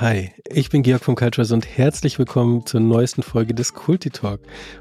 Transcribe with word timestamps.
Hi, 0.00 0.32
ich 0.48 0.70
bin 0.70 0.82
Georg 0.82 1.04
vom 1.04 1.14
Cultures 1.14 1.52
und 1.52 1.66
herzlich 1.76 2.18
willkommen 2.18 2.64
zur 2.64 2.80
neuesten 2.80 3.22
Folge 3.22 3.52
des 3.52 3.74
Kulti 3.74 4.08
Talk. 4.08 4.40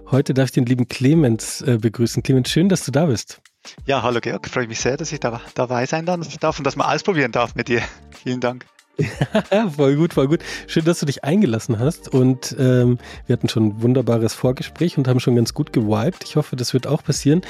Heute 0.10 0.34
darf 0.34 0.46
ich 0.46 0.52
den 0.54 0.66
lieben 0.66 0.88
Clemens 0.88 1.60
äh, 1.60 1.78
begrüßen. 1.78 2.24
Clemens, 2.24 2.50
schön, 2.50 2.70
dass 2.70 2.86
du 2.86 2.92
da 2.94 3.08
bist. 3.08 3.42
Ja, 3.86 4.02
hallo 4.02 4.22
Georg, 4.22 4.48
freue 4.48 4.68
mich 4.68 4.80
sehr, 4.80 4.96
dass 4.96 5.12
ich 5.12 5.20
da, 5.20 5.42
dabei 5.56 5.86
sein 5.88 6.06
darf 6.06 6.58
und 6.58 6.64
dass 6.66 6.78
man 6.78 6.88
ausprobieren 6.88 7.34
darf 7.34 7.54
mit 7.54 7.68
dir. 7.68 7.82
Vielen 8.24 8.40
Dank. 8.40 8.66
Ja, 9.52 9.70
voll 9.76 9.98
gut, 9.98 10.14
voll 10.14 10.30
gut. 10.30 10.40
Schön, 10.68 10.86
dass 10.86 11.00
du 11.00 11.06
dich 11.06 11.26
eingelassen 11.26 11.80
hast. 11.80 12.14
Und 12.14 12.56
ähm, 12.58 12.98
wir 13.26 13.34
hatten 13.34 13.50
schon 13.50 13.68
ein 13.68 13.82
wunderbares 13.82 14.34
Vorgespräch 14.34 14.98
und 14.98 15.10
haben 15.10 15.20
schon 15.20 15.36
ganz 15.36 15.54
gut 15.54 15.74
gewiped. 15.74 16.24
Ich 16.24 16.38
hoffe, 16.38 16.56
das 16.56 16.74
wird 16.74 16.88
auch 16.88 17.04
passieren, 17.04 17.42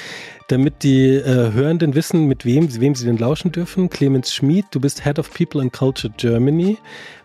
damit 0.48 0.82
die 0.82 1.16
äh, 1.16 1.52
Hörenden 1.52 1.94
wissen, 1.94 2.26
mit 2.26 2.46
wem, 2.46 2.68
wem 2.82 2.96
sie 2.96 3.06
denn 3.06 3.18
lauschen 3.18 3.52
dürfen. 3.52 3.90
Clemens 3.92 4.34
Schmid, 4.34 4.66
du 4.72 4.80
bist 4.80 5.04
Head 5.04 5.20
of 5.20 5.32
People 5.34 5.62
and 5.62 5.72
Culture 5.72 6.12
Germany 6.18 6.78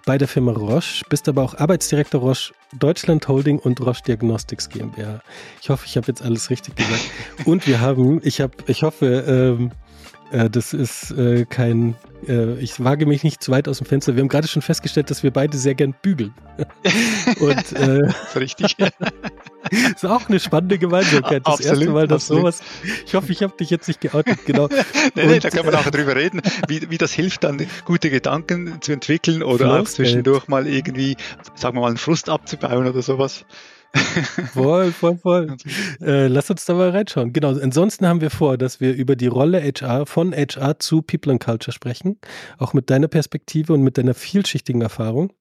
bei 0.06 0.18
der 0.18 0.28
Firma 0.28 0.52
Roche, 0.52 1.04
bist 1.08 1.28
aber 1.28 1.42
auch 1.42 1.54
Arbeitsdirektor 1.54 2.20
Roche 2.20 2.52
Deutschland 2.78 3.26
Holding 3.28 3.58
und 3.58 3.80
Roche 3.80 4.02
Diagnostics 4.06 4.68
GmbH. 4.68 5.20
Ich 5.62 5.70
hoffe, 5.70 5.86
ich 5.86 5.96
habe 5.96 6.08
jetzt 6.08 6.22
alles 6.22 6.50
richtig 6.50 6.76
gesagt. 6.76 7.10
Und 7.45 7.66
wir 7.66 7.80
haben, 7.80 8.20
ich 8.22 8.40
habe, 8.40 8.52
ich 8.66 8.82
hoffe, 8.82 9.56
ähm, 9.59 9.70
äh, 10.30 10.50
das 10.50 10.74
ist 10.74 11.10
äh, 11.12 11.45
kein, 11.46 11.95
äh, 12.28 12.59
ich 12.59 12.83
wage 12.83 13.06
mich 13.06 13.24
nicht 13.24 13.42
zu 13.42 13.52
weit 13.52 13.69
aus 13.69 13.78
dem 13.78 13.87
Fenster. 13.87 14.14
Wir 14.14 14.23
haben 14.23 14.28
gerade 14.28 14.48
schon 14.48 14.62
festgestellt, 14.62 15.10
dass 15.10 15.23
wir 15.23 15.30
beide 15.30 15.56
sehr 15.56 15.74
gern 15.74 15.95
bügeln. 16.02 16.34
Und 17.41 17.73
äh, 17.73 18.12
richtig. 18.37 18.77
ist 19.70 20.05
auch 20.05 20.29
eine 20.29 20.41
spannende 20.41 20.79
Gemeinsamkeit. 20.79 21.46
Das 21.46 21.55
absolut, 21.55 21.79
erste 21.79 21.91
Mal, 21.92 22.09
dass 22.09 22.23
absolut. 22.24 22.55
sowas. 22.55 22.62
Ich 23.06 23.15
hoffe, 23.15 23.32
ich 23.32 23.42
habe 23.42 23.56
dich 23.56 23.70
jetzt 23.70 23.88
nicht 23.88 24.01
geoutet, 24.01 24.45
genau. 24.46 24.68
nee, 25.15 25.27
nee, 25.27 25.38
da 25.41 25.51
können 25.51 25.65
wir 25.65 25.73
nachher 25.73 25.91
drüber 25.91 26.16
reden, 26.16 26.41
wie, 26.68 26.91
wie 26.91 26.98
das 26.98 27.12
hilft, 27.12 27.45
dann 27.45 27.66
gute 27.84 28.10
Gedanken 28.10 28.80
zu 28.80 28.93
entwickeln 28.93 29.43
oder 29.43 29.66
Flow 29.66 29.80
auch 29.80 29.84
zwischendurch 29.84 30.48
mal 30.48 30.66
irgendwie, 30.66 31.16
sagen 31.54 31.76
wir 31.76 31.82
mal, 31.82 31.88
einen 31.88 31.96
Frust 31.96 32.29
abzubauen 32.29 32.87
oder 32.87 33.02
sowas. 33.02 33.45
Voll, 34.52 34.92
voll, 34.92 35.16
voll. 35.16 35.56
Äh, 36.00 36.26
lass 36.28 36.50
uns 36.50 36.64
da 36.64 36.74
mal 36.74 36.90
reinschauen. 36.90 37.32
Genau. 37.32 37.50
Ansonsten 37.50 38.06
haben 38.06 38.20
wir 38.20 38.30
vor, 38.30 38.59
dass 38.59 38.80
wir 38.80 38.95
über 38.95 39.16
die 39.16 39.26
Rolle 39.26 39.62
HR 39.62 40.06
von 40.06 40.32
HR 40.32 40.78
zu 40.78 41.02
People 41.02 41.32
and 41.32 41.42
Culture 41.42 41.73
sprechen. 41.73 42.18
Auch 42.59 42.73
mit 42.73 42.90
deiner 42.90 43.09
Perspektive 43.09 43.73
und 43.73 43.82
mit 43.82 43.98
deiner 43.98 44.14
vielschichtigen 44.14 44.82
Erfahrung. 44.82 45.32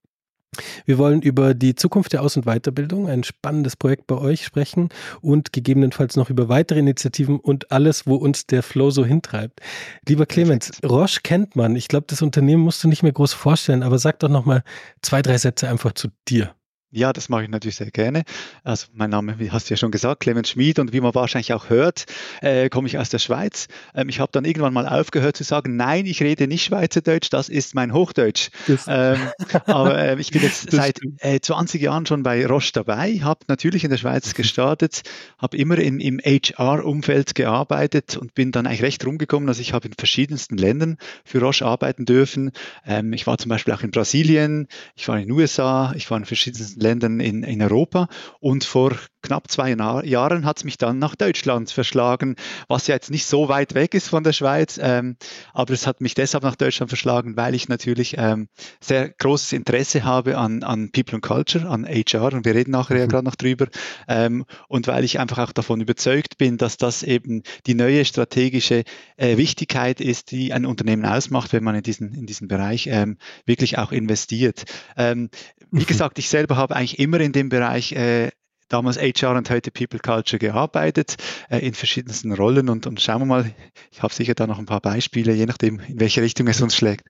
Wir 0.86 0.98
wollen 0.98 1.22
über 1.22 1.54
die 1.54 1.76
Zukunft 1.76 2.14
der 2.14 2.22
Aus- 2.22 2.38
und 2.38 2.46
Weiterbildung, 2.46 3.08
ein 3.08 3.24
spannendes 3.24 3.76
Projekt 3.76 4.08
bei 4.08 4.18
euch 4.18 4.46
sprechen 4.46 4.90
und 5.22 5.54
gegebenenfalls 5.54 6.16
noch 6.16 6.30
über 6.30 6.50
weitere 6.50 6.80
Initiativen 6.80 7.40
und 7.40 7.72
alles, 7.72 8.06
wo 8.06 8.16
uns 8.16 8.46
der 8.46 8.64
Flow 8.64 8.92
so 8.92 9.06
hintreibt. 9.06 9.62
Lieber 10.08 10.26
Clemens, 10.26 10.72
Roche 10.86 11.22
kennt 11.24 11.56
man. 11.56 11.76
Ich 11.76 11.88
glaube, 11.88 12.06
das 12.08 12.22
Unternehmen 12.22 12.64
musst 12.64 12.84
du 12.84 12.88
nicht 12.88 13.04
mehr 13.04 13.12
groß 13.12 13.34
vorstellen, 13.34 13.84
aber 13.84 13.98
sag 13.98 14.20
doch 14.20 14.30
noch 14.30 14.46
mal 14.46 14.64
zwei, 15.02 15.22
drei 15.22 15.38
Sätze 15.38 15.68
einfach 15.68 15.94
zu 15.94 16.10
dir. 16.28 16.54
Ja, 16.96 17.12
das 17.12 17.28
mache 17.28 17.42
ich 17.44 17.50
natürlich 17.50 17.78
sehr 17.78 17.90
gerne. 17.90 18.22
Also 18.64 18.86
mein 18.94 19.10
Name, 19.10 19.40
wie 19.40 19.50
hast 19.50 19.68
du 19.68 19.74
ja 19.74 19.78
schon 19.78 19.90
gesagt, 19.90 20.20
Clemens 20.20 20.50
Schmid 20.50 20.78
und 20.78 20.94
wie 20.94 21.02
man 21.02 21.16
wahrscheinlich 21.16 21.52
auch 21.52 21.72
hört, 21.72 22.06
äh, 22.42 22.70
komme 22.70 22.88
ich 22.88 23.00
aus 23.00 23.10
der 23.10 23.18
Schweiz. 23.18 23.68
Ähm, 23.96 24.10
ich 24.10 24.20
habe 24.20 24.32
dann 24.32 24.46
irgendwann 24.46 24.74
mal 24.74 24.88
aufgehört 24.88 25.36
zu 25.36 25.44
sagen, 25.44 25.76
nein, 25.76 26.06
ich 26.06 26.22
rede 26.22 26.48
nicht 26.48 26.66
Schweizerdeutsch, 26.66 27.30
das 27.32 27.50
ist 27.50 27.74
mein 27.74 27.94
Hochdeutsch. 27.94 28.52
Ähm, 28.88 29.18
aber 29.66 29.98
äh, 29.98 30.22
ich 30.22 30.30
bin 30.30 30.42
jetzt 30.44 30.70
seit 30.70 31.00
äh, 31.18 31.40
20 31.40 31.82
Jahren 31.82 32.06
schon 32.06 32.22
bei 32.22 32.46
Roche 32.46 32.74
dabei, 32.74 33.14
habe 33.24 33.40
natürlich 33.48 33.84
in 33.84 33.90
der 33.90 33.98
Schweiz 33.98 34.32
gestartet, 34.36 35.02
habe 35.40 35.58
immer 35.58 35.80
in, 35.80 36.00
im 36.00 36.20
HR-Umfeld 36.20 37.34
gearbeitet 37.34 38.18
und 38.18 38.36
bin 38.36 38.52
dann 38.52 38.68
eigentlich 38.68 38.84
recht 38.84 39.04
rumgekommen. 39.04 39.50
Also 39.50 39.62
ich 39.62 39.74
habe 39.74 39.88
in 39.88 39.96
verschiedensten 39.98 40.58
Ländern 40.58 40.98
für 41.26 41.40
Roche 41.40 41.66
arbeiten 41.66 42.06
dürfen. 42.06 42.52
Ähm, 42.86 43.14
ich 43.14 43.26
war 43.26 43.40
zum 43.40 43.50
Beispiel 43.50 43.74
auch 43.74 43.82
in 43.82 43.90
Brasilien, 43.90 44.68
ich 44.96 45.08
war 45.08 45.18
in 45.18 45.24
den 45.28 45.32
USA, 45.32 45.92
ich 45.96 46.12
war 46.12 46.20
in 46.20 46.26
verschiedensten 46.26 46.83
Ländern 46.84 47.20
in, 47.20 47.44
in 47.44 47.62
Europa. 47.62 48.08
Und 48.40 48.64
vor 48.64 48.92
knapp 49.24 49.50
zwei 49.50 49.72
Jahren 49.72 50.46
hat 50.46 50.58
es 50.58 50.64
mich 50.64 50.78
dann 50.78 51.00
nach 51.00 51.16
Deutschland 51.16 51.72
verschlagen, 51.72 52.36
was 52.68 52.88
ja 52.88 52.96
jetzt 52.96 53.10
nicht 53.10 53.26
so 53.26 53.50
weit 53.50 53.74
weg 53.74 53.96
ist 53.96 54.10
von 54.10 54.24
der 54.24 54.34
Schweiz. 54.34 54.80
Ähm, 54.82 55.16
aber 55.54 55.74
es 55.74 55.88
hat 55.88 56.02
mich 56.02 56.14
deshalb 56.14 56.44
nach 56.44 56.56
Deutschland 56.56 56.90
verschlagen, 56.90 57.36
weil 57.36 57.56
ich 57.56 57.70
natürlich 57.70 58.16
ähm, 58.18 58.50
sehr 58.80 59.10
großes 59.10 59.54
Interesse 59.54 60.04
habe 60.04 60.38
an, 60.38 60.64
an 60.64 60.92
People 60.92 61.16
and 61.16 61.24
Culture, 61.24 61.68
an 61.68 61.86
HR. 61.86 62.34
Und 62.34 62.46
wir 62.46 62.54
reden 62.54 62.72
nachher 62.72 62.98
ja 62.98 63.06
mhm. 63.06 63.10
gerade 63.10 63.26
noch 63.26 63.36
drüber. 63.36 63.68
Ähm, 64.08 64.46
und 64.68 64.88
weil 64.88 65.04
ich 65.04 65.20
einfach 65.20 65.40
auch 65.40 65.54
davon 65.54 65.82
überzeugt 65.82 66.38
bin, 66.38 66.58
dass 66.58 66.78
das 66.78 67.02
eben 67.02 67.42
die 67.66 67.74
neue 67.76 68.06
strategische 68.06 68.84
äh, 69.18 69.38
Wichtigkeit 69.38 70.02
ist, 70.02 70.32
die 70.32 70.54
ein 70.54 70.66
Unternehmen 70.66 71.06
ausmacht, 71.06 71.54
wenn 71.54 71.64
man 71.64 71.76
in 71.76 71.84
diesen, 71.84 72.14
in 72.14 72.26
diesen 72.26 72.48
Bereich 72.48 72.88
ähm, 72.88 73.18
wirklich 73.46 73.78
auch 73.78 73.92
investiert. 73.92 74.66
Ähm, 74.98 75.30
wie 75.72 75.82
mhm. 75.82 75.86
gesagt, 75.88 76.20
ich 76.20 76.30
selber 76.30 76.58
habe 76.58 76.76
eigentlich 76.76 77.00
immer 77.00 77.20
in 77.20 77.32
dem 77.32 77.50
Bereich 77.50 77.94
äh, 77.94 78.30
damals 78.70 78.98
HR 78.98 79.36
und 79.36 79.50
heute 79.50 79.72
People 79.72 80.00
Culture 80.00 80.40
gearbeitet, 80.40 81.18
äh, 81.50 81.60
in 81.60 81.74
verschiedensten 81.74 82.34
Rollen 82.34 82.70
und, 82.70 82.88
und 82.88 83.02
schauen 83.02 83.22
wir 83.22 83.26
mal, 83.26 83.54
ich 83.92 84.02
habe 84.02 84.14
sicher 84.14 84.34
da 84.34 84.48
noch 84.48 84.60
ein 84.60 84.66
paar 84.66 84.82
Beispiele, 84.82 85.34
je 85.34 85.46
nachdem, 85.46 85.80
in 85.82 86.00
welche 86.00 86.22
Richtung 86.22 86.48
es 86.48 86.62
uns 86.62 86.76
schlägt. 86.76 87.06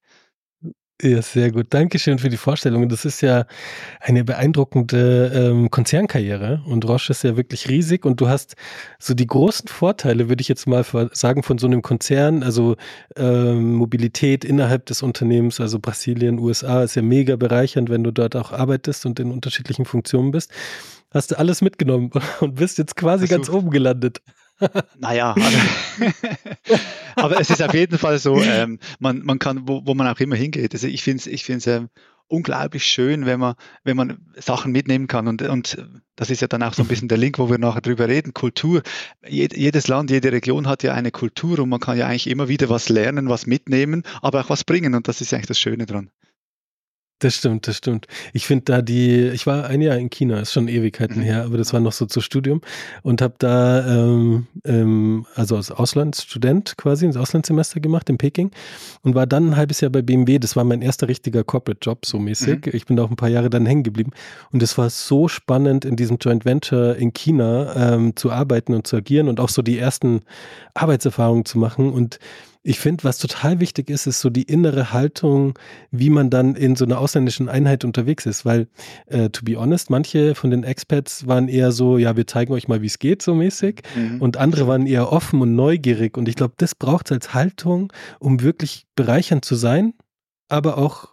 Ja, 1.02 1.22
sehr 1.22 1.52
gut. 1.52 1.68
Dankeschön 1.72 2.18
für 2.18 2.30
die 2.30 2.38
Vorstellung. 2.38 2.88
Das 2.88 3.03
ist 3.03 3.19
ja 3.19 3.46
eine 4.00 4.24
beeindruckende 4.24 5.31
ähm, 5.36 5.69
Konzernkarriere 5.69 6.62
und 6.66 6.88
Roche 6.88 7.12
ist 7.12 7.24
ja 7.24 7.36
wirklich 7.36 7.68
riesig 7.68 8.06
und 8.06 8.22
du 8.22 8.30
hast 8.30 8.56
so 9.00 9.13
die 9.13 9.28
großen 9.28 9.68
Vorteile, 9.68 10.30
würde 10.30 10.42
ich 10.42 10.47
jetzt 10.47 10.66
mal 10.66 10.86
sagen, 11.12 11.44
von 11.44 11.58
so 11.58 11.68
einem 11.68 11.81
Konzern, 11.81 12.42
also 12.42 12.78
ähm, 13.18 13.74
Mobilität 13.74 14.46
innerhalb 14.46 14.86
des 14.86 15.02
Unternehmens, 15.02 15.59
also 15.59 15.80
Brasilien, 15.80 16.40
USA 16.40 16.84
ist 16.84 16.96
ja 16.96 17.02
mega 17.02 17.36
bereichernd, 17.36 17.90
wenn 17.90 18.03
du 18.06 18.12
dort 18.12 18.38
auch 18.38 18.53
arbeitest 18.53 19.06
und 19.06 19.19
in 19.19 19.31
unterschiedlichen 19.31 19.84
Funktionen 19.86 20.31
bist. 20.31 20.52
Hast 21.13 21.31
du 21.31 21.40
alles 21.40 21.62
mitgenommen 21.62 22.12
und 22.41 22.56
bist 22.56 22.78
jetzt 22.78 22.96
quasi 22.96 23.28
Versuch. 23.28 23.46
ganz 23.46 23.56
oben 23.56 23.69
gelandet. 23.69 24.22
Naja, 25.00 25.34
also, 25.34 25.57
aber 27.16 27.41
es 27.41 27.50
ist 27.50 27.62
auf 27.62 27.74
jeden 27.74 27.97
Fall 27.97 28.18
so, 28.19 28.40
ähm, 28.40 28.79
man, 29.00 29.19
man 29.25 29.40
kann, 29.40 29.68
wo, 29.68 29.81
wo 29.84 29.94
man 29.94 30.07
auch 30.07 30.19
immer 30.19 30.35
hingeht. 30.35 30.74
Also 30.74 30.88
ich 30.88 31.03
finde 31.03 31.18
es 31.18 31.28
ich 31.28 31.44
find's, 31.44 31.68
ähm, 31.68 31.90
unglaublich 32.28 32.85
schön, 32.85 33.25
wenn 33.25 33.40
man, 33.40 33.56
wenn 33.84 33.97
man 33.97 34.18
Sachen 34.38 34.72
mitnehmen 34.72 35.07
kann. 35.07 35.28
Und, 35.28 35.41
und 35.41 35.78
das 36.16 36.29
ist 36.29 36.41
ja 36.41 36.47
dann 36.47 36.63
auch 36.63 36.74
so 36.74 36.81
ein 36.81 36.88
bisschen 36.88 37.07
der 37.07 37.18
Link, 37.18 37.38
wo 37.38 37.50
wir 37.50 37.57
nachher 37.57 37.81
drüber 37.81 38.07
reden. 38.07 38.34
Kultur. 38.34 38.81
Jed, 39.28 39.56
jedes 39.56 39.88
Land, 39.88 40.09
jede 40.09 40.31
Region 40.31 40.68
hat 40.68 40.84
ja 40.84 40.94
eine 40.94 41.12
Kultur 41.12 41.59
und 41.59 41.69
man 41.69 41.80
kann 41.80 41.97
ja 41.97 42.07
eigentlich 42.07 42.28
immer 42.28 42.47
wieder 42.47 42.69
was 42.69 42.90
lernen, 42.90 43.30
was 43.30 43.45
mitnehmen, 43.45 44.03
aber 44.22 44.41
auch 44.41 44.50
was 44.50 44.63
bringen. 44.63 44.95
Und 44.95 45.07
das 45.07 45.22
ist 45.22 45.34
eigentlich 45.34 45.47
das 45.47 45.59
Schöne 45.59 45.85
dran. 45.85 46.09
Das 47.23 47.35
stimmt, 47.35 47.69
das 47.69 47.78
stimmt. 47.78 48.07
Ich 48.34 48.45
finde 48.45 48.66
da 48.66 48.81
die, 48.81 49.29
ich 49.29 49.47
war 49.47 49.67
ein 49.67 49.79
Jahr 49.79 49.95
in 49.95 50.09
China, 50.09 50.41
ist 50.41 50.51
schon 50.51 50.67
Ewigkeiten 50.67 51.19
mhm. 51.19 51.23
her, 51.23 51.45
aber 51.45 51.57
das 51.57 51.72
war 51.72 51.79
noch 51.79 51.94
so 51.94 52.06
zu 52.06 52.19
Studium 52.19 52.59
und 53.01 53.22
habe 53.22 53.35
da, 53.38 53.88
ähm, 53.88 54.47
ähm, 54.66 55.25
also 55.33 55.56
als 55.56 55.72
Auslandsstudent 55.72 56.75
quasi, 56.75 57.06
ins 57.06 57.16
Auslandssemester 57.16 57.79
gemacht 57.79 58.09
in 58.09 58.17
Peking 58.17 58.51
und 59.03 59.16
war 59.16 59.25
dann 59.25 59.51
ein 59.51 59.56
halbes 59.56 59.79
Jahr 59.79 59.89
bei 59.89 60.01
BMW. 60.01 60.38
Das 60.38 60.57
war 60.57 60.66
mein 60.66 60.81
erster 60.81 61.07
richtiger 61.07 61.45
Corporate-Job, 61.45 62.06
so 62.06 62.19
mäßig. 62.19 62.66
Mhm. 62.66 62.72
Ich 62.73 62.88
bin 62.88 62.97
da 62.97 63.03
auch 63.03 63.09
ein 63.09 63.16
paar 63.16 63.29
Jahre 63.29 63.50
dann 63.50 63.66
hängen 63.66 63.83
geblieben 63.83 64.12
und 64.51 64.62
es 64.62 64.78
war 64.78 64.89
so 64.89 65.29
spannend, 65.29 65.85
in 65.85 65.95
diesem 65.95 66.17
Joint 66.17 66.44
Venture 66.44 66.97
in 66.97 67.13
China 67.13 67.94
ähm, 67.94 68.17
zu 68.17 68.31
arbeiten 68.31 68.73
und 68.73 68.85
zu 68.85 68.97
agieren 68.97 69.29
und 69.29 69.39
auch 69.39 69.50
so 69.50 69.62
die 69.62 69.78
ersten 69.78 70.23
Arbeitserfahrungen 70.73 71.45
zu 71.45 71.57
machen 71.57 71.94
und 71.94 72.19
ich 72.63 72.79
finde, 72.79 73.03
was 73.03 73.18
total 73.18 73.59
wichtig 73.59 73.90
ist, 73.90 74.07
ist 74.07 74.22
so 74.22 74.29
die 74.29 74.44
innere 74.44 74.94
Haltung, 74.94 75.59
wie 75.91 76.09
man 76.09 76.29
dann 76.29 76.56
in 76.56 76.78
so 76.78 76.85
einer 76.85 76.97
ausländischen 76.97 77.50
Einheit 77.50 77.84
unterwegs 77.84 78.25
ist. 78.25 78.46
Weil, 78.46 78.68
äh, 79.07 79.29
to 79.29 79.44
be 79.44 79.57
honest, 79.57 79.90
manche 79.90 80.34
von 80.34 80.50
den 80.50 80.63
Expats 80.63 81.28
waren 81.28 81.50
eher 81.50 81.74
so, 81.74 81.97
ja, 81.97 82.16
wir 82.16 82.25
zeigen 82.25 82.53
euch 82.53 82.69
mal, 82.69 82.81
wie 82.81 82.88
es 82.88 83.00
geht, 83.00 83.22
so 83.22 83.35
mäßig. 83.35 83.81
Mhm. 83.96 84.22
Und 84.22 84.38
andere 84.38 84.66
waren 84.66 84.88
eher 84.88 85.12
offen 85.12 85.41
und 85.41 85.56
neugierig. 85.56 86.18
Und 86.18 86.29
ich 86.29 86.35
glaube, 86.35 86.53
das 86.57 86.74
braucht 86.74 87.07
es 87.07 87.12
als 87.12 87.34
Haltung, 87.34 87.91
um 88.19 88.41
wirklich 88.41 88.85
bereichernd 88.95 89.44
zu 89.44 89.56
sein, 89.56 89.94
aber 90.48 90.77
auch 90.77 91.12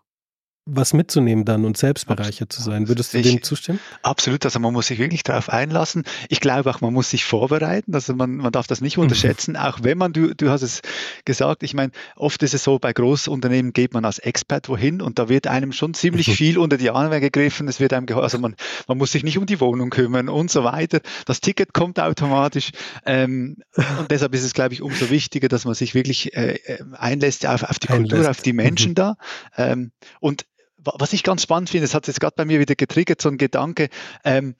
was 0.72 0.92
mitzunehmen 0.92 1.44
dann 1.44 1.64
und 1.64 1.76
selbst 1.76 2.06
bereichert 2.06 2.52
zu 2.52 2.62
sein. 2.62 2.88
Würdest 2.88 3.14
du 3.14 3.22
dem 3.22 3.42
zustimmen? 3.42 3.80
Absolut, 4.02 4.44
also 4.44 4.58
man 4.60 4.72
muss 4.72 4.86
sich 4.88 4.98
wirklich 4.98 5.22
darauf 5.22 5.48
einlassen. 5.48 6.04
Ich 6.28 6.40
glaube 6.40 6.70
auch, 6.70 6.80
man 6.80 6.92
muss 6.92 7.10
sich 7.10 7.24
vorbereiten, 7.24 7.94
also 7.94 8.14
man, 8.14 8.36
man 8.36 8.52
darf 8.52 8.66
das 8.66 8.80
nicht 8.80 8.96
mhm. 8.96 9.04
unterschätzen, 9.04 9.56
auch 9.56 9.80
wenn 9.82 9.98
man, 9.98 10.12
du, 10.12 10.34
du 10.34 10.50
hast 10.50 10.62
es 10.62 10.82
gesagt, 11.24 11.62
ich 11.62 11.74
meine, 11.74 11.92
oft 12.16 12.42
ist 12.42 12.54
es 12.54 12.64
so, 12.64 12.78
bei 12.78 12.92
Großunternehmen 12.92 13.72
geht 13.72 13.94
man 13.94 14.04
als 14.04 14.18
Expert 14.18 14.68
wohin 14.68 15.02
und 15.02 15.18
da 15.18 15.28
wird 15.28 15.46
einem 15.46 15.72
schon 15.72 15.94
ziemlich 15.94 16.28
mhm. 16.28 16.32
viel 16.32 16.58
unter 16.58 16.76
die 16.76 16.90
Arme 16.90 17.20
gegriffen, 17.20 17.68
es 17.68 17.80
wird 17.80 17.92
einem 17.92 18.06
also 18.10 18.38
man, 18.38 18.56
man 18.88 18.98
muss 18.98 19.12
sich 19.12 19.22
nicht 19.22 19.38
um 19.38 19.46
die 19.46 19.60
Wohnung 19.60 19.90
kümmern 19.90 20.28
und 20.28 20.50
so 20.50 20.64
weiter. 20.64 21.00
Das 21.26 21.40
Ticket 21.40 21.72
kommt 21.72 22.00
automatisch 22.00 22.70
ähm, 23.06 23.56
und 23.98 24.10
deshalb 24.10 24.34
ist 24.34 24.44
es, 24.44 24.52
glaube 24.52 24.74
ich, 24.74 24.82
umso 24.82 25.10
wichtiger, 25.10 25.48
dass 25.48 25.64
man 25.64 25.74
sich 25.74 25.94
wirklich 25.94 26.34
äh, 26.36 26.54
äh 26.64 26.78
einlässt 26.92 27.46
auf, 27.46 27.62
auf 27.62 27.78
die 27.78 27.86
Kultur, 27.86 28.18
einlässt. 28.18 28.30
auf 28.30 28.42
die 28.42 28.52
Menschen 28.52 28.90
mhm. 28.90 28.94
da 28.94 29.16
ähm, 29.56 29.92
und 30.20 30.46
was 30.84 31.12
ich 31.12 31.22
ganz 31.22 31.42
spannend 31.42 31.70
finde, 31.70 31.86
das 31.86 31.94
hat 31.94 32.06
jetzt 32.06 32.20
gerade 32.20 32.34
bei 32.36 32.44
mir 32.44 32.60
wieder 32.60 32.74
getriggert, 32.74 33.20
so 33.20 33.28
ein 33.28 33.38
Gedanke, 33.38 33.88
ähm, 34.24 34.54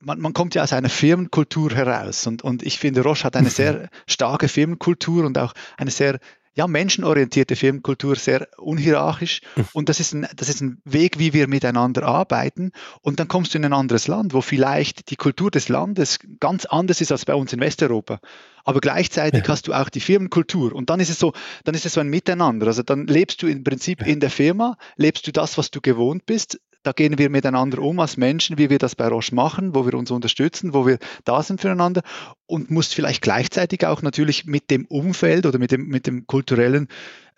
man, 0.00 0.18
man, 0.18 0.32
kommt 0.32 0.54
ja 0.54 0.62
aus 0.62 0.72
einer 0.72 0.88
Firmenkultur 0.88 1.72
heraus 1.74 2.26
und, 2.26 2.42
und 2.42 2.62
ich 2.62 2.78
finde, 2.78 3.02
Roche 3.02 3.24
hat 3.24 3.36
eine 3.36 3.50
sehr 3.50 3.88
starke 4.06 4.48
Firmenkultur 4.48 5.24
und 5.24 5.38
auch 5.38 5.52
eine 5.76 5.90
sehr 5.90 6.18
ja, 6.60 6.66
menschenorientierte 6.66 7.56
Firmenkultur, 7.56 8.16
sehr 8.16 8.46
unhierarchisch. 8.58 9.40
Hm. 9.54 9.64
Und 9.72 9.88
das 9.88 9.98
ist, 9.98 10.12
ein, 10.12 10.28
das 10.36 10.50
ist 10.50 10.60
ein 10.60 10.82
Weg, 10.84 11.18
wie 11.18 11.32
wir 11.32 11.48
miteinander 11.48 12.02
arbeiten. 12.02 12.72
Und 13.00 13.18
dann 13.18 13.28
kommst 13.28 13.54
du 13.54 13.58
in 13.58 13.64
ein 13.64 13.72
anderes 13.72 14.08
Land, 14.08 14.34
wo 14.34 14.42
vielleicht 14.42 15.10
die 15.10 15.16
Kultur 15.16 15.50
des 15.50 15.70
Landes 15.70 16.18
ganz 16.38 16.66
anders 16.66 17.00
ist 17.00 17.12
als 17.12 17.24
bei 17.24 17.34
uns 17.34 17.54
in 17.54 17.60
Westeuropa. 17.60 18.20
Aber 18.62 18.80
gleichzeitig 18.80 19.44
ja. 19.44 19.48
hast 19.48 19.68
du 19.68 19.72
auch 19.72 19.88
die 19.88 20.00
Firmenkultur. 20.00 20.74
Und 20.74 20.90
dann 20.90 21.00
ist 21.00 21.08
es 21.08 21.18
so, 21.18 21.32
dann 21.64 21.74
ist 21.74 21.86
es 21.86 21.94
so 21.94 22.00
ein 22.00 22.08
Miteinander. 22.08 22.66
Also 22.66 22.82
dann 22.82 23.06
lebst 23.06 23.42
du 23.42 23.46
im 23.46 23.64
Prinzip 23.64 24.06
in 24.06 24.20
der 24.20 24.30
Firma, 24.30 24.76
lebst 24.96 25.26
du 25.26 25.32
das, 25.32 25.56
was 25.56 25.70
du 25.70 25.80
gewohnt 25.80 26.26
bist, 26.26 26.60
da 26.82 26.92
gehen 26.92 27.18
wir 27.18 27.30
miteinander 27.30 27.80
um 27.80 28.00
als 28.00 28.16
Menschen, 28.16 28.58
wie 28.58 28.70
wir 28.70 28.78
das 28.78 28.94
bei 28.94 29.08
Roche 29.08 29.34
machen, 29.34 29.74
wo 29.74 29.84
wir 29.84 29.94
uns 29.94 30.10
unterstützen, 30.10 30.72
wo 30.72 30.86
wir 30.86 30.98
da 31.24 31.42
sind 31.42 31.60
füreinander 31.60 32.02
und 32.46 32.70
musst 32.70 32.94
vielleicht 32.94 33.22
gleichzeitig 33.22 33.86
auch 33.86 34.02
natürlich 34.02 34.46
mit 34.46 34.70
dem 34.70 34.86
Umfeld 34.86 35.46
oder 35.46 35.58
mit 35.58 35.72
dem, 35.72 35.88
mit 35.88 36.06
dem 36.06 36.26
kulturellen 36.26 36.88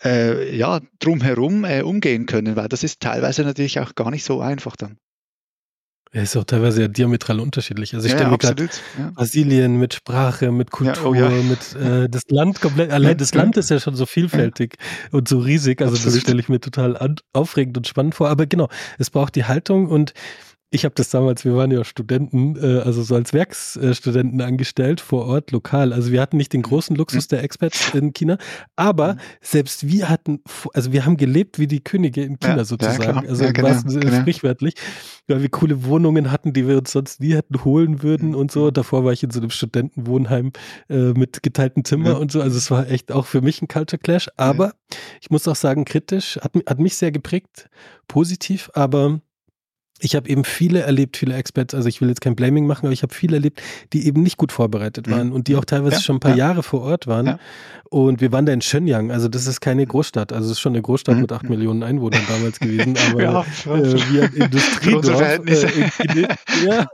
äh, 0.03 0.55
ja, 0.55 0.81
drumherum 0.99 1.65
äh, 1.65 1.81
umgehen 1.81 2.25
können, 2.25 2.55
weil 2.55 2.69
das 2.69 2.83
ist 2.83 3.01
teilweise 3.01 3.43
natürlich 3.43 3.79
auch 3.79 3.95
gar 3.95 4.11
nicht 4.11 4.23
so 4.23 4.41
einfach 4.41 4.75
dann. 4.75 4.97
Er 6.15 6.21
ist 6.23 6.37
auch 6.37 6.43
teilweise 6.43 6.81
ja 6.81 6.87
diametral 6.87 7.39
unterschiedlich. 7.39 7.95
Also 7.95 8.05
ich 8.05 8.11
ja, 8.11 8.19
stelle 8.19 8.31
mir 8.31 8.37
gerade 8.37 8.69
ja. 8.99 9.11
Brasilien 9.15 9.79
mit 9.79 9.95
Sprache, 9.95 10.51
mit 10.51 10.69
Kultur, 10.69 11.15
ja, 11.15 11.27
oh 11.27 11.43
mit 11.49 11.75
äh, 11.75 12.07
das 12.07 12.21
Land 12.29 12.61
komplett, 12.61 12.91
allein 12.91 13.17
das 13.17 13.33
Land 13.33 13.57
ist 13.57 13.71
ja 13.71 13.79
schon 13.79 13.95
so 13.95 14.05
vielfältig 14.05 14.75
und 15.11 15.27
so 15.27 15.39
riesig. 15.39 15.81
Also 15.81 15.95
absolut. 15.95 16.15
das 16.15 16.21
stelle 16.21 16.39
ich 16.39 16.49
mir 16.49 16.59
total 16.59 16.95
an, 16.97 17.15
aufregend 17.33 17.77
und 17.77 17.87
spannend 17.87 18.13
vor. 18.13 18.29
Aber 18.29 18.45
genau, 18.45 18.69
es 18.99 19.09
braucht 19.09 19.33
die 19.33 19.45
Haltung 19.45 19.87
und 19.87 20.13
ich 20.73 20.85
habe 20.85 20.95
das 20.95 21.11
damals, 21.11 21.45
wir 21.45 21.55
waren 21.55 21.69
ja 21.69 21.83
Studenten, 21.83 22.55
äh, 22.55 22.79
also 22.79 23.03
so 23.03 23.13
als 23.13 23.31
Werksstudenten 23.31 24.41
angestellt 24.41 25.01
vor 25.01 25.27
Ort, 25.27 25.51
lokal. 25.51 25.93
Also 25.93 26.11
wir 26.11 26.19
hatten 26.19 26.37
nicht 26.37 26.51
den 26.51 26.61
mhm. 26.61 26.65
großen 26.65 26.95
Luxus 26.95 27.27
der 27.27 27.43
Experts 27.43 27.93
in 27.93 28.11
China, 28.13 28.39
aber 28.75 29.13
mhm. 29.13 29.19
selbst 29.39 29.87
wir 29.87 30.09
hatten, 30.09 30.41
also 30.73 30.91
wir 30.91 31.05
haben 31.05 31.15
gelebt 31.17 31.59
wie 31.59 31.67
die 31.67 31.83
Könige 31.83 32.23
in 32.23 32.39
China 32.39 32.57
ja, 32.57 32.65
sozusagen. 32.65 33.23
Ja, 33.23 33.29
also 33.29 33.43
ja, 33.43 33.51
genau, 33.51 33.79
genau. 33.85 34.21
sprichwörtlich, 34.21 34.73
weil 35.27 35.43
wir 35.43 35.49
coole 35.49 35.85
Wohnungen 35.85 36.31
hatten, 36.31 36.53
die 36.53 36.67
wir 36.67 36.79
uns 36.79 36.91
sonst 36.91 37.21
nie 37.21 37.35
hätten 37.35 37.63
holen 37.63 38.01
würden 38.01 38.29
mhm. 38.29 38.35
und 38.35 38.51
so. 38.51 38.71
Davor 38.71 39.05
war 39.05 39.13
ich 39.13 39.21
in 39.21 39.29
so 39.29 39.39
einem 39.39 39.51
Studentenwohnheim 39.51 40.53
äh, 40.89 41.13
mit 41.13 41.43
geteilten 41.43 41.85
Zimmer 41.85 42.19
und 42.19 42.31
so. 42.31 42.41
Also 42.41 42.57
es 42.57 42.71
war 42.71 42.89
echt 42.89 43.11
auch 43.11 43.27
für 43.27 43.41
mich 43.41 43.61
ein 43.61 43.67
Culture 43.67 43.99
Clash. 43.99 44.27
Aber 44.37 44.73
ich 45.21 45.29
muss 45.29 45.47
auch 45.47 45.55
sagen, 45.55 45.85
kritisch, 45.85 46.39
hat, 46.41 46.53
hat 46.67 46.79
mich 46.79 46.97
sehr 46.97 47.11
geprägt, 47.11 47.69
positiv, 48.07 48.71
aber 48.73 49.21
ich 49.99 50.15
habe 50.15 50.29
eben 50.29 50.43
viele 50.43 50.81
erlebt, 50.81 51.17
viele 51.17 51.35
Experts, 51.35 51.73
also 51.73 51.87
ich 51.87 52.01
will 52.01 52.09
jetzt 52.09 52.21
kein 52.21 52.35
Blaming 52.35 52.67
machen, 52.67 52.85
aber 52.85 52.93
ich 52.93 53.03
habe 53.03 53.13
viele 53.13 53.37
erlebt, 53.37 53.61
die 53.93 54.05
eben 54.07 54.21
nicht 54.21 54.37
gut 54.37 54.51
vorbereitet 54.51 55.09
waren 55.09 55.27
mhm. 55.27 55.33
und 55.33 55.47
die 55.47 55.55
auch 55.55 55.65
teilweise 55.65 55.95
ja, 55.95 56.01
schon 56.01 56.17
ein 56.17 56.19
paar 56.19 56.31
ja. 56.31 56.47
Jahre 56.47 56.63
vor 56.63 56.81
Ort 56.81 57.07
waren. 57.07 57.25
Ja. 57.25 57.39
Und 57.89 58.21
wir 58.21 58.31
waren 58.31 58.45
da 58.45 58.51
in 58.51 58.61
Shenyang, 58.61 59.11
also 59.11 59.27
das 59.27 59.45
ist 59.45 59.61
keine 59.61 59.85
Großstadt, 59.85 60.33
also 60.33 60.47
es 60.47 60.53
ist 60.53 60.59
schon 60.59 60.73
eine 60.73 60.81
Großstadt 60.81 61.15
mhm. 61.15 61.21
mit 61.21 61.31
acht 61.31 61.47
Millionen 61.47 61.83
Einwohnern 61.83 62.21
damals 62.27 62.59
gewesen, 62.59 62.97
aber 63.11 63.21
ja, 63.21 63.41
äh, 63.41 64.11
wir 64.11 64.23
ein 64.23 64.33
Industriedorf. 64.33 65.21
Äh, 65.21 65.39
ja, 66.65 66.81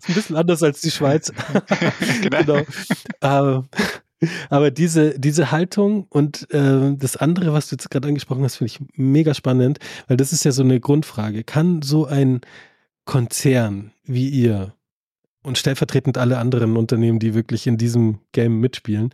ist 0.00 0.08
ein 0.08 0.14
bisschen 0.14 0.36
anders 0.36 0.62
als 0.62 0.80
die 0.80 0.90
Schweiz. 0.90 1.32
genau. 2.22 2.64
genau. 3.20 3.58
Äh, 3.60 3.62
aber 4.50 4.70
diese, 4.70 5.18
diese 5.18 5.50
Haltung 5.50 6.06
und 6.10 6.52
äh, 6.52 6.94
das 6.96 7.16
andere, 7.16 7.52
was 7.52 7.68
du 7.68 7.74
jetzt 7.74 7.90
gerade 7.90 8.08
angesprochen 8.08 8.42
hast, 8.44 8.56
finde 8.56 8.72
ich 8.72 8.80
mega 8.94 9.34
spannend, 9.34 9.78
weil 10.06 10.16
das 10.16 10.32
ist 10.32 10.44
ja 10.44 10.52
so 10.52 10.62
eine 10.62 10.80
Grundfrage. 10.80 11.44
Kann 11.44 11.82
so 11.82 12.06
ein 12.06 12.40
Konzern 13.04 13.92
wie 14.04 14.28
ihr 14.28 14.74
und 15.42 15.56
stellvertretend 15.56 16.18
alle 16.18 16.38
anderen 16.38 16.76
Unternehmen, 16.76 17.18
die 17.18 17.34
wirklich 17.34 17.66
in 17.66 17.78
diesem 17.78 18.18
Game 18.32 18.60
mitspielen, 18.60 19.10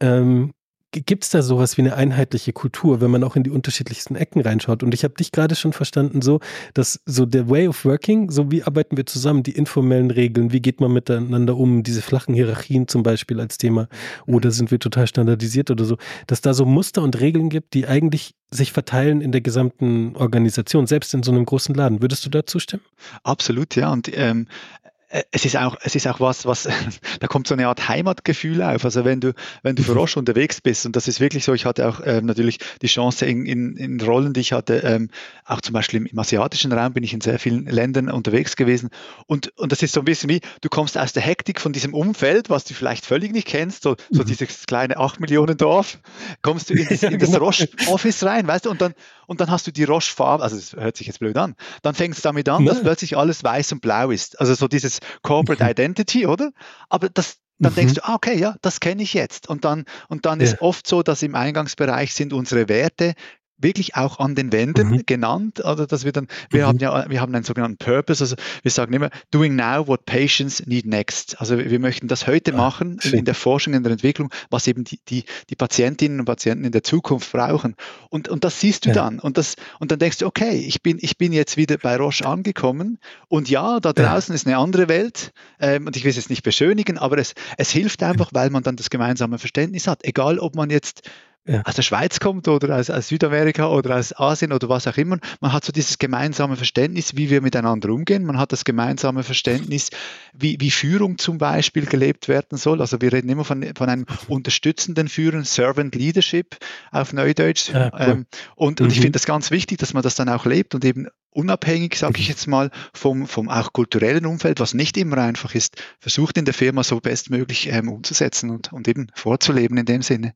ähm, 0.00 0.52
Gibt 0.90 1.24
es 1.24 1.30
da 1.30 1.42
sowas 1.42 1.76
wie 1.76 1.82
eine 1.82 1.96
einheitliche 1.96 2.54
Kultur, 2.54 3.02
wenn 3.02 3.10
man 3.10 3.22
auch 3.22 3.36
in 3.36 3.42
die 3.42 3.50
unterschiedlichsten 3.50 4.16
Ecken 4.16 4.40
reinschaut? 4.40 4.82
Und 4.82 4.94
ich 4.94 5.04
habe 5.04 5.12
dich 5.14 5.32
gerade 5.32 5.54
schon 5.54 5.74
verstanden, 5.74 6.22
so, 6.22 6.40
dass 6.72 7.00
so 7.04 7.26
der 7.26 7.50
Way 7.50 7.68
of 7.68 7.84
Working, 7.84 8.30
so 8.30 8.50
wie 8.50 8.62
arbeiten 8.62 8.96
wir 8.96 9.04
zusammen, 9.04 9.42
die 9.42 9.52
informellen 9.52 10.10
Regeln, 10.10 10.50
wie 10.50 10.60
geht 10.60 10.80
man 10.80 10.90
miteinander 10.92 11.58
um, 11.58 11.82
diese 11.82 12.00
flachen 12.00 12.34
Hierarchien 12.34 12.88
zum 12.88 13.02
Beispiel 13.02 13.38
als 13.38 13.58
Thema, 13.58 13.88
oder 14.26 14.50
sind 14.50 14.70
wir 14.70 14.78
total 14.78 15.06
standardisiert 15.06 15.70
oder 15.70 15.84
so, 15.84 15.98
dass 16.26 16.40
da 16.40 16.54
so 16.54 16.64
Muster 16.64 17.02
und 17.02 17.20
Regeln 17.20 17.50
gibt, 17.50 17.74
die 17.74 17.86
eigentlich 17.86 18.34
sich 18.50 18.72
verteilen 18.72 19.20
in 19.20 19.30
der 19.30 19.42
gesamten 19.42 20.16
Organisation, 20.16 20.86
selbst 20.86 21.12
in 21.12 21.22
so 21.22 21.30
einem 21.30 21.44
großen 21.44 21.74
Laden. 21.74 22.00
Würdest 22.00 22.24
du 22.24 22.30
da 22.30 22.46
zustimmen? 22.46 22.82
Absolut, 23.24 23.76
ja. 23.76 23.92
Und 23.92 24.10
ähm, 24.16 24.46
äh, 24.82 24.88
es 25.08 25.46
ist 25.46 25.56
auch, 25.56 25.76
es 25.82 25.94
ist 25.94 26.06
auch 26.06 26.20
was, 26.20 26.44
was, 26.44 26.68
da 27.20 27.26
kommt 27.26 27.46
so 27.46 27.54
eine 27.54 27.66
Art 27.68 27.88
Heimatgefühl 27.88 28.62
auf. 28.62 28.84
Also 28.84 29.04
wenn 29.04 29.20
du, 29.20 29.32
wenn 29.62 29.74
du 29.74 29.82
für 29.82 29.92
mhm. 29.92 29.98
Roche 29.98 30.18
unterwegs 30.18 30.60
bist, 30.60 30.84
und 30.84 30.96
das 30.96 31.08
ist 31.08 31.18
wirklich 31.18 31.44
so, 31.44 31.54
ich 31.54 31.64
hatte 31.64 31.88
auch 31.88 32.00
ähm, 32.04 32.26
natürlich 32.26 32.58
die 32.82 32.88
Chance 32.88 33.24
in, 33.24 33.46
in, 33.46 33.76
in 33.76 34.00
Rollen, 34.00 34.34
die 34.34 34.40
ich 34.40 34.52
hatte, 34.52 34.76
ähm, 34.84 35.08
auch 35.46 35.62
zum 35.62 35.72
Beispiel 35.72 36.00
im, 36.00 36.06
im, 36.06 36.18
asiatischen 36.18 36.72
Raum 36.72 36.92
bin 36.92 37.04
ich 37.04 37.14
in 37.14 37.22
sehr 37.22 37.38
vielen 37.38 37.64
Ländern 37.64 38.10
unterwegs 38.10 38.54
gewesen. 38.54 38.90
Und, 39.26 39.56
und 39.56 39.72
das 39.72 39.82
ist 39.82 39.94
so 39.94 40.00
ein 40.00 40.04
bisschen 40.04 40.28
wie, 40.28 40.40
du 40.60 40.68
kommst 40.68 40.98
aus 40.98 41.14
der 41.14 41.22
Hektik 41.22 41.60
von 41.60 41.72
diesem 41.72 41.94
Umfeld, 41.94 42.50
was 42.50 42.64
du 42.64 42.74
vielleicht 42.74 43.06
völlig 43.06 43.32
nicht 43.32 43.46
kennst, 43.46 43.84
so, 43.84 43.96
so 44.10 44.22
mhm. 44.22 44.26
dieses 44.26 44.66
kleine 44.66 44.98
8 44.98 45.20
Millionen 45.20 45.56
Dorf, 45.56 45.98
kommst 46.42 46.68
du 46.68 46.74
in 46.74 46.86
das, 46.86 47.02
in 47.02 47.18
das 47.18 47.30
genau. 47.30 47.44
Roche 47.44 47.68
Office 47.86 48.22
rein, 48.24 48.46
weißt 48.46 48.66
du, 48.66 48.70
und 48.70 48.82
dann, 48.82 48.92
und 49.28 49.42
dann 49.42 49.50
hast 49.50 49.66
du 49.66 49.70
die 49.70 49.84
Roche 49.84 50.12
Farbe, 50.12 50.42
also 50.42 50.56
das 50.56 50.72
hört 50.72 50.96
sich 50.96 51.06
jetzt 51.06 51.20
blöd 51.20 51.36
an, 51.36 51.54
dann 51.82 51.94
fängst 51.94 52.20
du 52.20 52.22
damit 52.22 52.48
an, 52.48 52.64
dass 52.64 52.80
plötzlich 52.80 53.16
alles 53.16 53.44
weiß 53.44 53.72
und 53.72 53.82
blau 53.82 54.10
ist. 54.10 54.40
Also 54.40 54.54
so 54.54 54.68
dieses 54.68 55.00
Corporate 55.22 55.62
mhm. 55.62 55.70
Identity, 55.70 56.26
oder? 56.26 56.50
Aber 56.88 57.10
das, 57.10 57.36
dann 57.58 57.72
mhm. 57.72 57.76
denkst 57.76 57.94
du, 57.94 58.04
ah, 58.04 58.14
okay, 58.14 58.38
ja, 58.38 58.56
das 58.62 58.80
kenne 58.80 59.02
ich 59.02 59.12
jetzt. 59.12 59.46
Und 59.46 59.66
dann, 59.66 59.84
und 60.08 60.24
dann 60.24 60.40
ja. 60.40 60.46
ist 60.46 60.62
oft 60.62 60.86
so, 60.86 61.02
dass 61.02 61.22
im 61.22 61.34
Eingangsbereich 61.34 62.14
sind 62.14 62.32
unsere 62.32 62.68
Werte 62.68 63.14
wirklich 63.58 63.96
auch 63.96 64.18
an 64.18 64.34
den 64.34 64.52
Wänden 64.52 64.88
mhm. 64.88 65.02
genannt, 65.06 65.64
oder 65.64 65.86
dass 65.86 66.04
wir 66.04 66.12
dann, 66.12 66.28
wir 66.50 66.62
mhm. 66.62 66.66
haben 66.66 66.78
ja, 66.78 67.10
wir 67.10 67.20
haben 67.20 67.34
einen 67.34 67.44
sogenannten 67.44 67.78
Purpose, 67.78 68.22
also 68.22 68.36
wir 68.62 68.70
sagen 68.70 68.92
immer, 68.92 69.10
doing 69.30 69.56
now 69.56 69.86
what 69.86 70.06
patients 70.06 70.64
need 70.66 70.86
next. 70.86 71.40
Also 71.40 71.58
wir 71.58 71.78
möchten 71.80 72.08
das 72.08 72.26
heute 72.26 72.54
ah, 72.54 72.56
machen 72.56 72.98
schön. 73.00 73.20
in 73.20 73.24
der 73.24 73.34
Forschung, 73.34 73.74
in 73.74 73.82
der 73.82 73.92
Entwicklung, 73.92 74.30
was 74.50 74.66
eben 74.66 74.84
die, 74.84 75.00
die, 75.08 75.24
die 75.50 75.56
Patientinnen 75.56 76.20
und 76.20 76.26
Patienten 76.26 76.64
in 76.64 76.72
der 76.72 76.82
Zukunft 76.82 77.32
brauchen. 77.32 77.74
Und, 78.10 78.28
und 78.28 78.44
das 78.44 78.60
siehst 78.60 78.84
du 78.86 78.90
ja. 78.90 78.94
dann. 78.94 79.18
Und 79.18 79.38
das, 79.38 79.56
und 79.78 79.90
dann 79.90 79.98
denkst 79.98 80.18
du, 80.18 80.26
okay, 80.26 80.56
ich 80.58 80.82
bin, 80.82 80.98
ich 81.00 81.18
bin 81.18 81.32
jetzt 81.32 81.56
wieder 81.56 81.76
bei 81.78 81.96
Roche 81.96 82.26
angekommen 82.26 82.98
und 83.28 83.48
ja, 83.48 83.80
da 83.80 83.92
draußen 83.92 84.32
ja. 84.32 84.36
ist 84.36 84.46
eine 84.46 84.58
andere 84.58 84.88
Welt, 84.88 85.32
ähm, 85.60 85.86
und 85.86 85.96
ich 85.96 86.04
will 86.04 86.10
es 86.10 86.16
jetzt 86.16 86.30
nicht 86.30 86.42
beschönigen, 86.42 86.98
aber 86.98 87.18
es, 87.18 87.34
es 87.56 87.70
hilft 87.70 88.02
einfach, 88.02 88.30
weil 88.32 88.50
man 88.50 88.62
dann 88.62 88.76
das 88.76 88.90
gemeinsame 88.90 89.38
Verständnis 89.38 89.86
hat. 89.86 90.04
Egal, 90.04 90.38
ob 90.38 90.54
man 90.54 90.70
jetzt 90.70 91.02
ja. 91.48 91.62
aus 91.64 91.74
der 91.74 91.82
Schweiz 91.82 92.20
kommt 92.20 92.46
oder 92.46 92.76
aus, 92.76 92.90
aus, 92.90 93.08
Südamerika 93.08 93.68
oder 93.68 93.96
aus 93.96 94.16
Asien 94.16 94.52
oder 94.52 94.68
was 94.68 94.86
auch 94.86 94.96
immer. 94.96 95.18
Man 95.40 95.52
hat 95.52 95.64
so 95.64 95.72
dieses 95.72 95.98
gemeinsame 95.98 96.56
Verständnis, 96.56 97.16
wie 97.16 97.30
wir 97.30 97.40
miteinander 97.40 97.88
umgehen. 97.88 98.24
Man 98.24 98.38
hat 98.38 98.52
das 98.52 98.64
gemeinsame 98.64 99.22
Verständnis, 99.22 99.90
wie, 100.34 100.58
wie 100.60 100.70
Führung 100.70 101.18
zum 101.18 101.38
Beispiel 101.38 101.86
gelebt 101.86 102.28
werden 102.28 102.58
soll. 102.58 102.80
Also 102.80 103.00
wir 103.00 103.12
reden 103.12 103.28
immer 103.28 103.44
von, 103.44 103.64
von 103.74 103.88
einem 103.88 104.06
unterstützenden 104.28 105.08
Führen, 105.08 105.44
Servant 105.44 105.94
Leadership 105.94 106.56
auf 106.92 107.12
Neudeutsch. 107.12 107.70
Ja, 107.70 107.90
cool. 107.92 108.00
ähm, 108.00 108.26
und, 108.54 108.80
mhm. 108.80 108.86
und 108.86 108.92
ich 108.92 109.00
finde 109.00 109.12
das 109.12 109.26
ganz 109.26 109.50
wichtig, 109.50 109.78
dass 109.78 109.94
man 109.94 110.02
das 110.02 110.14
dann 110.14 110.28
auch 110.28 110.44
lebt 110.44 110.74
und 110.74 110.84
eben 110.84 111.08
unabhängig, 111.30 111.96
sage 111.96 112.18
ich 112.18 112.26
mhm. 112.26 112.30
jetzt 112.30 112.46
mal, 112.46 112.70
vom, 112.92 113.26
vom 113.26 113.48
auch 113.48 113.72
kulturellen 113.72 114.26
Umfeld, 114.26 114.60
was 114.60 114.74
nicht 114.74 114.96
immer 114.96 115.18
einfach 115.18 115.54
ist, 115.54 115.82
versucht 115.98 116.36
in 116.36 116.44
der 116.44 116.54
Firma 116.54 116.82
so 116.82 117.00
bestmöglich 117.00 117.68
ähm, 117.68 117.88
umzusetzen 117.88 118.50
und, 118.50 118.72
und 118.72 118.86
eben 118.88 119.08
vorzuleben 119.14 119.78
in 119.78 119.86
dem 119.86 120.02
Sinne. 120.02 120.34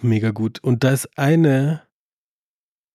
Mega 0.00 0.30
gut. 0.30 0.58
Und 0.62 0.84
da 0.84 0.90
ist 0.90 1.08
eine, 1.18 1.82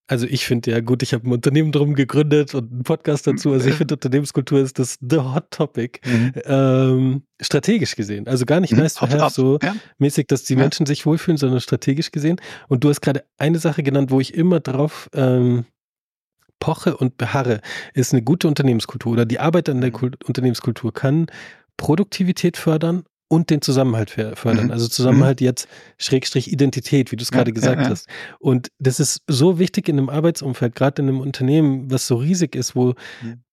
also 0.07 0.27
ich 0.27 0.45
finde 0.45 0.71
ja 0.71 0.79
gut, 0.81 1.01
ich 1.03 1.13
habe 1.13 1.27
ein 1.27 1.31
Unternehmen 1.31 1.71
drum 1.71 1.95
gegründet 1.95 2.53
und 2.53 2.71
einen 2.71 2.83
Podcast 2.83 3.25
dazu. 3.27 3.51
Also 3.51 3.69
ich 3.69 3.75
finde 3.75 3.95
Unternehmenskultur 3.95 4.59
ist 4.59 4.77
das 4.77 4.97
the 5.01 5.17
hot 5.17 5.49
topic. 5.51 5.99
Mhm. 6.05 6.33
Ähm, 6.45 7.23
strategisch 7.41 7.95
gesehen. 7.95 8.27
Also 8.27 8.45
gar 8.45 8.59
nicht 8.59 8.73
mhm. 8.73 8.79
nice 8.79 8.95
to 8.95 9.07
have, 9.07 9.33
so 9.33 9.59
ja. 9.61 9.75
mäßig, 9.97 10.27
dass 10.27 10.43
die 10.43 10.53
ja. 10.53 10.59
Menschen 10.59 10.85
sich 10.85 11.05
wohlfühlen, 11.05 11.37
sondern 11.37 11.59
strategisch 11.59 12.11
gesehen. 12.11 12.39
Und 12.67 12.83
du 12.83 12.89
hast 12.89 13.01
gerade 13.01 13.23
eine 13.37 13.59
Sache 13.59 13.83
genannt, 13.83 14.11
wo 14.11 14.19
ich 14.19 14.33
immer 14.33 14.59
drauf 14.59 15.09
ähm, 15.13 15.65
poche 16.59 16.95
und 16.97 17.17
beharre, 17.17 17.61
ist 17.93 18.13
eine 18.13 18.21
gute 18.21 18.47
Unternehmenskultur 18.47 19.13
oder 19.13 19.25
die 19.25 19.39
Arbeit 19.39 19.69
an 19.69 19.81
der 19.81 19.91
mhm. 19.91 20.11
Unternehmenskultur 20.25 20.93
kann 20.93 21.27
Produktivität 21.77 22.57
fördern 22.57 23.03
und 23.27 23.49
den 23.49 23.61
Zusammenhalt 23.61 24.11
fördern. 24.11 24.65
Mhm. 24.65 24.71
Also 24.71 24.87
Zusammenhalt 24.87 25.41
mhm. 25.41 25.45
jetzt 25.45 25.67
Schrägstrich 25.97 26.51
Identität, 26.51 27.11
wie 27.11 27.15
du 27.15 27.23
es 27.23 27.31
ja, 27.31 27.37
gerade 27.37 27.53
gesagt 27.53 27.77
ja, 27.77 27.83
ja. 27.83 27.89
hast. 27.89 28.07
Und 28.39 28.69
das 28.79 28.99
ist 28.99 29.21
so 29.27 29.57
wichtig 29.57 29.89
in 29.89 29.97
einem 29.97 30.09
Arbeitsumfeld, 30.09 30.75
gerade 30.75 31.01
in 31.01 31.09
einem 31.09 31.19
Unternehmen, 31.19 31.89
was 31.89 32.07
so 32.07 32.15
riesig 32.17 32.55
ist, 32.55 32.75
wo, 32.75 32.93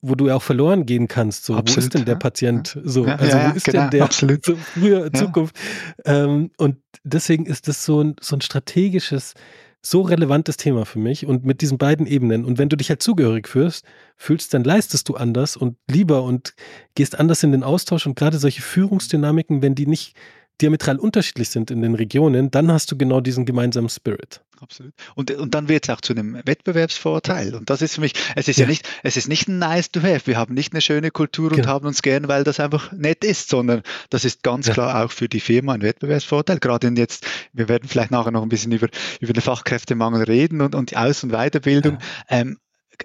wo 0.03 0.15
du 0.15 0.31
auch 0.31 0.43
verloren 0.43 0.85
gehen 0.85 1.09
kannst. 1.09 1.45
So, 1.45 1.55
Absolut, 1.55 1.77
wo 1.77 1.87
ist 1.87 1.95
denn 1.95 2.05
der 2.05 2.17
Patient? 2.17 2.79
So, 2.85 3.05
also 3.05 3.39
wo 3.39 3.57
ist 3.57 3.65
genau, 3.65 3.83
denn 3.83 3.91
der 3.91 4.05
Absolut. 4.05 4.45
so 4.45 4.57
früher 4.57 5.13
Zukunft? 5.13 5.57
Ähm, 6.05 6.51
und 6.59 6.77
deswegen 7.05 7.47
ist 7.47 7.69
das 7.69 7.85
so 7.85 8.03
ein, 8.03 8.17
so 8.21 8.37
ein 8.37 8.41
strategisches 8.43 9.35
so 9.85 10.03
relevantes 10.03 10.57
Thema 10.57 10.87
für 10.87 11.01
mich 11.01 11.27
und 11.27 11.45
mit 11.45 11.61
diesen 11.61 11.77
beiden 11.77 12.07
Ebenen. 12.07 12.45
Und 12.45 12.59
wenn 12.59 12.69
du 12.69 12.77
dich 12.77 12.89
halt 12.89 13.03
zugehörig 13.03 13.49
fühlst, 13.49 13.85
fühlst, 14.17 14.55
dann 14.55 14.63
leistest 14.63 15.09
du 15.09 15.17
anders 15.17 15.57
und 15.57 15.77
lieber 15.91 16.23
und 16.23 16.55
gehst 16.95 17.19
anders 17.19 17.43
in 17.43 17.51
den 17.51 17.65
Austausch 17.65 18.07
und 18.07 18.15
gerade 18.15 18.39
solche 18.39 18.63
Führungsdynamiken, 18.63 19.61
wenn 19.61 19.75
die 19.75 19.87
nicht 19.87 20.15
diametral 20.61 20.99
unterschiedlich 20.99 21.49
sind 21.49 21.71
in 21.73 21.83
den 21.83 21.97
Regionen, 21.97 22.51
dann 22.51 22.71
hast 22.71 22.93
du 22.93 22.97
genau 22.97 23.21
diesen 23.21 23.45
gemeinsamen 23.45 23.89
Spirit. 23.89 24.43
Absolut. 24.63 24.95
Und, 25.17 25.33
und 25.33 25.55
dann 25.55 25.69
wird 25.69 25.89
es 25.89 25.91
auch 25.91 26.01
zu 26.01 26.13
einem 26.13 26.41
Wettbewerbsvorteil. 26.45 27.57
Und 27.57 27.69
das 27.69 27.83
ist 27.83 27.97
für 27.97 28.01
mich, 28.01 28.15
es 28.37 28.47
ist 28.47 28.59
ja, 28.59 28.65
ja 28.65 28.71
nicht, 28.71 28.89
es 29.03 29.17
ist 29.17 29.29
nicht 29.29 29.49
ein 29.49 29.59
nice 29.59 29.91
to 29.91 30.01
have. 30.03 30.27
Wir 30.27 30.37
haben 30.37 30.55
nicht 30.55 30.73
eine 30.73 30.81
schöne 30.81 31.11
Kultur 31.11 31.51
und 31.51 31.57
genau. 31.57 31.69
haben 31.69 31.87
uns 31.87 32.01
gern, 32.01 32.29
weil 32.29 32.45
das 32.45 32.61
einfach 32.61 32.93
nett 32.93 33.25
ist, 33.25 33.49
sondern 33.49 33.83
das 34.11 34.25
ist 34.25 34.45
ganz 34.45 34.69
ja. 34.69 34.75
klar 34.75 35.05
auch 35.05 35.11
für 35.11 35.29
die 35.29 35.41
Firma 35.41 35.73
ein 35.75 35.83
Wettbewerbsvorteil. 35.83 36.61
Gerade 36.61 36.87
in 36.87 36.97
jetzt, 36.97 37.27
wir 37.53 37.69
werden 37.69 37.89
vielleicht 37.89 38.13
nachher 38.13 38.31
noch 38.31 38.45
ein 38.45 38.49
bisschen 38.49 38.71
über, 38.71 38.87
über 39.19 39.33
den 39.33 39.43
Fachkräftemangel 39.43 40.23
reden 40.23 40.61
und, 40.61 40.77
und 40.77 40.93
die 40.93 40.97
Aus- 40.97 41.25
und 41.25 41.33
Weiterbildung. 41.33 41.99
Ja. 42.31 42.41
Ähm, 42.41 42.59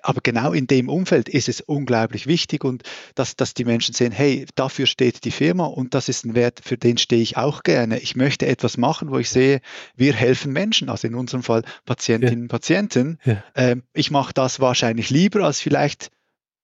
aber 0.03 0.21
genau 0.21 0.53
in 0.53 0.67
dem 0.67 0.89
Umfeld 0.89 1.29
ist 1.29 1.49
es 1.49 1.61
unglaublich 1.61 2.27
wichtig 2.27 2.63
und 2.63 2.83
dass, 3.15 3.35
dass 3.35 3.53
die 3.53 3.65
Menschen 3.65 3.93
sehen, 3.93 4.11
hey, 4.11 4.45
dafür 4.55 4.85
steht 4.85 5.23
die 5.23 5.31
Firma 5.31 5.65
und 5.65 5.93
das 5.93 6.09
ist 6.09 6.25
ein 6.25 6.35
Wert, 6.35 6.61
für 6.63 6.77
den 6.77 6.97
stehe 6.97 7.21
ich 7.21 7.37
auch 7.37 7.63
gerne. 7.63 7.99
Ich 7.99 8.15
möchte 8.15 8.47
etwas 8.47 8.77
machen, 8.77 9.09
wo 9.11 9.17
ich 9.17 9.29
sehe, 9.29 9.61
wir 9.95 10.13
helfen 10.13 10.53
Menschen, 10.53 10.89
also 10.89 11.07
in 11.07 11.15
unserem 11.15 11.43
Fall 11.43 11.63
Patientinnen 11.85 12.43
und 12.43 12.45
ja. 12.45 12.49
Patienten. 12.49 13.19
Ja. 13.25 13.43
Ähm, 13.55 13.83
ich 13.93 14.11
mache 14.11 14.33
das 14.33 14.59
wahrscheinlich 14.59 15.09
lieber 15.09 15.43
als 15.43 15.59
vielleicht 15.61 16.11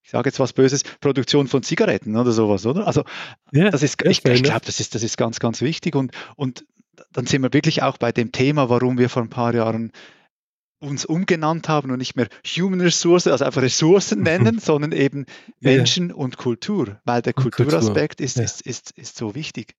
ich 0.05 0.11
sage 0.11 0.27
jetzt 0.27 0.39
was 0.39 0.51
Böses, 0.51 0.83
Produktion 0.99 1.47
von 1.47 1.63
Zigaretten 1.63 2.17
oder 2.17 2.33
sowas, 2.33 2.65
oder? 2.65 2.85
Also 2.87 3.05
ja, 3.53 3.69
das 3.69 3.83
ist, 3.83 4.01
ich, 4.03 4.23
ich 4.25 4.43
glaube, 4.43 4.65
das 4.65 4.81
ist, 4.81 4.95
das 4.95 5.01
ist 5.01 5.17
ganz, 5.17 5.39
ganz 5.39 5.61
wichtig 5.61 5.95
und, 5.95 6.11
und 6.35 6.65
dann 7.13 7.25
sind 7.25 7.41
wir 7.41 7.53
wirklich 7.53 7.83
auch 7.83 7.97
bei 7.97 8.11
dem 8.11 8.31
Thema, 8.31 8.69
warum 8.69 8.97
wir 8.97 9.09
vor 9.09 9.23
ein 9.23 9.29
paar 9.29 9.53
Jahren 9.55 9.91
uns 10.83 11.05
umgenannt 11.05 11.69
haben 11.69 11.91
und 11.91 11.97
nicht 11.97 12.15
mehr 12.15 12.27
Human 12.45 12.81
Resources, 12.81 13.31
also 13.31 13.45
einfach 13.45 13.61
Ressourcen 13.61 14.21
nennen, 14.23 14.59
sondern 14.59 14.91
eben 14.91 15.25
Menschen 15.59 16.09
ja. 16.09 16.15
und 16.15 16.37
Kultur, 16.37 16.99
weil 17.05 17.21
der 17.21 17.33
Kulturaspekt 17.33 18.17
Kultur. 18.17 18.25
ist, 18.25 18.37
ja. 18.37 18.43
ist, 18.43 18.61
ist, 18.61 18.91
ist 18.91 19.17
so 19.17 19.35
wichtig. 19.35 19.75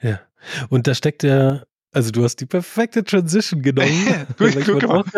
Ja, 0.00 0.20
und 0.68 0.86
da 0.86 0.94
steckt 0.94 1.22
ja, 1.22 1.62
also 1.92 2.10
du 2.10 2.24
hast 2.24 2.36
die 2.36 2.46
perfekte 2.46 3.04
Transition 3.04 3.62
genommen. 3.62 4.26
gut, 4.38 4.54
gut 4.64 4.80
gemacht. 4.80 5.12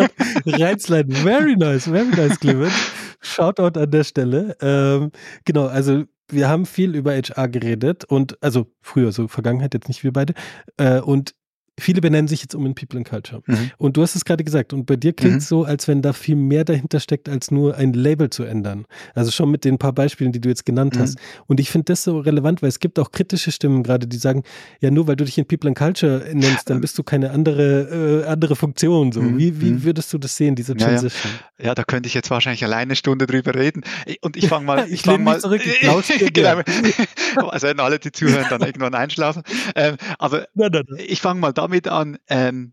Reizlein, 0.45 1.11
very 1.11 1.57
nice, 1.57 1.85
very 1.85 2.09
nice, 2.09 2.39
Clement. 2.39 2.73
Shoutout 3.21 3.79
an 3.79 3.91
der 3.91 4.05
Stelle. 4.05 4.57
Ähm, 4.61 5.13
genau, 5.45 5.67
also 5.67 6.05
wir 6.31 6.49
haben 6.49 6.67
viel 6.67 6.95
über 6.95 7.15
HR 7.15 7.49
geredet 7.49 8.05
und 8.05 8.43
also 8.43 8.67
früher, 8.83 9.13
so 9.13 9.29
Vergangenheit, 9.29 9.73
jetzt 9.73 9.89
nicht 9.89 10.05
wir 10.05 10.13
beide. 10.13 10.35
Äh, 10.77 11.01
und 11.01 11.35
Viele 11.79 12.01
benennen 12.01 12.29
sich 12.29 12.43
jetzt 12.43 12.55
um 12.55 12.65
in 12.67 12.75
People 12.75 12.99
and 12.99 13.09
Culture. 13.09 13.43
Mhm. 13.47 13.71
Und 13.79 13.97
du 13.97 14.03
hast 14.03 14.15
es 14.15 14.25
gerade 14.25 14.45
gesagt, 14.45 14.73
und 14.73 14.87
bei 14.87 14.97
dir 14.97 15.13
klingt 15.13 15.39
es 15.39 15.45
mhm. 15.45 15.49
so, 15.49 15.65
als 15.65 15.89
wenn 15.89 16.03
da 16.03 16.13
viel 16.13 16.37
mehr 16.37 16.65
dahinter 16.65 17.01
steckt, 17.01 17.29
als 17.29 17.51
nur 17.51 17.77
ein 17.77 17.93
Label 17.93 18.31
zu 18.31 18.45
ändern. 18.45 18.87
Also 19.15 19.31
schon 19.31 19.51
mit 19.51 19.65
den 19.65 19.79
paar 19.79 19.93
Beispielen, 19.93 20.33
die 20.33 20.41
du 20.41 20.49
jetzt 20.49 20.65
genannt 20.65 20.97
mhm. 20.97 21.01
hast. 21.01 21.19
Und 21.47 21.61
ich 21.61 21.71
finde 21.71 21.87
das 21.87 22.05
so 22.05 22.21
relevant, 22.21 22.63
weil 22.63 22.69
es 22.69 22.79
gibt 22.79 22.99
auch 22.99 23.11
kritische 23.11 23.51
Stimmen 23.53 23.83
gerade, 23.83 24.07
die 24.07 24.17
sagen, 24.17 24.45
ja, 24.81 24.91
nur 24.91 25.07
weil 25.09 25.17
du 25.17 25.25
dich 25.25 25.37
in 25.37 25.47
People 25.47 25.69
and 25.69 25.77
Culture 25.77 26.25
nennst, 26.33 26.71
dann 26.71 26.81
bist 26.81 26.97
du 26.97 27.03
keine 27.03 27.33
andere, 27.33 28.23
äh, 28.25 28.27
andere 28.27 28.57
Funktion. 28.57 29.13
So. 29.13 29.21
Mhm. 29.21 29.39
Wie, 29.39 29.61
wie 29.61 29.71
mhm. 29.71 29.85
würdest 29.85 30.13
du 30.13 30.19
das 30.19 30.37
sehen, 30.37 30.55
diese 30.55 30.77
Transition? 30.77 31.33
Ja, 31.59 31.59
ja. 31.59 31.67
ja, 31.67 31.75
da 31.75 31.85
könnte 31.85 32.07
ich 32.07 32.15
jetzt 32.15 32.31
wahrscheinlich 32.31 32.65
alleine 32.65 32.85
eine 32.85 32.97
Stunde 32.97 33.27
drüber 33.27 33.55
reden. 33.55 33.83
Und 34.21 34.37
ich 34.37 34.49
fange 34.49 34.67
mal. 34.67 34.85
ich, 34.87 34.93
ich 34.93 35.03
fang 35.03 35.25
mal 35.25 35.41
zurück, 35.41 35.63
ich 35.65 35.81
genau. 36.33 36.61
Also 37.51 37.67
werden 37.67 37.81
alle, 37.81 37.99
die 37.99 38.13
zuhören, 38.13 38.47
dann 38.49 38.63
irgendwann 38.63 38.95
einschlafen. 38.95 39.43
Ähm, 39.75 39.97
aber 40.19 40.47
nein, 40.55 40.71
nein, 40.73 40.85
nein. 40.89 41.05
ich 41.07 41.21
fange 41.21 41.41
mal 41.41 41.53
da 41.53 41.64
damit 41.65 41.89
an, 41.89 42.19
ähm, 42.29 42.73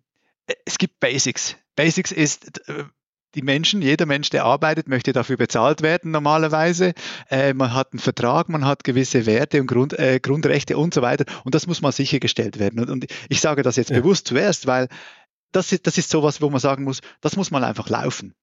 es 0.66 0.78
gibt 0.78 1.00
Basics. 1.00 1.56
Basics 1.76 2.12
ist, 2.12 2.68
äh, 2.70 2.84
die 3.36 3.42
Menschen, 3.42 3.82
jeder 3.82 4.06
Mensch, 4.06 4.30
der 4.30 4.44
arbeitet, 4.44 4.88
möchte 4.88 5.14
dafür 5.14 5.38
bezahlt 5.38 5.82
werden 5.82 6.12
normalerweise. 6.12 6.94
Äh, 7.30 7.54
man 7.54 7.74
hat 7.74 7.94
einen 7.94 8.00
Vertrag, 8.00 8.50
man 8.50 8.66
hat 8.66 8.84
gewisse 8.84 9.26
Werte 9.26 9.62
und 9.62 9.68
Grund, 9.68 9.98
äh, 9.98 10.20
Grundrechte 10.20 10.78
und 10.78 10.94
so 10.94 11.02
weiter. 11.02 11.26
Und 11.46 11.56
das 11.56 11.68
muss 11.68 11.82
mal 11.82 11.92
sichergestellt 11.94 12.60
werden. 12.60 12.80
Und, 12.80 12.90
und 12.90 13.06
ich 13.30 13.40
sage 13.40 13.64
das 13.64 13.78
jetzt 13.78 13.90
ja. 13.90 14.00
bewusst 14.00 14.28
zuerst, 14.28 14.68
weil 14.68 14.90
das 15.52 15.72
ist, 15.72 15.88
das 15.88 15.98
ist 15.98 16.10
sowas, 16.10 16.42
wo 16.42 16.50
man 16.50 16.60
sagen 16.60 16.84
muss, 16.84 17.02
das 17.22 17.36
muss 17.38 17.52
mal 17.52 17.64
einfach 17.64 17.90
laufen. 17.90 18.36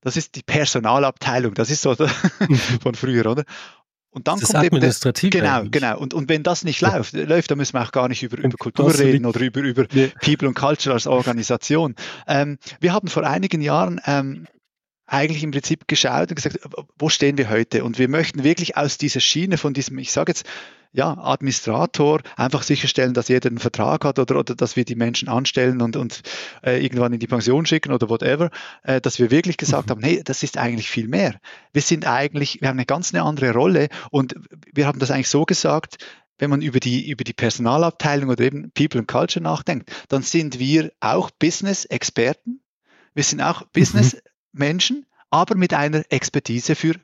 Das 0.00 0.16
ist 0.16 0.36
die 0.36 0.42
Personalabteilung, 0.42 1.54
das 1.54 1.70
ist 1.70 1.82
so 1.82 1.96
von 2.82 2.94
früher, 2.94 3.26
oder? 3.26 3.44
Und 4.10 4.26
dann 4.26 4.40
das 4.40 4.52
kommt 4.52 4.64
eben 4.64 4.76
administrativ 4.76 5.30
genau, 5.30 5.64
genau. 5.70 5.98
Und, 5.98 6.14
und 6.14 6.28
wenn 6.28 6.42
das 6.42 6.64
nicht 6.64 6.80
ja. 6.80 6.96
läuft, 6.96 7.12
läuft, 7.12 7.50
dann 7.50 7.58
müssen 7.58 7.74
wir 7.74 7.82
auch 7.82 7.92
gar 7.92 8.08
nicht 8.08 8.22
über, 8.22 8.38
über 8.38 8.56
Kultur 8.56 8.98
reden 8.98 9.26
oder 9.26 9.40
über, 9.40 9.60
über 9.60 9.86
ja. 9.92 10.08
People 10.22 10.48
and 10.48 10.56
Culture 10.56 10.94
als 10.94 11.06
Organisation. 11.06 11.94
Ähm, 12.26 12.58
wir 12.80 12.92
haben 12.92 13.08
vor 13.08 13.24
einigen 13.24 13.60
Jahren 13.60 14.00
ähm, 14.06 14.46
eigentlich 15.08 15.42
im 15.42 15.50
Prinzip 15.50 15.88
geschaut 15.88 16.30
und 16.30 16.36
gesagt, 16.36 16.60
wo 16.98 17.08
stehen 17.08 17.38
wir 17.38 17.48
heute? 17.48 17.82
Und 17.82 17.98
wir 17.98 18.08
möchten 18.08 18.44
wirklich 18.44 18.76
aus 18.76 18.98
dieser 18.98 19.20
Schiene 19.20 19.56
von 19.56 19.74
diesem, 19.74 19.98
ich 19.98 20.12
sage 20.12 20.30
jetzt, 20.30 20.46
ja, 20.92 21.16
Administrator 21.18 22.20
einfach 22.36 22.62
sicherstellen, 22.62 23.12
dass 23.12 23.28
jeder 23.28 23.48
einen 23.48 23.58
Vertrag 23.58 24.04
hat 24.04 24.18
oder, 24.18 24.38
oder 24.38 24.54
dass 24.54 24.76
wir 24.76 24.84
die 24.84 24.94
Menschen 24.94 25.28
anstellen 25.28 25.82
und, 25.82 25.96
und 25.96 26.22
äh, 26.64 26.82
irgendwann 26.82 27.12
in 27.12 27.20
die 27.20 27.26
Pension 27.26 27.66
schicken 27.66 27.92
oder 27.92 28.08
whatever, 28.08 28.50
äh, 28.84 29.00
dass 29.00 29.18
wir 29.18 29.30
wirklich 29.30 29.58
gesagt 29.58 29.88
mhm. 29.88 29.90
haben, 29.90 30.02
hey, 30.02 30.22
das 30.24 30.42
ist 30.42 30.56
eigentlich 30.56 30.88
viel 30.88 31.08
mehr. 31.08 31.38
Wir 31.72 31.82
sind 31.82 32.06
eigentlich, 32.06 32.60
wir 32.60 32.68
haben 32.68 32.78
eine 32.78 32.86
ganz 32.86 33.12
eine 33.12 33.22
andere 33.22 33.52
Rolle 33.52 33.88
und 34.10 34.34
wir 34.72 34.86
haben 34.86 34.98
das 34.98 35.10
eigentlich 35.10 35.28
so 35.28 35.44
gesagt, 35.44 35.98
wenn 36.38 36.50
man 36.50 36.62
über 36.62 36.80
die, 36.80 37.10
über 37.10 37.24
die 37.24 37.32
Personalabteilung 37.32 38.30
oder 38.30 38.44
eben 38.44 38.70
People 38.72 39.00
and 39.00 39.08
Culture 39.08 39.42
nachdenkt, 39.42 39.90
dann 40.08 40.22
sind 40.22 40.58
wir 40.58 40.92
auch 41.00 41.30
Business-Experten. 41.30 42.60
Wir 43.14 43.24
sind 43.24 43.42
auch 43.42 43.62
mhm. 43.62 43.66
Business-Menschen, 44.58 45.06
aber 45.30 45.54
mit 45.54 45.72
einer 45.72 46.02
Expertise 46.10 46.74
für 46.74 46.94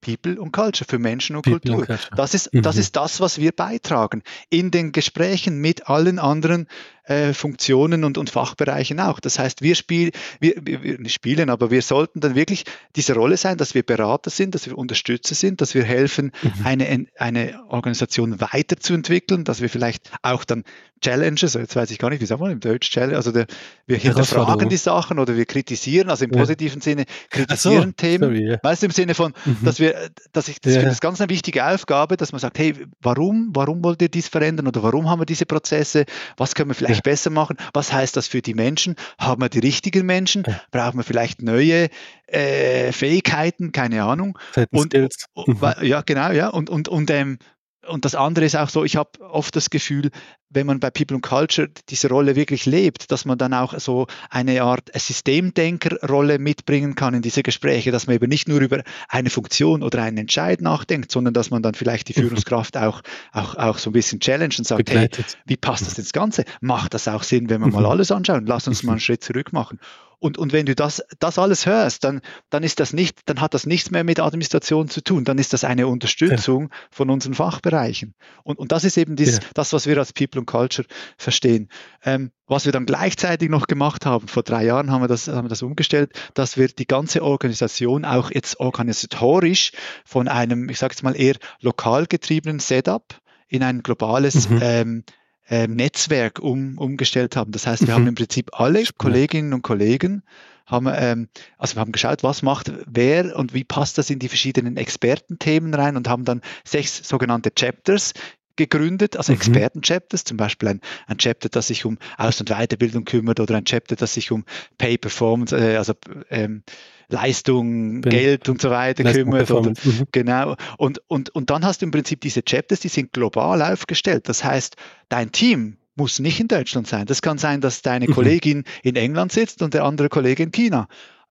People 0.00 0.38
und 0.38 0.52
Culture, 0.52 0.86
für 0.88 0.98
Menschen 0.98 1.36
und 1.36 1.42
People 1.42 1.60
Kultur. 1.60 1.88
Und 1.88 2.18
das, 2.18 2.34
ist, 2.34 2.52
mhm. 2.52 2.62
das 2.62 2.76
ist 2.76 2.94
das, 2.96 3.20
was 3.20 3.38
wir 3.38 3.52
beitragen. 3.52 4.22
In 4.50 4.70
den 4.70 4.92
Gesprächen 4.92 5.60
mit 5.60 5.88
allen 5.88 6.18
anderen 6.18 6.68
äh, 7.04 7.32
Funktionen 7.32 8.04
und, 8.04 8.18
und 8.18 8.30
Fachbereichen 8.30 9.00
auch. 9.00 9.20
Das 9.20 9.38
heißt, 9.38 9.62
wir, 9.62 9.74
spiel, 9.74 10.10
wir, 10.40 10.54
wir, 10.62 10.82
wir 10.82 11.08
spielen, 11.08 11.50
aber 11.50 11.70
wir 11.70 11.82
sollten 11.82 12.20
dann 12.20 12.34
wirklich 12.34 12.64
diese 12.96 13.14
Rolle 13.14 13.36
sein, 13.36 13.58
dass 13.58 13.74
wir 13.74 13.82
Berater 13.82 14.30
sind, 14.30 14.54
dass 14.54 14.66
wir 14.66 14.76
Unterstützer 14.76 15.34
sind, 15.34 15.60
dass 15.60 15.74
wir 15.74 15.84
helfen, 15.84 16.32
mhm. 16.42 16.66
eine, 16.66 17.06
eine 17.18 17.60
Organisation 17.68 18.40
weiterzuentwickeln, 18.40 19.44
dass 19.44 19.60
wir 19.60 19.68
vielleicht 19.68 20.10
auch 20.22 20.44
dann 20.44 20.64
Challenges, 21.04 21.52
jetzt 21.52 21.76
weiß 21.76 21.90
ich 21.90 21.98
gar 21.98 22.08
nicht, 22.08 22.22
wie 22.22 22.26
sagt 22.26 22.40
man 22.40 22.50
im 22.50 22.60
Deutsch 22.60 22.90
Challenge, 22.90 23.14
also 23.14 23.30
der, 23.30 23.46
wir 23.86 23.98
hinterfragen 23.98 24.70
die 24.70 24.78
Sachen 24.78 25.18
oder 25.18 25.36
wir 25.36 25.44
kritisieren, 25.44 26.08
also 26.08 26.24
im 26.24 26.30
positiven 26.30 26.80
ja. 26.80 26.84
Sinne 26.84 27.04
kritisieren 27.28 27.90
so, 27.90 27.92
Themen. 27.92 28.30
Sorry, 28.30 28.50
ja. 28.52 28.58
Weißt 28.62 28.82
du, 28.82 28.86
im 28.86 28.92
Sinne 28.92 29.14
von, 29.14 29.34
mhm. 29.44 29.58
dass 29.62 29.80
wir, 29.80 30.10
dass 30.32 30.48
ich, 30.48 30.62
das 30.62 30.72
ja. 30.72 30.80
finde 30.80 30.92
das 30.92 31.02
ganz 31.02 31.20
eine 31.20 31.28
wichtige 31.28 31.66
Aufgabe, 31.66 32.16
dass 32.16 32.32
man 32.32 32.38
sagt, 32.38 32.58
hey, 32.58 32.74
warum, 33.02 33.50
warum 33.52 33.84
wollt 33.84 34.00
ihr 34.00 34.08
dies 34.08 34.28
verändern 34.28 34.66
oder 34.66 34.82
warum 34.82 35.10
haben 35.10 35.20
wir 35.20 35.26
diese 35.26 35.44
Prozesse? 35.44 36.06
Was 36.38 36.54
können 36.54 36.70
wir 36.70 36.74
vielleicht 36.74 36.93
vielleicht 36.94 37.04
besser 37.04 37.30
machen? 37.30 37.56
Was 37.72 37.92
heißt 37.92 38.16
das 38.16 38.26
für 38.26 38.42
die 38.42 38.54
Menschen? 38.54 38.96
Haben 39.18 39.42
wir 39.42 39.48
die 39.48 39.58
richtigen 39.58 40.06
Menschen? 40.06 40.44
Brauchen 40.70 40.98
wir 40.98 41.04
vielleicht 41.04 41.42
neue 41.42 41.88
äh, 42.26 42.92
Fähigkeiten? 42.92 43.72
Keine 43.72 44.04
Ahnung. 44.04 44.38
Und, 44.70 44.94
und, 45.34 45.60
ja, 45.82 46.02
genau, 46.02 46.30
ja. 46.30 46.48
Und, 46.48 46.70
und, 46.70 46.88
und 46.88 47.10
ähm, 47.10 47.38
und 47.88 48.04
das 48.04 48.14
andere 48.14 48.44
ist 48.44 48.56
auch 48.56 48.68
so, 48.68 48.84
ich 48.84 48.96
habe 48.96 49.20
oft 49.20 49.54
das 49.56 49.70
Gefühl, 49.70 50.10
wenn 50.50 50.66
man 50.66 50.80
bei 50.80 50.90
People 50.90 51.16
and 51.16 51.24
Culture 51.24 51.68
diese 51.88 52.08
Rolle 52.08 52.36
wirklich 52.36 52.64
lebt, 52.64 53.10
dass 53.10 53.24
man 53.24 53.38
dann 53.38 53.52
auch 53.54 53.78
so 53.78 54.06
eine 54.30 54.62
Art 54.62 54.90
Systemdenkerrolle 54.94 56.38
mitbringen 56.38 56.94
kann 56.94 57.14
in 57.14 57.22
diese 57.22 57.42
Gespräche, 57.42 57.90
dass 57.90 58.06
man 58.06 58.16
eben 58.16 58.28
nicht 58.28 58.48
nur 58.48 58.60
über 58.60 58.82
eine 59.08 59.30
Funktion 59.30 59.82
oder 59.82 60.02
einen 60.02 60.18
Entscheid 60.18 60.60
nachdenkt, 60.60 61.10
sondern 61.10 61.34
dass 61.34 61.50
man 61.50 61.62
dann 61.62 61.74
vielleicht 61.74 62.08
die. 62.08 62.14
Führungskraft 62.24 62.76
auch, 62.76 63.02
auch, 63.32 63.56
auch 63.56 63.78
so 63.78 63.90
ein 63.90 63.92
bisschen 63.92 64.20
challenge 64.20 64.54
und 64.58 64.66
sagt, 64.66 64.90
hey, 64.90 65.08
wie 65.46 65.56
passt 65.56 65.86
das 65.86 65.98
ins 65.98 66.12
Ganze? 66.12 66.44
Macht 66.60 66.94
das 66.94 67.08
auch 67.08 67.22
Sinn, 67.22 67.50
wenn 67.50 67.60
wir 67.60 67.68
mal 67.68 67.84
alles 67.90 68.10
anschauen? 68.10 68.46
Lass 68.46 68.68
uns 68.68 68.82
mal 68.82 68.92
einen 68.92 69.00
Schritt 69.04 69.22
zurück 69.22 69.52
machen. 69.52 69.78
Und, 70.18 70.38
und 70.38 70.52
wenn 70.52 70.66
du 70.66 70.74
das, 70.74 71.02
das 71.18 71.38
alles 71.38 71.66
hörst, 71.66 72.04
dann, 72.04 72.20
dann 72.50 72.62
ist 72.62 72.80
das 72.80 72.92
nicht, 72.92 73.20
dann 73.26 73.40
hat 73.40 73.54
das 73.54 73.66
nichts 73.66 73.90
mehr 73.90 74.04
mit 74.04 74.20
Administration 74.20 74.88
zu 74.88 75.02
tun. 75.02 75.24
Dann 75.24 75.38
ist 75.38 75.52
das 75.52 75.64
eine 75.64 75.86
Unterstützung 75.86 76.70
ja. 76.70 76.76
von 76.90 77.10
unseren 77.10 77.34
Fachbereichen. 77.34 78.14
Und, 78.42 78.58
und 78.58 78.72
das 78.72 78.84
ist 78.84 78.96
eben 78.96 79.16
dies, 79.16 79.36
ja. 79.36 79.40
das, 79.54 79.72
was 79.72 79.86
wir 79.86 79.98
als 79.98 80.12
People 80.12 80.40
and 80.40 80.46
Culture 80.46 80.86
verstehen. 81.16 81.68
Ähm, 82.04 82.30
was 82.46 82.64
wir 82.66 82.72
dann 82.72 82.86
gleichzeitig 82.86 83.48
noch 83.48 83.66
gemacht 83.66 84.04
haben, 84.04 84.28
vor 84.28 84.42
drei 84.42 84.64
Jahren 84.64 84.90
haben 84.90 85.02
wir 85.02 85.08
das, 85.08 85.28
haben 85.28 85.46
wir 85.46 85.48
das 85.50 85.62
umgestellt, 85.62 86.12
dass 86.34 86.56
wir 86.56 86.68
die 86.68 86.86
ganze 86.86 87.22
Organisation 87.22 88.04
auch 88.04 88.30
jetzt 88.30 88.60
organisatorisch 88.60 89.72
von 90.04 90.28
einem, 90.28 90.68
ich 90.68 90.78
sage 90.78 90.92
jetzt 90.92 91.02
mal 91.02 91.18
eher 91.18 91.36
lokal 91.60 92.06
getriebenen 92.06 92.60
Setup 92.60 93.18
in 93.48 93.62
ein 93.62 93.82
globales 93.82 94.48
mhm. 94.48 94.58
ähm, 94.62 95.04
ähm, 95.48 95.76
Netzwerk 95.76 96.38
um, 96.38 96.78
umgestellt 96.78 97.36
haben. 97.36 97.52
Das 97.52 97.66
heißt, 97.66 97.86
wir 97.86 97.88
mhm. 97.88 97.92
haben 97.92 98.06
im 98.08 98.14
Prinzip 98.14 98.50
alle 98.58 98.84
Kolleginnen 98.96 99.52
und 99.52 99.62
Kollegen 99.62 100.22
haben, 100.66 100.88
ähm, 100.90 101.28
also 101.58 101.76
wir 101.76 101.80
haben 101.80 101.92
geschaut, 101.92 102.22
was 102.22 102.42
macht 102.42 102.72
wer 102.86 103.36
und 103.36 103.52
wie 103.52 103.64
passt 103.64 103.98
das 103.98 104.10
in 104.10 104.18
die 104.18 104.28
verschiedenen 104.28 104.76
Expertenthemen 104.76 105.74
rein 105.74 105.96
und 105.96 106.08
haben 106.08 106.24
dann 106.24 106.40
sechs 106.64 107.06
sogenannte 107.06 107.50
Chapters 107.50 108.14
gegründet, 108.56 109.16
also 109.16 109.32
mhm. 109.32 109.38
Experten-Chapters, 109.38 110.24
zum 110.24 110.36
Beispiel 110.36 110.68
ein, 110.68 110.80
ein 111.06 111.18
Chapter, 111.18 111.48
das 111.48 111.68
sich 111.68 111.84
um 111.84 111.98
Aus- 112.16 112.40
und 112.40 112.50
Weiterbildung 112.50 113.04
kümmert 113.04 113.40
oder 113.40 113.56
ein 113.56 113.64
Chapter, 113.64 113.96
das 113.96 114.14
sich 114.14 114.30
um 114.30 114.44
Pay 114.78 114.98
Performance, 114.98 115.56
äh, 115.56 115.76
also 115.76 115.94
ähm, 116.30 116.62
Leistung, 117.08 118.00
Bin 118.00 118.10
Geld 118.10 118.48
und 118.48 118.60
so 118.60 118.70
weiter 118.70 119.04
Leistung, 119.04 119.24
kümmert. 119.24 119.50
Und, 119.50 119.84
mhm. 119.84 120.04
Genau. 120.12 120.56
Und, 120.78 121.00
und, 121.06 121.30
und 121.30 121.50
dann 121.50 121.64
hast 121.64 121.82
du 121.82 121.86
im 121.86 121.90
Prinzip 121.90 122.20
diese 122.20 122.42
Chapters, 122.42 122.80
die 122.80 122.88
sind 122.88 123.12
global 123.12 123.62
aufgestellt. 123.62 124.28
Das 124.28 124.44
heißt, 124.44 124.76
dein 125.08 125.32
Team 125.32 125.76
muss 125.96 126.18
nicht 126.18 126.40
in 126.40 126.48
Deutschland 126.48 126.86
sein. 126.86 127.06
Das 127.06 127.22
kann 127.22 127.38
sein, 127.38 127.60
dass 127.60 127.82
deine 127.82 128.08
mhm. 128.08 128.12
Kollegin 128.12 128.64
in 128.82 128.96
England 128.96 129.32
sitzt 129.32 129.62
und 129.62 129.74
der 129.74 129.84
andere 129.84 130.08
Kollege 130.08 130.42
in 130.42 130.50
China. 130.50 130.88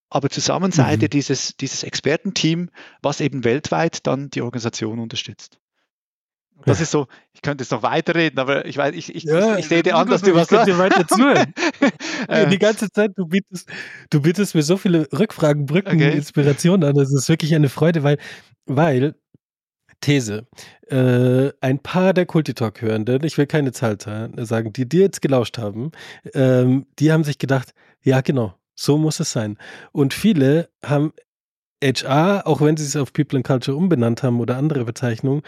Aber 0.09 0.29
zusammen 0.29 0.71
seid 0.71 1.01
ihr 1.01 1.07
mhm. 1.07 1.11
dieses, 1.11 1.57
dieses 1.57 1.83
Expertenteam, 1.83 2.69
was 3.01 3.19
eben 3.19 3.43
weltweit 3.43 4.05
dann 4.05 4.29
die 4.29 4.41
Organisation 4.41 4.99
unterstützt. 4.99 5.57
Das 6.65 6.81
ist 6.81 6.91
so, 6.91 7.07
ich 7.33 7.41
könnte 7.41 7.63
jetzt 7.63 7.71
noch 7.71 7.83
weiterreden, 7.83 8.39
aber 8.39 8.65
ich 8.65 8.77
weiß, 8.77 8.95
ich, 8.95 9.13
ich, 9.13 9.23
ja, 9.23 9.57
ich, 9.57 9.67
sehe 9.67 9.83
dir 9.83 9.95
an, 9.95 10.09
dass 10.09 10.21
du 10.21 10.33
was 10.33 10.47
sagst. 10.47 10.77
weiter 10.77 11.07
zuhören. 11.07 11.53
Äh. 12.27 12.47
die 12.47 12.59
ganze 12.59 12.89
Zeit, 12.89 13.11
du 13.17 13.25
bietest, 13.25 13.69
du 14.09 14.21
bietest 14.21 14.55
mir 14.55 14.63
so 14.63 14.77
viele 14.77 15.07
Rückfragen, 15.11 15.65
Brücken, 15.65 15.95
okay. 15.95 16.15
Inspirationen 16.15 16.89
an. 16.89 16.95
Das 16.95 17.11
ist 17.11 17.27
wirklich 17.27 17.53
eine 17.53 17.67
Freude, 17.67 18.03
weil, 18.03 18.17
weil 18.65 19.15
These. 20.03 20.47
Äh, 20.89 21.51
ein 21.61 21.79
paar 21.79 22.13
der 22.13 22.25
Kultitalk-Hörenden, 22.25 23.23
ich 23.23 23.37
will 23.37 23.47
keine 23.47 23.71
Zahl 23.71 23.97
sagen, 23.99 24.73
die 24.73 24.87
dir 24.87 25.01
jetzt 25.01 25.21
gelauscht 25.21 25.57
haben, 25.57 25.91
ähm, 26.33 26.85
die 26.99 27.11
haben 27.11 27.23
sich 27.23 27.39
gedacht, 27.39 27.73
ja 28.03 28.21
genau, 28.21 28.53
so 28.75 28.97
muss 28.97 29.19
es 29.19 29.31
sein. 29.31 29.57
Und 29.91 30.13
viele 30.13 30.69
haben 30.83 31.13
HR, 31.83 32.45
auch 32.45 32.61
wenn 32.61 32.77
sie 32.77 32.85
es 32.85 32.95
auf 32.95 33.13
People 33.13 33.37
and 33.37 33.47
Culture 33.47 33.75
umbenannt 33.75 34.23
haben 34.23 34.39
oder 34.39 34.57
andere 34.57 34.85
Bezeichnungen, 34.85 35.41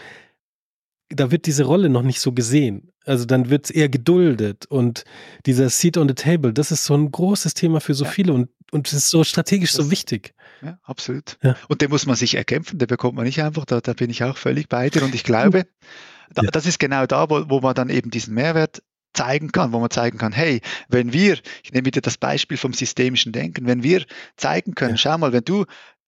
da 1.08 1.30
wird 1.30 1.46
diese 1.46 1.64
Rolle 1.64 1.88
noch 1.88 2.02
nicht 2.02 2.20
so 2.20 2.32
gesehen. 2.32 2.92
Also 3.04 3.24
dann 3.24 3.50
wird 3.50 3.66
es 3.66 3.70
eher 3.70 3.88
geduldet 3.88 4.66
und 4.66 5.04
dieser 5.46 5.70
Seat 5.70 5.96
on 5.96 6.08
the 6.08 6.14
Table, 6.14 6.52
das 6.52 6.72
ist 6.72 6.84
so 6.84 6.94
ein 6.94 7.10
großes 7.10 7.54
Thema 7.54 7.80
für 7.80 7.94
so 7.94 8.04
ja. 8.04 8.10
viele 8.10 8.32
und, 8.32 8.50
und 8.72 8.88
es 8.88 8.94
ist 8.94 9.10
so 9.10 9.22
strategisch 9.22 9.72
das, 9.72 9.84
so 9.84 9.90
wichtig. 9.92 10.34
Ja, 10.60 10.78
absolut. 10.82 11.38
Ja. 11.42 11.56
Und 11.68 11.82
den 11.82 11.90
muss 11.90 12.06
man 12.06 12.16
sich 12.16 12.34
erkämpfen, 12.34 12.78
den 12.78 12.88
bekommt 12.88 13.14
man 13.14 13.24
nicht 13.24 13.40
einfach, 13.40 13.64
da, 13.64 13.80
da 13.80 13.92
bin 13.92 14.10
ich 14.10 14.24
auch 14.24 14.36
völlig 14.36 14.68
bei 14.68 14.90
dir 14.90 15.04
und 15.04 15.14
ich 15.14 15.22
glaube, 15.22 15.66
da, 16.34 16.42
das 16.42 16.66
ist 16.66 16.80
genau 16.80 17.06
da, 17.06 17.30
wo, 17.30 17.48
wo 17.48 17.60
man 17.60 17.74
dann 17.74 17.90
eben 17.90 18.10
diesen 18.10 18.34
Mehrwert 18.34 18.82
zeigen 19.12 19.52
kann, 19.52 19.72
wo 19.72 19.78
man 19.78 19.90
zeigen 19.90 20.18
kann, 20.18 20.32
hey, 20.32 20.60
wenn 20.88 21.12
wir, 21.12 21.38
ich 21.62 21.72
nehme 21.72 21.86
wieder 21.86 22.00
das 22.00 22.18
Beispiel 22.18 22.56
vom 22.56 22.72
systemischen 22.72 23.32
Denken, 23.32 23.66
wenn 23.66 23.82
wir 23.82 24.04
zeigen 24.36 24.74
können, 24.74 24.92
ja. 24.92 24.98
schau 24.98 25.18
mal, 25.18 25.32
wenn 25.32 25.44
du 25.44 25.64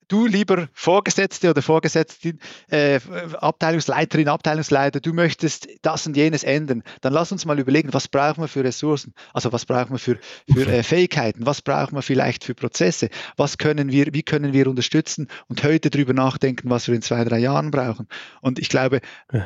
du 0.08 0.26
lieber 0.26 0.68
Vorgesetzte 0.72 1.50
oder 1.50 1.62
Vorgesetzte, 1.62 2.34
äh, 2.68 3.00
Abteilungsleiterin, 3.38 4.28
Abteilungsleiter, 4.28 5.00
du 5.00 5.12
möchtest 5.12 5.68
das 5.82 6.06
und 6.06 6.16
jenes 6.16 6.44
ändern, 6.44 6.82
dann 7.00 7.12
lass 7.12 7.32
uns 7.32 7.44
mal 7.44 7.58
überlegen, 7.58 7.92
was 7.92 8.08
brauchen 8.08 8.42
wir 8.42 8.48
für 8.48 8.64
Ressourcen, 8.64 9.14
also 9.32 9.52
was 9.52 9.66
brauchen 9.66 9.92
wir 9.92 9.98
für, 9.98 10.18
für 10.52 10.66
äh, 10.66 10.82
Fähigkeiten, 10.82 11.46
was 11.46 11.62
brauchen 11.62 11.94
wir 11.94 12.02
vielleicht 12.02 12.44
für 12.44 12.54
Prozesse, 12.54 13.10
was 13.36 13.58
können 13.58 13.92
wir, 13.92 14.12
wie 14.12 14.22
können 14.22 14.52
wir 14.52 14.66
unterstützen 14.66 15.28
und 15.48 15.62
heute 15.62 15.90
darüber 15.90 16.12
nachdenken, 16.12 16.70
was 16.70 16.88
wir 16.88 16.94
in 16.94 17.02
zwei, 17.02 17.24
drei 17.24 17.38
Jahren 17.38 17.70
brauchen. 17.70 18.08
Und 18.40 18.58
ich 18.58 18.68
glaube, 18.68 19.00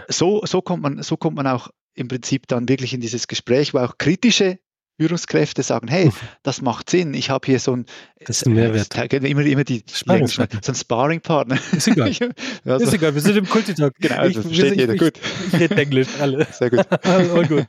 so, 0.08 0.44
so 0.46 0.62
kommt 0.62 0.82
man, 0.82 1.02
so 1.02 1.16
kommt 1.16 1.36
man 1.36 1.46
auch 1.46 1.68
im 1.94 2.08
Prinzip 2.08 2.46
dann 2.46 2.68
wirklich 2.68 2.94
in 2.94 3.00
dieses 3.00 3.28
Gespräch, 3.28 3.74
wo 3.74 3.78
auch 3.78 3.98
kritische 3.98 4.58
Führungskräfte 5.00 5.62
sagen, 5.62 5.88
hey, 5.88 6.10
das 6.42 6.62
macht 6.62 6.90
Sinn, 6.90 7.14
ich 7.14 7.30
habe 7.30 7.46
hier 7.46 7.58
so 7.58 7.74
ein, 7.74 7.86
das 8.20 8.38
ist 8.38 8.46
ein 8.46 8.54
Mehrwert. 8.54 9.12
immer, 9.12 9.40
immer 9.40 9.64
die, 9.64 9.84
so 9.86 10.12
ein 10.12 10.74
Sparringpartner. 10.74 11.58
Ist 11.72 11.88
egal. 11.88 12.12
also, 12.64 12.86
ist 12.86 12.92
egal, 12.92 13.14
wir 13.14 13.20
sind 13.20 13.36
im 13.36 13.48
Kultitalk. 13.48 13.94
Genau, 13.98 14.24
ich, 14.24 14.34
das 14.34 14.46
versteht 14.46 14.76
jeder, 14.76 14.96
gut. 14.96 15.14
Ich, 15.18 15.54
ich 15.54 15.60
rede 15.60 15.76
Englisch, 15.76 16.08
alle. 16.20 16.46
Sehr 16.52 16.70
gut. 16.70 16.86
oh, 17.34 17.42
gut. 17.42 17.66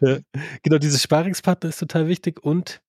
Ja. 0.00 0.18
Genau, 0.62 0.78
dieses 0.78 1.02
Sparringspartner 1.02 1.68
ist 1.68 1.78
total 1.78 2.08
wichtig 2.08 2.42
und 2.42 2.80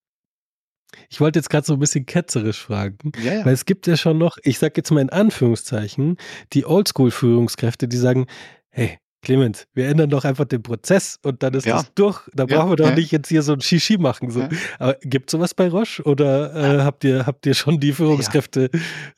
ich 1.09 1.19
wollte 1.19 1.39
jetzt 1.39 1.49
gerade 1.49 1.65
so 1.65 1.73
ein 1.73 1.79
bisschen 1.79 2.05
ketzerisch 2.05 2.59
fragen, 2.59 3.11
ja, 3.23 3.33
ja. 3.33 3.45
weil 3.45 3.53
es 3.53 3.65
gibt 3.65 3.87
ja 3.87 3.97
schon 3.97 4.17
noch, 4.17 4.37
ich 4.43 4.59
sage 4.59 4.73
jetzt 4.77 4.91
mal 4.91 5.01
in 5.01 5.09
Anführungszeichen, 5.09 6.17
die 6.53 6.65
Oldschool-Führungskräfte, 6.65 7.87
die 7.87 7.97
sagen, 7.97 8.27
hey, 8.69 8.99
Clemens, 9.23 9.65
wir 9.73 9.87
ändern 9.87 10.09
doch 10.09 10.25
einfach 10.25 10.45
den 10.45 10.61
Prozess 10.61 11.17
und 11.23 11.41
dann 11.41 11.53
ist 11.53 11.65
ja. 11.65 11.77
das 11.77 11.93
durch. 11.95 12.21
Da 12.33 12.45
brauchen 12.45 12.71
wir 12.71 12.75
doch 12.75 12.89
ja. 12.89 12.95
nicht 12.95 13.11
jetzt 13.11 13.29
hier 13.29 13.41
so 13.41 13.53
ein 13.53 13.61
Shishi 13.61 13.97
machen. 13.97 14.29
So. 14.29 14.47
Aber 14.79 14.97
gibt 15.01 15.29
es 15.29 15.31
sowas 15.31 15.55
bei 15.55 15.69
Roche 15.69 16.03
oder 16.03 16.53
äh, 16.53 16.83
habt, 16.83 17.03
ihr, 17.03 17.25
habt 17.25 17.45
ihr 17.45 17.53
schon 17.53 17.79
die 17.79 17.93
Führungskräfte 17.93 18.65
äh, 18.65 18.75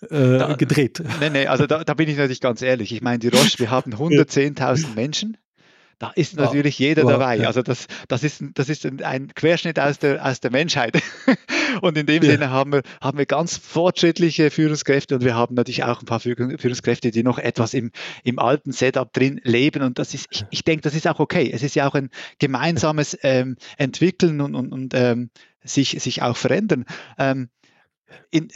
da, 0.09 0.53
gedreht? 0.53 1.03
Nee, 1.19 1.29
nee, 1.31 1.47
also 1.47 1.65
da, 1.65 1.83
da, 1.83 1.93
bin 1.95 2.07
ich 2.07 2.17
natürlich 2.17 2.39
ganz 2.39 2.61
ehrlich. 2.61 2.93
Ich 2.93 3.01
meine, 3.01 3.19
die 3.19 3.29
Roche, 3.29 3.57
wir 3.57 3.71
haben 3.71 3.93
110.000 3.95 4.95
Menschen 4.95 5.37
da 5.99 6.11
ist 6.15 6.35
natürlich 6.35 6.77
jeder 6.77 7.03
wow, 7.03 7.11
dabei. 7.11 7.37
Ja. 7.37 7.47
Also 7.47 7.61
das, 7.61 7.87
das 8.07 8.23
ist, 8.23 8.43
das 8.53 8.69
ist 8.69 8.85
ein 8.85 9.33
Querschnitt 9.33 9.79
aus 9.79 9.99
der, 9.99 10.25
aus 10.25 10.39
der 10.39 10.51
Menschheit. 10.51 11.01
Und 11.81 11.97
in 11.97 12.05
dem 12.05 12.23
ja. 12.23 12.31
Sinne 12.31 12.49
haben 12.49 12.73
wir, 12.73 12.81
haben 13.01 13.17
wir 13.17 13.25
ganz 13.25 13.57
fortschrittliche 13.57 14.51
Führungskräfte 14.51 15.15
und 15.15 15.23
wir 15.23 15.35
haben 15.35 15.55
natürlich 15.55 15.83
auch 15.83 16.01
ein 16.01 16.05
paar 16.05 16.19
Führungskräfte, 16.19 17.11
die 17.11 17.23
noch 17.23 17.37
etwas 17.37 17.73
im, 17.73 17.91
im 18.23 18.39
alten 18.39 18.71
Setup 18.71 19.11
drin 19.11 19.41
leben. 19.43 19.81
Und 19.81 19.99
das 19.99 20.13
ist, 20.13 20.27
ich, 20.31 20.45
ich 20.51 20.63
denke, 20.63 20.81
das 20.81 20.95
ist 20.95 21.07
auch 21.07 21.19
okay. 21.19 21.51
Es 21.51 21.63
ist 21.63 21.75
ja 21.75 21.87
auch 21.87 21.95
ein 21.95 22.09
gemeinsames 22.39 23.17
ähm, 23.23 23.57
Entwickeln 23.77 24.41
und, 24.41 24.55
und, 24.55 24.71
und 24.71 24.93
ähm, 24.93 25.29
sich, 25.63 26.01
sich 26.01 26.21
auch 26.21 26.37
verändern. 26.37 26.85
Ähm, 27.17 27.49
in, 28.31 28.49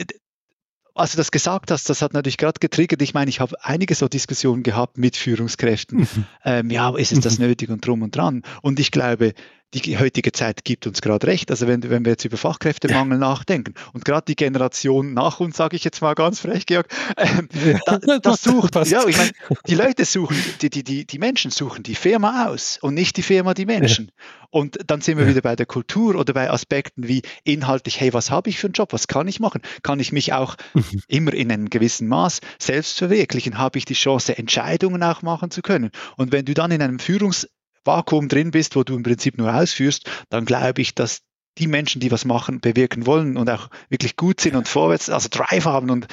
als 0.94 1.12
du 1.12 1.16
das 1.16 1.30
gesagt 1.30 1.70
hast, 1.70 1.88
das 1.88 2.02
hat 2.02 2.12
natürlich 2.14 2.36
gerade 2.36 2.58
getriggert. 2.60 3.02
Ich 3.02 3.14
meine, 3.14 3.28
ich 3.28 3.40
habe 3.40 3.56
einige 3.62 3.94
so 3.94 4.08
Diskussionen 4.08 4.62
gehabt 4.62 4.98
mit 4.98 5.16
Führungskräften. 5.16 6.00
Mhm. 6.00 6.24
Ähm, 6.44 6.70
ja, 6.70 6.94
ist 6.96 7.12
es 7.12 7.20
das 7.20 7.38
mhm. 7.38 7.46
nötig 7.46 7.70
und 7.70 7.86
drum 7.86 8.02
und 8.02 8.16
dran? 8.16 8.42
Und 8.62 8.80
ich 8.80 8.90
glaube, 8.90 9.34
die 9.74 9.98
heutige 9.98 10.32
Zeit 10.32 10.64
gibt 10.64 10.86
uns 10.86 11.00
gerade 11.00 11.26
recht. 11.26 11.50
Also 11.50 11.66
wenn, 11.66 11.82
wenn 11.88 12.04
wir 12.04 12.12
jetzt 12.12 12.24
über 12.24 12.36
Fachkräftemangel 12.36 13.18
ja. 13.18 13.28
nachdenken 13.28 13.74
und 13.92 14.04
gerade 14.04 14.24
die 14.26 14.36
Generation 14.36 15.14
nach 15.14 15.40
uns, 15.40 15.56
sage 15.56 15.76
ich 15.76 15.84
jetzt 15.84 16.00
mal 16.02 16.14
ganz 16.14 16.40
frech, 16.40 16.66
Georg, 16.66 16.88
ähm, 17.16 17.48
da, 17.86 18.18
das 18.18 18.42
sucht, 18.42 18.74
ja, 18.86 19.06
ich 19.06 19.16
meine, 19.16 19.30
die 19.66 19.74
Leute 19.74 20.04
suchen, 20.04 20.36
die, 20.60 20.70
die, 20.70 20.82
die, 20.82 21.06
die 21.06 21.18
Menschen 21.18 21.50
suchen 21.50 21.82
die 21.82 21.94
Firma 21.94 22.48
aus 22.48 22.78
und 22.80 22.94
nicht 22.94 23.16
die 23.16 23.22
Firma 23.22 23.54
die 23.54 23.66
Menschen. 23.66 24.06
Ja. 24.06 24.24
Und 24.50 24.78
dann 24.88 25.00
sind 25.00 25.16
wir 25.16 25.24
ja. 25.24 25.30
wieder 25.30 25.42
bei 25.42 25.54
der 25.54 25.66
Kultur 25.66 26.16
oder 26.16 26.34
bei 26.34 26.50
Aspekten 26.50 27.06
wie 27.06 27.22
inhaltlich, 27.44 28.00
hey, 28.00 28.12
was 28.12 28.32
habe 28.32 28.50
ich 28.50 28.58
für 28.58 28.66
einen 28.66 28.74
Job, 28.74 28.92
was 28.92 29.06
kann 29.06 29.28
ich 29.28 29.38
machen? 29.38 29.62
Kann 29.84 30.00
ich 30.00 30.10
mich 30.10 30.32
auch 30.32 30.56
mhm. 30.74 31.02
immer 31.06 31.32
in 31.32 31.52
einem 31.52 31.70
gewissen 31.70 32.08
Maß 32.08 32.40
selbst 32.58 32.98
verwirklichen? 32.98 33.58
Habe 33.58 33.78
ich 33.78 33.84
die 33.84 33.94
Chance, 33.94 34.36
Entscheidungen 34.36 35.02
auch 35.04 35.22
machen 35.22 35.52
zu 35.52 35.62
können? 35.62 35.90
Und 36.16 36.32
wenn 36.32 36.44
du 36.44 36.54
dann 36.54 36.72
in 36.72 36.82
einem 36.82 36.98
Führungs 36.98 37.48
Vakuum 37.84 38.28
drin 38.28 38.50
bist, 38.50 38.76
wo 38.76 38.82
du 38.82 38.96
im 38.96 39.02
Prinzip 39.02 39.38
nur 39.38 39.54
ausführst, 39.54 40.08
dann 40.28 40.44
glaube 40.44 40.82
ich, 40.82 40.94
dass 40.94 41.22
die 41.58 41.66
Menschen, 41.66 42.00
die 42.00 42.10
was 42.10 42.24
machen, 42.24 42.60
bewirken 42.60 43.06
wollen 43.06 43.36
und 43.36 43.50
auch 43.50 43.70
wirklich 43.88 44.16
gut 44.16 44.40
sind 44.40 44.56
und 44.56 44.68
vorwärts, 44.68 45.10
also 45.10 45.28
Drive 45.30 45.64
haben 45.64 45.90
und 45.90 46.06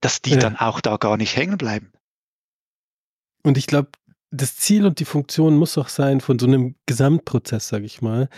dass 0.00 0.22
die 0.22 0.30
ja. 0.30 0.38
dann 0.38 0.56
auch 0.56 0.80
da 0.80 0.96
gar 0.96 1.16
nicht 1.16 1.36
hängen 1.36 1.58
bleiben. 1.58 1.92
Und 3.44 3.58
ich 3.58 3.66
glaube, 3.66 3.90
das 4.30 4.56
Ziel 4.56 4.86
und 4.86 4.98
die 4.98 5.04
Funktion 5.04 5.56
muss 5.56 5.76
auch 5.76 5.88
sein 5.88 6.20
von 6.20 6.38
so 6.38 6.46
einem 6.46 6.74
Gesamtprozess, 6.86 7.68
sage 7.68 7.84
ich 7.84 8.00
mal, 8.00 8.28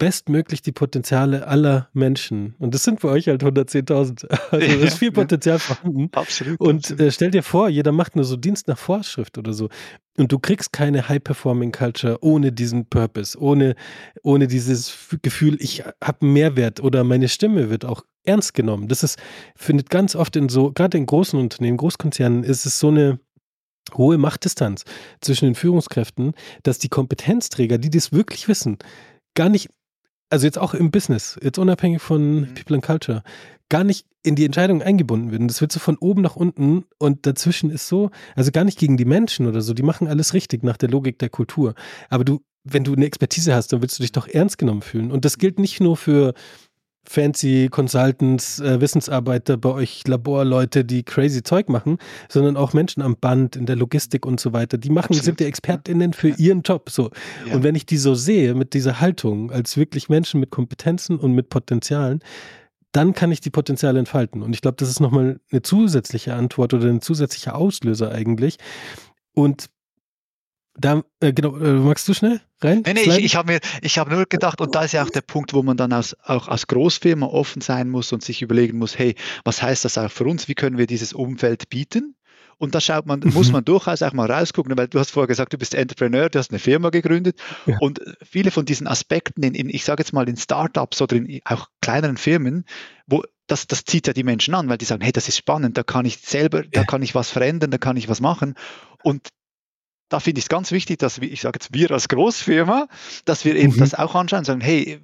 bestmöglich 0.00 0.62
die 0.62 0.72
Potenziale 0.72 1.46
aller 1.46 1.88
Menschen. 1.92 2.54
Und 2.58 2.74
das 2.74 2.84
sind 2.84 3.02
für 3.02 3.08
euch 3.10 3.28
halt 3.28 3.44
110.000. 3.44 4.26
Also 4.50 4.66
ja, 4.66 4.86
ist 4.86 4.98
viel 4.98 5.12
Potenzial 5.12 5.56
ja. 5.56 5.60
vorhanden. 5.60 6.08
Absolut. 6.12 6.58
Und 6.58 6.78
absolut. 6.78 7.00
Äh, 7.00 7.10
stell 7.12 7.30
dir 7.30 7.42
vor, 7.42 7.68
jeder 7.68 7.92
macht 7.92 8.16
nur 8.16 8.24
so 8.24 8.36
Dienst 8.36 8.66
nach 8.66 8.78
Vorschrift 8.78 9.36
oder 9.38 9.52
so. 9.52 9.68
Und 10.16 10.32
du 10.32 10.38
kriegst 10.38 10.72
keine 10.72 11.08
High-Performing-Culture 11.08 12.18
ohne 12.22 12.50
diesen 12.50 12.86
Purpose, 12.86 13.38
ohne, 13.38 13.76
ohne 14.22 14.48
dieses 14.48 14.96
Gefühl, 15.22 15.56
ich 15.60 15.84
habe 16.02 16.22
einen 16.22 16.32
Mehrwert 16.32 16.80
oder 16.80 17.04
meine 17.04 17.28
Stimme 17.28 17.70
wird 17.70 17.84
auch 17.84 18.02
ernst 18.24 18.54
genommen. 18.54 18.88
Das 18.88 19.02
ist, 19.02 19.18
findet 19.54 19.90
ganz 19.90 20.16
oft 20.16 20.34
in 20.34 20.48
so, 20.48 20.72
gerade 20.72 20.96
in 20.96 21.06
großen 21.06 21.38
Unternehmen, 21.38 21.76
Großkonzernen, 21.76 22.42
ist 22.42 22.64
es 22.64 22.80
so 22.80 22.88
eine 22.88 23.20
hohe 23.94 24.16
Machtdistanz 24.16 24.84
zwischen 25.20 25.44
den 25.44 25.54
Führungskräften, 25.54 26.32
dass 26.62 26.78
die 26.78 26.88
Kompetenzträger, 26.88 27.76
die 27.76 27.90
das 27.90 28.12
wirklich 28.12 28.48
wissen, 28.48 28.78
gar 29.34 29.50
nicht 29.50 29.68
also 30.30 30.46
jetzt 30.46 30.58
auch 30.58 30.74
im 30.74 30.90
Business, 30.90 31.38
jetzt 31.42 31.58
unabhängig 31.58 32.00
von 32.00 32.40
mhm. 32.40 32.54
People 32.54 32.76
and 32.76 32.84
Culture, 32.84 33.22
gar 33.68 33.84
nicht 33.84 34.06
in 34.22 34.34
die 34.34 34.44
Entscheidung 34.44 34.82
eingebunden 34.82 35.30
werden. 35.30 35.48
Das 35.48 35.60
wird 35.60 35.72
so 35.72 35.80
von 35.80 35.96
oben 35.98 36.22
nach 36.22 36.36
unten 36.36 36.84
und 36.98 37.26
dazwischen 37.26 37.70
ist 37.70 37.88
so, 37.88 38.10
also 38.36 38.50
gar 38.50 38.64
nicht 38.64 38.78
gegen 38.78 38.96
die 38.96 39.04
Menschen 39.04 39.46
oder 39.46 39.60
so, 39.60 39.74
die 39.74 39.82
machen 39.82 40.08
alles 40.08 40.34
richtig 40.34 40.62
nach 40.62 40.76
der 40.76 40.90
Logik 40.90 41.18
der 41.18 41.30
Kultur. 41.30 41.74
Aber 42.10 42.24
du, 42.24 42.42
wenn 42.64 42.84
du 42.84 42.92
eine 42.92 43.06
Expertise 43.06 43.54
hast, 43.54 43.72
dann 43.72 43.80
willst 43.80 43.98
du 43.98 44.02
dich 44.02 44.12
doch 44.12 44.28
ernst 44.28 44.58
genommen 44.58 44.82
fühlen. 44.82 45.10
Und 45.10 45.24
das 45.24 45.38
gilt 45.38 45.58
nicht 45.58 45.80
nur 45.80 45.96
für 45.96 46.34
fancy 47.04 47.68
Consultants, 47.70 48.60
äh, 48.60 48.80
Wissensarbeiter 48.80 49.56
bei 49.56 49.70
euch, 49.70 50.06
Laborleute, 50.06 50.84
die 50.84 51.02
crazy 51.02 51.42
Zeug 51.42 51.68
machen, 51.68 51.98
sondern 52.28 52.56
auch 52.56 52.72
Menschen 52.72 53.02
am 53.02 53.16
Band, 53.16 53.56
in 53.56 53.66
der 53.66 53.76
Logistik 53.76 54.26
und 54.26 54.38
so 54.40 54.52
weiter. 54.52 54.78
Die 54.78 54.90
machen, 54.90 55.06
Absolut. 55.06 55.24
sind 55.24 55.40
die 55.40 55.44
ExpertInnen 55.44 56.12
für 56.12 56.28
ihren 56.28 56.62
Job. 56.62 56.90
So. 56.90 57.10
Ja. 57.46 57.54
Und 57.54 57.62
wenn 57.62 57.74
ich 57.74 57.86
die 57.86 57.96
so 57.96 58.14
sehe, 58.14 58.54
mit 58.54 58.74
dieser 58.74 59.00
Haltung, 59.00 59.50
als 59.50 59.76
wirklich 59.76 60.08
Menschen 60.08 60.40
mit 60.40 60.50
Kompetenzen 60.50 61.18
und 61.18 61.32
mit 61.32 61.48
Potenzialen, 61.48 62.20
dann 62.92 63.14
kann 63.14 63.30
ich 63.30 63.40
die 63.40 63.50
Potenziale 63.50 63.98
entfalten. 63.98 64.42
Und 64.42 64.54
ich 64.54 64.62
glaube, 64.62 64.76
das 64.76 64.88
ist 64.88 65.00
nochmal 65.00 65.40
eine 65.50 65.62
zusätzliche 65.62 66.34
Antwort 66.34 66.74
oder 66.74 66.88
ein 66.88 67.00
zusätzlicher 67.00 67.54
Auslöser 67.54 68.12
eigentlich. 68.12 68.58
Und 69.32 69.66
da, 70.76 71.02
äh, 71.20 71.32
genau, 71.32 71.56
äh, 71.56 71.72
magst 71.72 72.08
du 72.08 72.14
schnell 72.14 72.40
rein? 72.60 72.82
Nee, 72.86 72.94
nee, 72.94 73.00
ich, 73.00 73.18
ich 73.18 73.36
habe 73.36 73.58
habe 73.84 74.14
nur 74.14 74.26
gedacht, 74.26 74.60
und 74.60 74.74
da 74.74 74.84
ist 74.84 74.92
ja 74.92 75.02
auch 75.02 75.10
der 75.10 75.20
Punkt, 75.20 75.52
wo 75.52 75.62
man 75.62 75.76
dann 75.76 75.92
als, 75.92 76.16
auch 76.24 76.48
als 76.48 76.66
Großfirma 76.66 77.26
offen 77.26 77.60
sein 77.60 77.88
muss 77.90 78.12
und 78.12 78.22
sich 78.22 78.42
überlegen 78.42 78.78
muss, 78.78 78.98
hey, 78.98 79.14
was 79.44 79.62
heißt 79.62 79.84
das 79.84 79.98
auch 79.98 80.10
für 80.10 80.24
uns? 80.24 80.48
Wie 80.48 80.54
können 80.54 80.78
wir 80.78 80.86
dieses 80.86 81.12
Umfeld 81.12 81.68
bieten? 81.70 82.14
Und 82.60 82.74
da 82.74 82.80
schaut 82.80 83.06
man, 83.06 83.20
muss 83.20 83.48
mhm. 83.48 83.54
man 83.54 83.64
durchaus 83.64 84.02
auch 84.02 84.12
mal 84.12 84.30
rausgucken, 84.30 84.76
weil 84.76 84.86
du 84.86 84.98
hast 84.98 85.10
vorher 85.10 85.26
gesagt, 85.26 85.54
du 85.54 85.58
bist 85.58 85.74
Entrepreneur, 85.74 86.28
du 86.28 86.38
hast 86.38 86.50
eine 86.50 86.58
Firma 86.58 86.90
gegründet 86.90 87.38
ja. 87.64 87.78
und 87.80 88.00
viele 88.22 88.50
von 88.50 88.66
diesen 88.66 88.86
Aspekten 88.86 89.42
in, 89.42 89.54
in 89.54 89.70
ich 89.70 89.82
sage 89.82 90.02
jetzt 90.02 90.12
mal 90.12 90.28
in 90.28 90.36
Startups 90.36 91.00
oder 91.00 91.16
in 91.16 91.40
auch 91.46 91.68
kleineren 91.80 92.18
Firmen, 92.18 92.66
wo 93.06 93.24
das, 93.46 93.66
das 93.66 93.84
zieht 93.84 94.06
ja 94.06 94.12
die 94.12 94.24
Menschen 94.24 94.54
an, 94.54 94.68
weil 94.68 94.76
die 94.76 94.84
sagen, 94.84 95.02
hey, 95.02 95.10
das 95.10 95.26
ist 95.26 95.38
spannend, 95.38 95.78
da 95.78 95.82
kann 95.82 96.04
ich 96.04 96.18
selber, 96.18 96.62
da 96.62 96.84
kann 96.84 97.02
ich 97.02 97.14
was 97.14 97.30
verändern, 97.30 97.70
da 97.70 97.78
kann 97.78 97.96
ich 97.96 98.10
was 98.10 98.20
machen. 98.20 98.54
Und 99.02 99.28
da 100.10 100.20
finde 100.20 100.40
ich 100.40 100.44
es 100.44 100.48
ganz 100.50 100.72
wichtig, 100.72 100.98
dass 100.98 101.20
wir, 101.20 101.32
ich 101.32 101.40
sage 101.40 101.58
jetzt 101.60 101.72
wir 101.72 101.90
als 101.90 102.08
Großfirma, 102.08 102.88
dass 103.24 103.44
wir 103.46 103.56
eben 103.56 103.74
mhm. 103.74 103.78
das 103.78 103.94
auch 103.94 104.14
anschauen 104.14 104.40
und 104.40 104.44
sagen, 104.44 104.60
hey, 104.60 105.00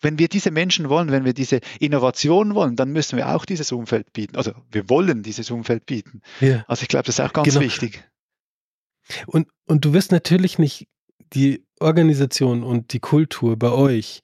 wenn 0.00 0.18
wir 0.18 0.28
diese 0.28 0.50
Menschen 0.50 0.88
wollen, 0.88 1.10
wenn 1.10 1.24
wir 1.24 1.32
diese 1.32 1.60
Innovation 1.80 2.54
wollen, 2.54 2.76
dann 2.76 2.90
müssen 2.90 3.16
wir 3.16 3.34
auch 3.34 3.44
dieses 3.44 3.72
Umfeld 3.72 4.12
bieten. 4.12 4.36
Also 4.36 4.52
wir 4.70 4.88
wollen 4.90 5.22
dieses 5.22 5.50
Umfeld 5.50 5.86
bieten. 5.86 6.20
Ja. 6.40 6.64
Also 6.68 6.82
ich 6.82 6.88
glaube, 6.88 7.06
das 7.06 7.18
ist 7.18 7.24
auch 7.24 7.32
ganz 7.32 7.48
genau. 7.48 7.60
wichtig. 7.60 8.04
Und, 9.26 9.48
und 9.66 9.84
du 9.84 9.94
wirst 9.94 10.12
natürlich 10.12 10.58
nicht 10.58 10.86
die 11.32 11.64
Organisation 11.80 12.62
und 12.62 12.92
die 12.92 13.00
Kultur 13.00 13.56
bei 13.56 13.70
euch 13.70 14.22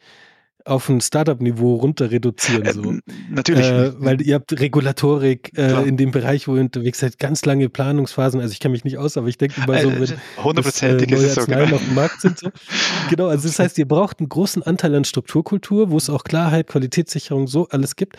auf 0.65 0.89
ein 0.89 1.01
Startup-Niveau 1.01 1.77
runter 1.77 2.11
reduzieren. 2.11 2.73
So. 2.73 2.93
Äh, 2.93 3.01
natürlich. 3.31 3.67
Äh, 3.67 3.93
weil 3.99 4.23
ihr 4.23 4.37
habt 4.37 4.59
Regulatorik 4.59 5.57
äh, 5.57 5.87
in 5.87 5.97
dem 5.97 6.11
Bereich, 6.11 6.49
wo 6.49 6.57
ihr 6.57 6.63
unterwegs 6.63 7.01
seid, 7.01 7.19
ganz 7.19 7.45
lange 7.45 7.69
Planungsphasen. 7.69 8.41
Also 8.41 8.53
ich 8.53 8.61
kenne 8.61 8.73
mich 8.73 8.85
nicht 8.85 8.99
aus, 8.99 9.17
aber 9.17 9.29
ich 9.29 9.39
denke 9.39 9.61
immer 9.63 9.79
so, 9.81 9.91
wenn 9.93 10.43
hundertprozentig 10.43 11.11
äh, 11.11 11.15
ist 11.15 11.23
es 11.23 11.35
so 11.35 11.47
genau. 11.47 11.75
auf 11.75 11.85
dem 11.85 11.95
Markt 11.95 12.21
sind. 12.21 12.39
So. 12.39 12.51
genau, 13.11 13.29
also 13.29 13.47
das 13.47 13.59
heißt, 13.59 13.79
ihr 13.79 13.89
braucht 13.89 14.21
einen 14.21 14.29
großen 14.29 14.63
Anteil 14.63 14.95
an 14.95 15.05
Strukturkultur, 15.05 15.91
wo 15.91 15.97
es 15.97 16.09
auch 16.09 16.25
Klarheit, 16.25 16.67
Qualitätssicherung, 16.69 17.47
so 17.47 17.69
alles 17.69 17.97
gibt 17.97 18.17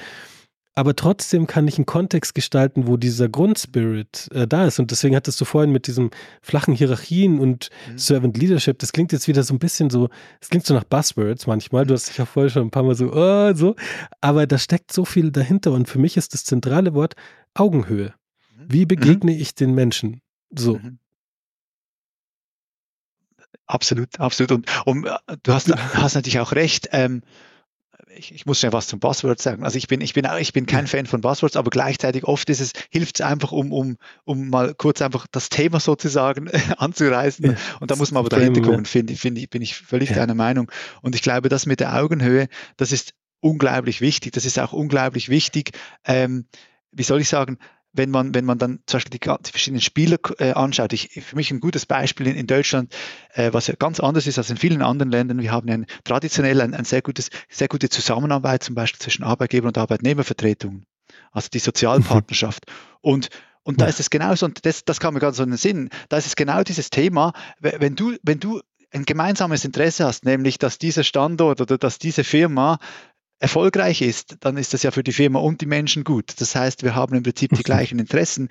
aber 0.75 0.93
trotzdem 0.93 1.47
kann 1.47 1.67
ich 1.69 1.77
einen 1.77 1.85
Kontext 1.85 2.35
gestalten, 2.35 2.85
wo 2.85 2.97
dieser 2.97 3.29
Grundspirit 3.29 4.29
äh, 4.33 4.45
da 4.45 4.67
ist. 4.67 4.77
Und 4.77 4.91
deswegen 4.91 5.15
hattest 5.15 5.39
du 5.39 5.45
vorhin 5.45 5.71
mit 5.71 5.87
diesen 5.87 6.11
flachen 6.41 6.73
Hierarchien 6.73 7.39
und 7.39 7.69
mhm. 7.89 7.97
Servant 7.97 8.37
Leadership, 8.37 8.77
das 8.79 8.91
klingt 8.91 9.13
jetzt 9.13 9.29
wieder 9.29 9.41
so 9.43 9.53
ein 9.53 9.59
bisschen 9.59 9.89
so, 9.89 10.09
es 10.41 10.49
klingt 10.49 10.65
so 10.65 10.73
nach 10.73 10.83
Buzzwords 10.83 11.47
manchmal. 11.47 11.85
Du 11.85 11.93
hast 11.93 12.09
dich 12.09 12.17
ja 12.17 12.25
vorher 12.25 12.49
schon 12.49 12.63
ein 12.63 12.71
paar 12.71 12.83
Mal 12.83 12.95
so, 12.95 13.13
oh, 13.13 13.53
so. 13.55 13.77
Aber 14.19 14.45
da 14.47 14.57
steckt 14.57 14.91
so 14.91 15.05
viel 15.05 15.31
dahinter. 15.31 15.71
Und 15.71 15.87
für 15.87 15.97
mich 15.97 16.17
ist 16.17 16.33
das 16.33 16.43
zentrale 16.43 16.93
Wort 16.93 17.15
Augenhöhe. 17.53 18.13
Mhm. 18.57 18.65
Wie 18.67 18.85
begegne 18.85 19.31
mhm. 19.31 19.39
ich 19.39 19.55
den 19.55 19.73
Menschen? 19.73 20.21
So. 20.53 20.75
Mhm. 20.77 20.99
Absolut, 23.65 24.19
absolut. 24.19 24.51
Und, 24.51 24.85
und 24.85 25.05
äh, 25.05 25.37
du 25.41 25.53
hast, 25.53 25.73
hast 25.73 26.15
natürlich 26.15 26.39
auch 26.41 26.51
recht. 26.51 26.89
Ähm, 26.91 27.21
ich, 28.17 28.33
ich 28.33 28.45
muss 28.45 28.61
ja 28.61 28.71
was 28.73 28.87
zum 28.87 28.99
Buzzword 28.99 29.41
sagen. 29.41 29.63
Also 29.63 29.77
ich 29.77 29.87
bin, 29.87 30.01
ich 30.01 30.13
bin, 30.13 30.27
ich 30.39 30.53
bin 30.53 30.65
kein 30.65 30.87
Fan 30.87 31.05
von 31.05 31.21
Buzzwords, 31.21 31.55
aber 31.55 31.69
gleichzeitig 31.69 32.23
oft 32.23 32.49
ist 32.49 32.59
es, 32.59 32.71
hilft 32.89 33.19
es 33.19 33.25
einfach, 33.25 33.51
um, 33.51 33.71
um, 33.71 33.97
um 34.23 34.49
mal 34.49 34.73
kurz 34.73 35.01
einfach 35.01 35.27
das 35.31 35.49
Thema 35.49 35.79
sozusagen 35.79 36.49
anzureißen. 36.77 37.45
Ja, 37.45 37.57
und 37.79 37.91
da 37.91 37.95
muss 37.95 38.11
man 38.11 38.21
aber 38.21 38.29
dahinter 38.29 38.61
gucken, 38.61 38.85
finde 38.85 39.15
find 39.15 39.37
ich, 39.37 39.49
bin 39.49 39.61
ich 39.61 39.75
völlig 39.75 40.09
ja. 40.09 40.15
deiner 40.15 40.35
Meinung. 40.35 40.71
Und 41.01 41.15
ich 41.15 41.21
glaube, 41.21 41.49
das 41.49 41.65
mit 41.65 41.79
der 41.79 41.95
Augenhöhe, 41.95 42.47
das 42.77 42.91
ist 42.91 43.13
unglaublich 43.39 44.01
wichtig. 44.01 44.33
Das 44.33 44.45
ist 44.45 44.59
auch 44.59 44.73
unglaublich 44.73 45.29
wichtig, 45.29 45.71
ähm, 46.05 46.45
wie 46.91 47.03
soll 47.03 47.21
ich 47.21 47.29
sagen, 47.29 47.57
wenn 47.95 48.11
man, 48.11 48.33
wenn 48.33 48.45
man 48.45 48.57
dann 48.57 48.79
zum 48.85 48.97
Beispiel 48.97 49.19
die, 49.19 49.27
die 49.45 49.51
verschiedenen 49.51 49.81
Spieler 49.81 50.17
äh, 50.37 50.51
anschaut, 50.51 50.93
ich, 50.93 51.09
für 51.23 51.35
mich 51.35 51.51
ein 51.51 51.59
gutes 51.59 51.85
Beispiel 51.85 52.27
in, 52.27 52.35
in 52.35 52.47
Deutschland, 52.47 52.93
äh, 53.33 53.51
was 53.53 53.67
ja 53.67 53.75
ganz 53.77 53.99
anders 53.99 54.27
ist 54.27 54.37
als 54.37 54.49
in 54.49 54.57
vielen 54.57 54.81
anderen 54.81 55.11
Ländern. 55.11 55.41
Wir 55.41 55.51
haben 55.51 55.69
ein, 55.69 55.85
traditionell 56.03 56.61
ein, 56.61 56.73
ein 56.73 56.85
sehr, 56.85 57.01
gutes, 57.01 57.29
sehr 57.49 57.67
gute 57.67 57.89
Zusammenarbeit 57.89 58.63
zum 58.63 58.75
Beispiel 58.75 58.99
zwischen 58.99 59.23
Arbeitgeber 59.23 59.67
und 59.67 59.77
Arbeitnehmervertretungen, 59.77 60.85
also 61.31 61.49
die 61.51 61.59
Sozialpartnerschaft. 61.59 62.65
Und 63.01 63.29
und 63.67 63.81
da 63.81 63.87
ist 63.87 63.99
es 63.99 64.11
genauso, 64.11 64.45
und 64.45 64.63
das, 64.63 64.85
das 64.85 64.99
kam 64.99 65.15
mir 65.15 65.19
gerade 65.19 65.35
so 65.35 65.41
in 65.41 65.49
den 65.49 65.57
Sinn, 65.57 65.89
da 66.09 66.17
ist 66.17 66.27
es 66.27 66.35
genau 66.35 66.61
dieses 66.61 66.91
Thema, 66.91 67.33
wenn 67.59 67.95
du, 67.95 68.15
wenn 68.21 68.39
du 68.39 68.61
ein 68.91 69.05
gemeinsames 69.05 69.65
Interesse 69.65 70.05
hast, 70.05 70.23
nämlich 70.23 70.59
dass 70.59 70.77
dieser 70.77 71.03
Standort 71.03 71.61
oder 71.61 71.79
dass 71.79 71.97
diese 71.97 72.23
Firma 72.23 72.77
erfolgreich 73.39 74.01
ist, 74.01 74.37
dann 74.39 74.57
ist 74.57 74.73
das 74.73 74.83
ja 74.83 74.91
für 74.91 75.03
die 75.03 75.11
Firma 75.11 75.39
und 75.39 75.61
die 75.61 75.65
Menschen 75.65 76.03
gut. 76.03 76.33
Das 76.39 76.55
heißt, 76.55 76.83
wir 76.83 76.95
haben 76.95 77.15
im 77.15 77.23
Prinzip 77.23 77.53
die 77.53 77.63
gleichen 77.63 77.99
Interessen, 77.99 78.49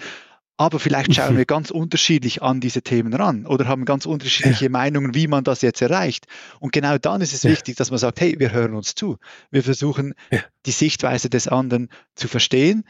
aber 0.57 0.79
vielleicht 0.79 1.15
schauen 1.15 1.37
wir 1.37 1.45
ganz 1.47 1.71
unterschiedlich 1.71 2.43
an 2.43 2.61
diese 2.61 2.83
Themen 2.83 3.13
ran 3.13 3.47
oder 3.47 3.67
haben 3.67 3.85
ganz 3.85 4.07
unterschiedliche 4.07 4.67
ja. 4.67 4.71
Meinungen, 4.71 5.15
wie 5.15 5.27
man 5.27 5.43
das 5.43 5.63
jetzt 5.63 5.83
erreicht. 5.83 6.27
Und 6.61 6.73
genau 6.73 6.99
dann 6.99 7.21
ist 7.21 7.33
es 7.33 7.43
ja. 7.43 7.51
wichtig, 7.51 7.77
dass 7.77 7.91
man 7.91 7.99
sagt, 7.99 8.21
hey, 8.21 8.39
wir 8.39 8.53
hören 8.53 8.75
uns 8.75 8.95
zu. 8.95 9.19
Wir 9.51 9.63
versuchen, 9.63 10.15
ja. 10.31 10.41
die 10.67 10.71
Sichtweise 10.71 11.29
des 11.29 11.49
anderen 11.49 11.89
zu 12.15 12.29
verstehen, 12.29 12.85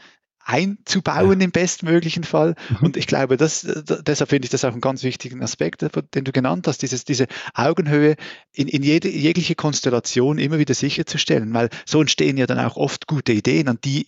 einzubauen 0.45 1.41
im 1.41 1.51
bestmöglichen 1.51 2.23
Fall. 2.23 2.55
Mhm. 2.69 2.77
Und 2.85 2.97
ich 2.97 3.07
glaube, 3.07 3.35
das, 3.35 3.67
deshalb 4.05 4.29
finde 4.29 4.45
ich 4.45 4.51
das 4.51 4.63
auch 4.63 4.71
einen 4.71 4.81
ganz 4.81 5.03
wichtigen 5.03 5.43
Aspekt, 5.43 5.85
den 6.13 6.23
du 6.23 6.31
genannt 6.31 6.67
hast, 6.67 6.83
dieses, 6.83 7.03
diese 7.03 7.25
Augenhöhe 7.53 8.15
in, 8.53 8.67
in 8.67 8.83
jede, 8.83 9.09
jegliche 9.09 9.55
Konstellation 9.55 10.37
immer 10.37 10.59
wieder 10.59 10.75
sicherzustellen, 10.75 11.53
weil 11.53 11.69
so 11.85 11.99
entstehen 11.99 12.37
ja 12.37 12.45
dann 12.45 12.59
auch 12.59 12.77
oft 12.77 13.07
gute 13.07 13.33
Ideen, 13.33 13.67
an 13.67 13.79
die 13.83 14.07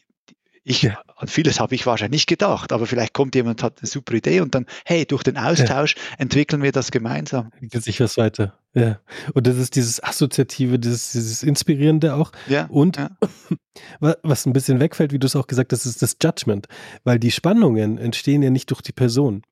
ich, 0.67 0.91
an 1.15 1.27
vieles 1.27 1.61
habe 1.61 1.75
ich 1.75 1.85
wahrscheinlich 1.85 2.19
nicht 2.19 2.27
gedacht, 2.27 2.73
aber 2.73 2.85
vielleicht 2.85 3.13
kommt 3.13 3.35
jemand, 3.35 3.63
hat 3.63 3.79
eine 3.79 3.87
super 3.87 4.13
Idee 4.13 4.41
und 4.41 4.53
dann, 4.53 4.65
hey, 4.85 5.05
durch 5.05 5.23
den 5.23 5.37
Austausch 5.37 5.95
ja. 5.95 6.01
entwickeln 6.17 6.61
wir 6.61 6.73
das 6.73 6.91
gemeinsam. 6.91 7.51
Entwickelt 7.53 7.85
sich 7.85 8.01
was 8.01 8.17
weiter. 8.17 8.59
Ja. 8.73 8.99
Und 9.33 9.47
das 9.47 9.57
ist 9.57 9.75
dieses 9.75 10.03
Assoziative, 10.03 10.77
dieses, 10.77 11.13
dieses 11.13 11.41
Inspirierende 11.41 12.15
auch. 12.15 12.33
Ja. 12.47 12.65
Und 12.65 12.97
ja. 12.97 13.11
was 14.21 14.45
ein 14.45 14.51
bisschen 14.51 14.81
wegfällt, 14.81 15.13
wie 15.13 15.19
du 15.19 15.27
es 15.27 15.37
auch 15.37 15.47
gesagt 15.47 15.71
hast, 15.71 15.85
ist 15.85 16.01
das 16.01 16.17
Judgment. 16.21 16.67
Weil 17.05 17.17
die 17.17 17.31
Spannungen 17.31 17.97
entstehen 17.97 18.43
ja 18.43 18.49
nicht 18.49 18.69
durch 18.69 18.81
die 18.81 18.91
Person. 18.91 19.43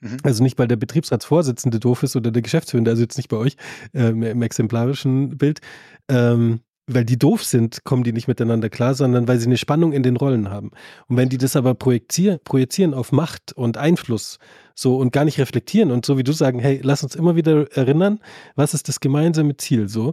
Mhm. 0.00 0.16
Also 0.22 0.42
nicht, 0.42 0.58
weil 0.58 0.68
der 0.68 0.76
Betriebsratsvorsitzende 0.76 1.78
doof 1.78 2.02
ist 2.04 2.16
oder 2.16 2.30
der 2.30 2.42
Geschäftsführende, 2.42 2.90
also 2.90 3.02
jetzt 3.02 3.18
nicht 3.18 3.28
bei 3.28 3.36
euch 3.36 3.56
äh, 3.92 4.08
im 4.08 4.40
exemplarischen 4.40 5.36
Bild, 5.36 5.60
ähm, 6.08 6.60
weil 6.86 7.04
die 7.04 7.18
doof 7.18 7.44
sind, 7.44 7.84
kommen 7.84 8.04
die 8.04 8.12
nicht 8.12 8.28
miteinander 8.28 8.68
klar, 8.68 8.94
sondern 8.94 9.26
weil 9.26 9.38
sie 9.38 9.46
eine 9.46 9.56
Spannung 9.56 9.92
in 9.92 10.02
den 10.02 10.16
Rollen 10.16 10.50
haben. 10.50 10.70
Und 11.08 11.16
wenn 11.16 11.28
die 11.28 11.38
das 11.38 11.56
aber 11.56 11.74
projizieren, 11.74 12.38
projizieren 12.44 12.92
auf 12.92 13.10
Macht 13.10 13.52
und 13.52 13.78
Einfluss, 13.78 14.38
so 14.74 14.98
und 14.98 15.12
gar 15.12 15.24
nicht 15.24 15.38
reflektieren 15.38 15.90
und 15.90 16.04
so 16.04 16.18
wie 16.18 16.24
du 16.24 16.32
sagen, 16.32 16.58
hey, 16.58 16.80
lass 16.82 17.02
uns 17.02 17.14
immer 17.14 17.36
wieder 17.36 17.70
erinnern, 17.76 18.20
was 18.54 18.74
ist 18.74 18.88
das 18.88 19.00
gemeinsame 19.00 19.56
Ziel, 19.56 19.88
so, 19.88 20.12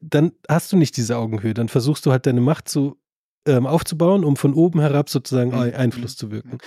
dann 0.00 0.32
hast 0.48 0.72
du 0.72 0.76
nicht 0.76 0.96
diese 0.96 1.16
Augenhöhe, 1.16 1.54
dann 1.54 1.68
versuchst 1.68 2.06
du 2.06 2.12
halt 2.12 2.24
deine 2.26 2.40
Macht 2.40 2.68
zu 2.68 2.96
ähm, 3.46 3.66
aufzubauen, 3.66 4.24
um 4.24 4.36
von 4.36 4.54
oben 4.54 4.80
herab 4.80 5.08
sozusagen 5.08 5.50
mhm. 5.50 5.74
Einfluss 5.74 6.16
zu 6.16 6.30
wirken. 6.30 6.58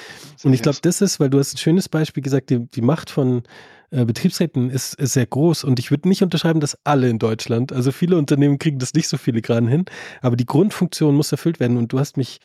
Und 0.44 0.54
ich 0.54 0.62
glaube, 0.62 0.80
das 0.82 1.02
ist, 1.02 1.20
weil 1.20 1.30
du 1.30 1.40
hast 1.40 1.54
ein 1.54 1.58
schönes 1.58 1.90
Beispiel 1.90 2.24
gesagt, 2.24 2.50
die, 2.50 2.68
die 2.68 2.82
Macht 2.82 3.10
von 3.10 3.44
äh, 3.92 4.06
Betriebsräten 4.06 4.70
ist, 4.70 4.96
ist 4.96 5.14
sehr 5.14 5.26
groß 5.26 5.64
und 5.64 5.78
ich 5.80 5.92
würde 5.92 6.08
nicht 6.08 6.24
unterschreiben, 6.24 6.60
dass 6.60 6.78
alle 6.84 7.10
in 7.10 7.20
Deutschland, 7.20 7.74
also 7.74 7.92
viele 7.92 8.18
Unternehmen 8.18 8.58
kriegen 8.58 8.80
das 8.80 8.94
nicht 8.94 9.08
so 9.08 9.18
filigran 9.18 9.68
hin, 9.68 9.86
aber 10.22 10.36
die 10.36 10.46
Grundfunktion 10.46 11.16
muss 11.16 11.32
erfüllt 11.32 11.60
werden 11.60 11.78
und 11.78 11.92
du 11.92 12.00
hast 12.00 12.18
mich 12.18 12.40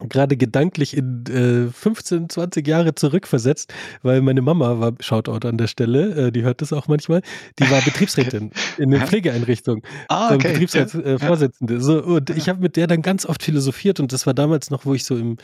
gerade 0.00 0.36
gedanklich 0.36 0.96
in 0.96 1.24
äh, 1.26 1.72
15, 1.72 2.28
20 2.28 2.66
Jahre 2.66 2.94
zurückversetzt, 2.94 3.72
weil 4.02 4.20
meine 4.20 4.42
Mama 4.42 4.78
war, 4.78 4.92
Shoutout 5.00 5.46
an 5.48 5.56
der 5.56 5.68
Stelle, 5.68 6.26
äh, 6.26 6.32
die 6.32 6.42
hört 6.42 6.60
das 6.60 6.72
auch 6.72 6.88
manchmal, 6.88 7.22
die 7.58 7.70
war 7.70 7.80
Betriebsrätin 7.80 8.50
in 8.78 8.90
der 8.90 9.06
Pflegeeinrichtung, 9.06 9.82
ah, 10.08 10.34
okay. 10.34 10.52
Betriebsratsvorsitzende. 10.52 11.74
Äh, 11.76 11.80
so, 11.80 12.02
und 12.02 12.30
ich 12.30 12.48
habe 12.48 12.60
mit 12.60 12.76
der 12.76 12.86
dann 12.86 13.02
ganz 13.02 13.24
oft 13.24 13.42
philosophiert 13.42 14.00
und 14.00 14.12
das 14.12 14.26
war 14.26 14.34
damals 14.34 14.70
noch, 14.70 14.84
wo 14.84 14.94
ich 14.94 15.04
so 15.04 15.16
im 15.16 15.38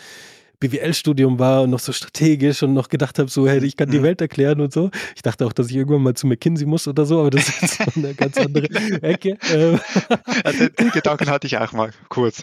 BWL-Studium 0.69 1.39
war 1.39 1.63
und 1.63 1.71
noch 1.71 1.79
so 1.79 1.93
strategisch 1.93 2.63
und 2.63 2.73
noch 2.75 2.89
gedacht 2.89 3.19
habe, 3.19 3.29
so, 3.29 3.49
hey, 3.49 3.65
ich 3.65 3.77
kann 3.77 3.91
die. 3.91 4.03
Welt 4.03 4.21
erklären 4.21 4.61
und 4.61 4.73
so. 4.73 4.91
Ich 5.15 5.23
dachte 5.23 5.47
auch, 5.47 5.53
dass 5.53 5.71
ich 5.71 5.77
irgendwann 5.77 6.03
mal 6.03 6.15
zu 6.15 6.27
McKinsey 6.27 6.67
muss 6.67 6.89
oder 6.89 7.07
so, 7.07 7.21
aber 7.21 7.31
das 7.31 7.49
ist 7.63 7.97
eine 7.97 8.15
ganz 8.15 8.37
andere 8.37 8.69
Ecke. 9.03 9.39
Ähm. 9.53 9.79
Also, 10.45 10.69
den 10.69 10.91
Gedanken 10.91 11.31
hatte 11.31 11.47
ich 11.47 11.57
auch 11.57 11.73
mal 11.73 11.93
kurz. 12.09 12.43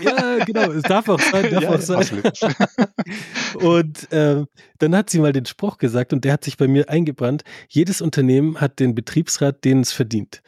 Ja, 0.00 0.44
genau, 0.44 0.70
es 0.70 0.82
darf 0.82 1.08
auch 1.08 1.20
sein, 1.20 1.50
darf 1.50 1.62
ja, 1.62 1.70
auch 1.70 1.80
sein. 1.80 2.04
Und 3.54 4.08
ähm, 4.10 4.48
dann 4.78 4.94
hat 4.94 5.08
sie 5.08 5.20
mal 5.20 5.32
den 5.32 5.46
Spruch 5.46 5.78
gesagt 5.78 6.12
und 6.12 6.24
der 6.24 6.34
hat 6.34 6.44
sich 6.44 6.56
bei 6.56 6.68
mir 6.68 6.88
eingebrannt, 6.88 7.44
jedes 7.68 8.00
Unternehmen 8.00 8.60
hat 8.60 8.80
den 8.80 8.94
Betriebsrat, 8.94 9.64
den 9.64 9.80
es 9.80 9.92
verdient. 9.92 10.42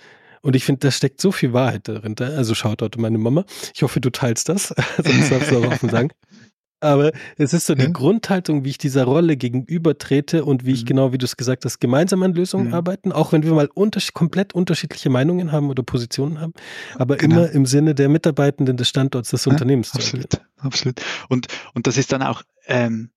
Und 0.45 0.57
ich 0.57 0.65
finde, 0.65 0.81
da 0.81 0.91
steckt 0.91 1.23
so 1.23 1.33
viel 1.33 1.55
Wahrheit 1.55 1.89
darin. 1.89 2.15
Also 2.19 2.55
schaut 2.55 2.83
dort 2.83 2.99
meine 2.99 3.17
Mama. 3.17 3.47
Ich 3.75 3.83
hoffe, 3.83 4.01
du 4.01 4.11
teilst 4.11 4.51
das. 4.51 4.75
Sonst 5.03 5.31
darfst 5.31 5.51
du 5.51 5.59
auch 5.59 5.73
offen 5.73 5.89
sagen. 5.89 6.11
Aber 6.85 7.13
es 7.37 7.53
ist 7.53 7.67
so 7.67 7.75
die 7.75 7.93
Grundhaltung, 7.93 8.65
wie 8.65 8.71
ich 8.71 8.79
dieser 8.79 9.05
Rolle 9.05 9.37
gegenüber 9.37 9.97
trete 9.97 10.45
und 10.45 10.67
wie 10.67 10.73
ich 10.73 10.83
mhm. 10.83 10.89
genau, 10.89 11.13
wie 11.13 11.19
du 11.19 11.25
es 11.25 11.37
gesagt 11.37 11.65
hast, 11.65 11.81
gemeinsam 11.81 12.23
an 12.23 12.35
Lösungen 12.35 12.69
mhm. 12.69 12.75
arbeiten, 12.75 13.13
auch 13.13 13.33
wenn 13.33 13.43
wir 13.43 13.53
mal 13.55 13.69
unter 13.75 14.01
komplett 14.13 14.55
unterschiedliche 14.55 15.09
Meinungen 15.09 15.53
haben 15.53 15.71
oder 15.71 15.83
Positionen 15.83 16.41
haben, 16.41 16.53
aber 16.97 17.17
genau. 17.17 17.37
immer 17.37 17.51
im 17.51 17.65
Sinne 17.65 17.95
der 17.95 18.09
Mitarbeitenden 18.09 18.77
des 18.77 18.89
Standorts 18.89 19.31
des 19.31 19.45
ja, 19.45 19.53
Unternehmens. 19.53 19.95
Absolut, 19.95 20.41
absolut. 20.59 21.01
Und, 21.29 21.47
und 21.75 21.87
das 21.87 21.97
ist 21.97 22.13
dann 22.13 22.23
auch, 22.23 22.43
ähm, 22.67 23.11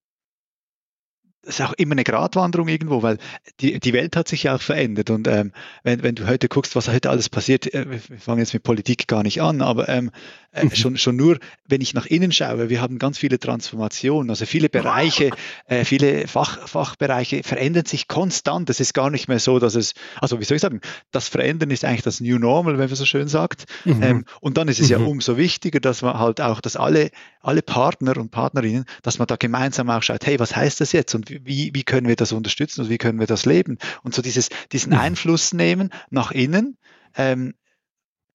das 1.42 1.60
ist 1.60 1.66
auch 1.66 1.74
immer 1.74 1.94
eine 1.94 2.04
Gratwanderung 2.04 2.68
irgendwo, 2.68 3.04
weil 3.04 3.18
die, 3.62 3.80
die 3.80 3.94
Welt 3.94 4.16
hat 4.16 4.28
sich 4.28 4.44
ja 4.44 4.56
auch 4.56 4.62
verändert. 4.62 5.10
Und 5.10 5.28
ähm, 5.28 5.54
wenn, 5.84 6.04
wenn 6.04 6.16
du 6.16 6.28
heute 6.28 6.50
guckst, 6.50 6.76
was 6.76 6.90
heute 6.90 7.10
alles 7.10 7.30
passiert, 7.30 7.74
äh, 7.74 7.90
wir 7.90 8.20
fangen 8.20 8.40
jetzt 8.40 8.54
mit 8.54 8.64
Politik 8.64 9.08
gar 9.08 9.24
nicht 9.24 9.42
an, 9.42 9.62
aber 9.62 9.88
ähm, 9.88 10.12
äh, 10.58 10.66
mhm. 10.66 10.76
schon, 10.76 10.98
schon 10.98 11.16
nur, 11.16 11.40
wenn 11.66 11.82
ich 11.82 11.94
nach 11.94 12.06
innen 12.06 12.32
schaue, 12.32 12.70
wir 12.70 12.82
haben 12.82 13.00
ganz 13.00 13.18
viele 13.18 13.40
Transformationen, 13.40 14.30
also 14.30 14.46
viele 14.46 14.70
Bereiche, 14.70 15.32
äh, 15.66 15.86
viele 15.86 16.28
Fach, 16.28 16.68
Fachbereiche 16.68 17.44
verändern 17.44 17.86
sich 17.86 18.08
konstant. 18.08 18.70
Es 18.70 18.80
ist 18.80 18.94
gar 18.94 19.10
nicht 19.10 19.28
mehr 19.28 19.40
so, 19.40 19.60
dass 19.60 19.76
es, 19.76 19.94
also 20.20 20.40
wie 20.40 20.44
soll 20.44 20.56
ich 20.56 20.62
sagen, 20.62 20.82
das 21.12 21.28
Verändern 21.28 21.70
ist 21.70 21.86
eigentlich 21.86 22.04
das 22.04 22.20
New 22.20 22.38
Normal, 22.40 22.78
wenn 22.78 22.88
man 22.88 22.96
so 22.96 23.06
schön 23.06 23.28
sagt. 23.28 23.66
Mhm. 23.86 24.04
Ähm, 24.04 24.26
und 24.42 24.58
dann 24.58 24.68
ist 24.68 24.80
es 24.80 24.88
mhm. 24.88 24.92
ja 24.92 24.98
umso 25.00 25.38
wichtiger, 25.38 25.80
dass 25.80 26.02
man 26.02 26.18
halt 26.18 26.42
auch, 26.42 26.62
dass 26.62 26.76
alle, 26.76 27.12
alle 27.42 27.62
Partner 27.62 28.18
und 28.18 28.32
Partnerinnen, 28.32 28.86
dass 29.04 29.20
man 29.20 29.28
da 29.28 29.36
gemeinsam 29.36 29.90
auch 29.90 30.04
schaut, 30.04 30.26
hey, 30.26 30.40
was 30.40 30.56
heißt 30.56 30.82
das 30.82 30.92
jetzt 30.92 31.16
und 31.16 31.30
wie, 31.30 31.72
wie 31.74 31.84
können 31.84 32.08
wir 32.08 32.16
das 32.16 32.32
unterstützen 32.32 32.82
und 32.82 32.90
wie 32.90 32.98
können 32.98 33.20
wir 33.20 33.28
das 33.28 33.46
leben? 33.46 33.78
Und 34.04 34.16
so 34.16 34.22
dieses, 34.22 34.50
diesen 34.72 34.94
mhm. 34.94 35.00
Einfluss 35.00 35.54
nehmen 35.54 35.92
nach 36.10 36.32
innen, 36.32 36.78
ähm, 37.16 37.54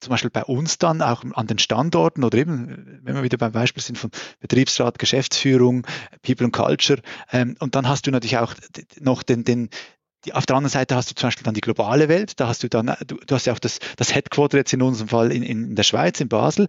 zum 0.02 0.10
Beispiel 0.10 0.30
bei 0.30 0.44
uns 0.44 0.78
dann 0.78 1.00
auch 1.00 1.24
an 1.34 1.46
den 1.46 1.58
Standorten 1.58 2.24
oder 2.24 2.36
eben, 2.36 3.00
wenn 3.02 3.14
wir 3.14 3.22
wieder 3.22 3.38
beim 3.38 3.52
Beispiel 3.52 3.82
sind 3.82 3.96
von 3.96 4.10
Betriebsrat, 4.40 4.98
Geschäftsführung, 4.98 5.86
People 6.22 6.46
and 6.46 6.52
Culture. 6.54 7.00
Ähm, 7.30 7.56
und 7.60 7.74
dann 7.74 7.88
hast 7.88 8.06
du 8.06 8.10
natürlich 8.10 8.38
auch 8.38 8.54
noch 9.00 9.22
den, 9.22 9.44
den, 9.44 9.70
die, 10.24 10.34
auf 10.34 10.44
der 10.44 10.56
anderen 10.56 10.72
Seite 10.72 10.96
hast 10.96 11.10
du 11.10 11.14
zum 11.14 11.28
Beispiel 11.28 11.44
dann 11.44 11.54
die 11.54 11.60
globale 11.60 12.08
Welt, 12.08 12.40
da 12.40 12.48
hast 12.48 12.64
du 12.64 12.68
dann, 12.68 12.94
du, 13.06 13.16
du 13.16 13.34
hast 13.34 13.46
ja 13.46 13.52
auch 13.52 13.60
das, 13.60 13.78
das 13.96 14.14
Headquarter 14.14 14.58
jetzt 14.58 14.72
in 14.72 14.82
unserem 14.82 15.08
Fall 15.08 15.30
in, 15.30 15.44
in 15.44 15.76
der 15.76 15.84
Schweiz, 15.84 16.20
in 16.20 16.28
Basel, 16.28 16.66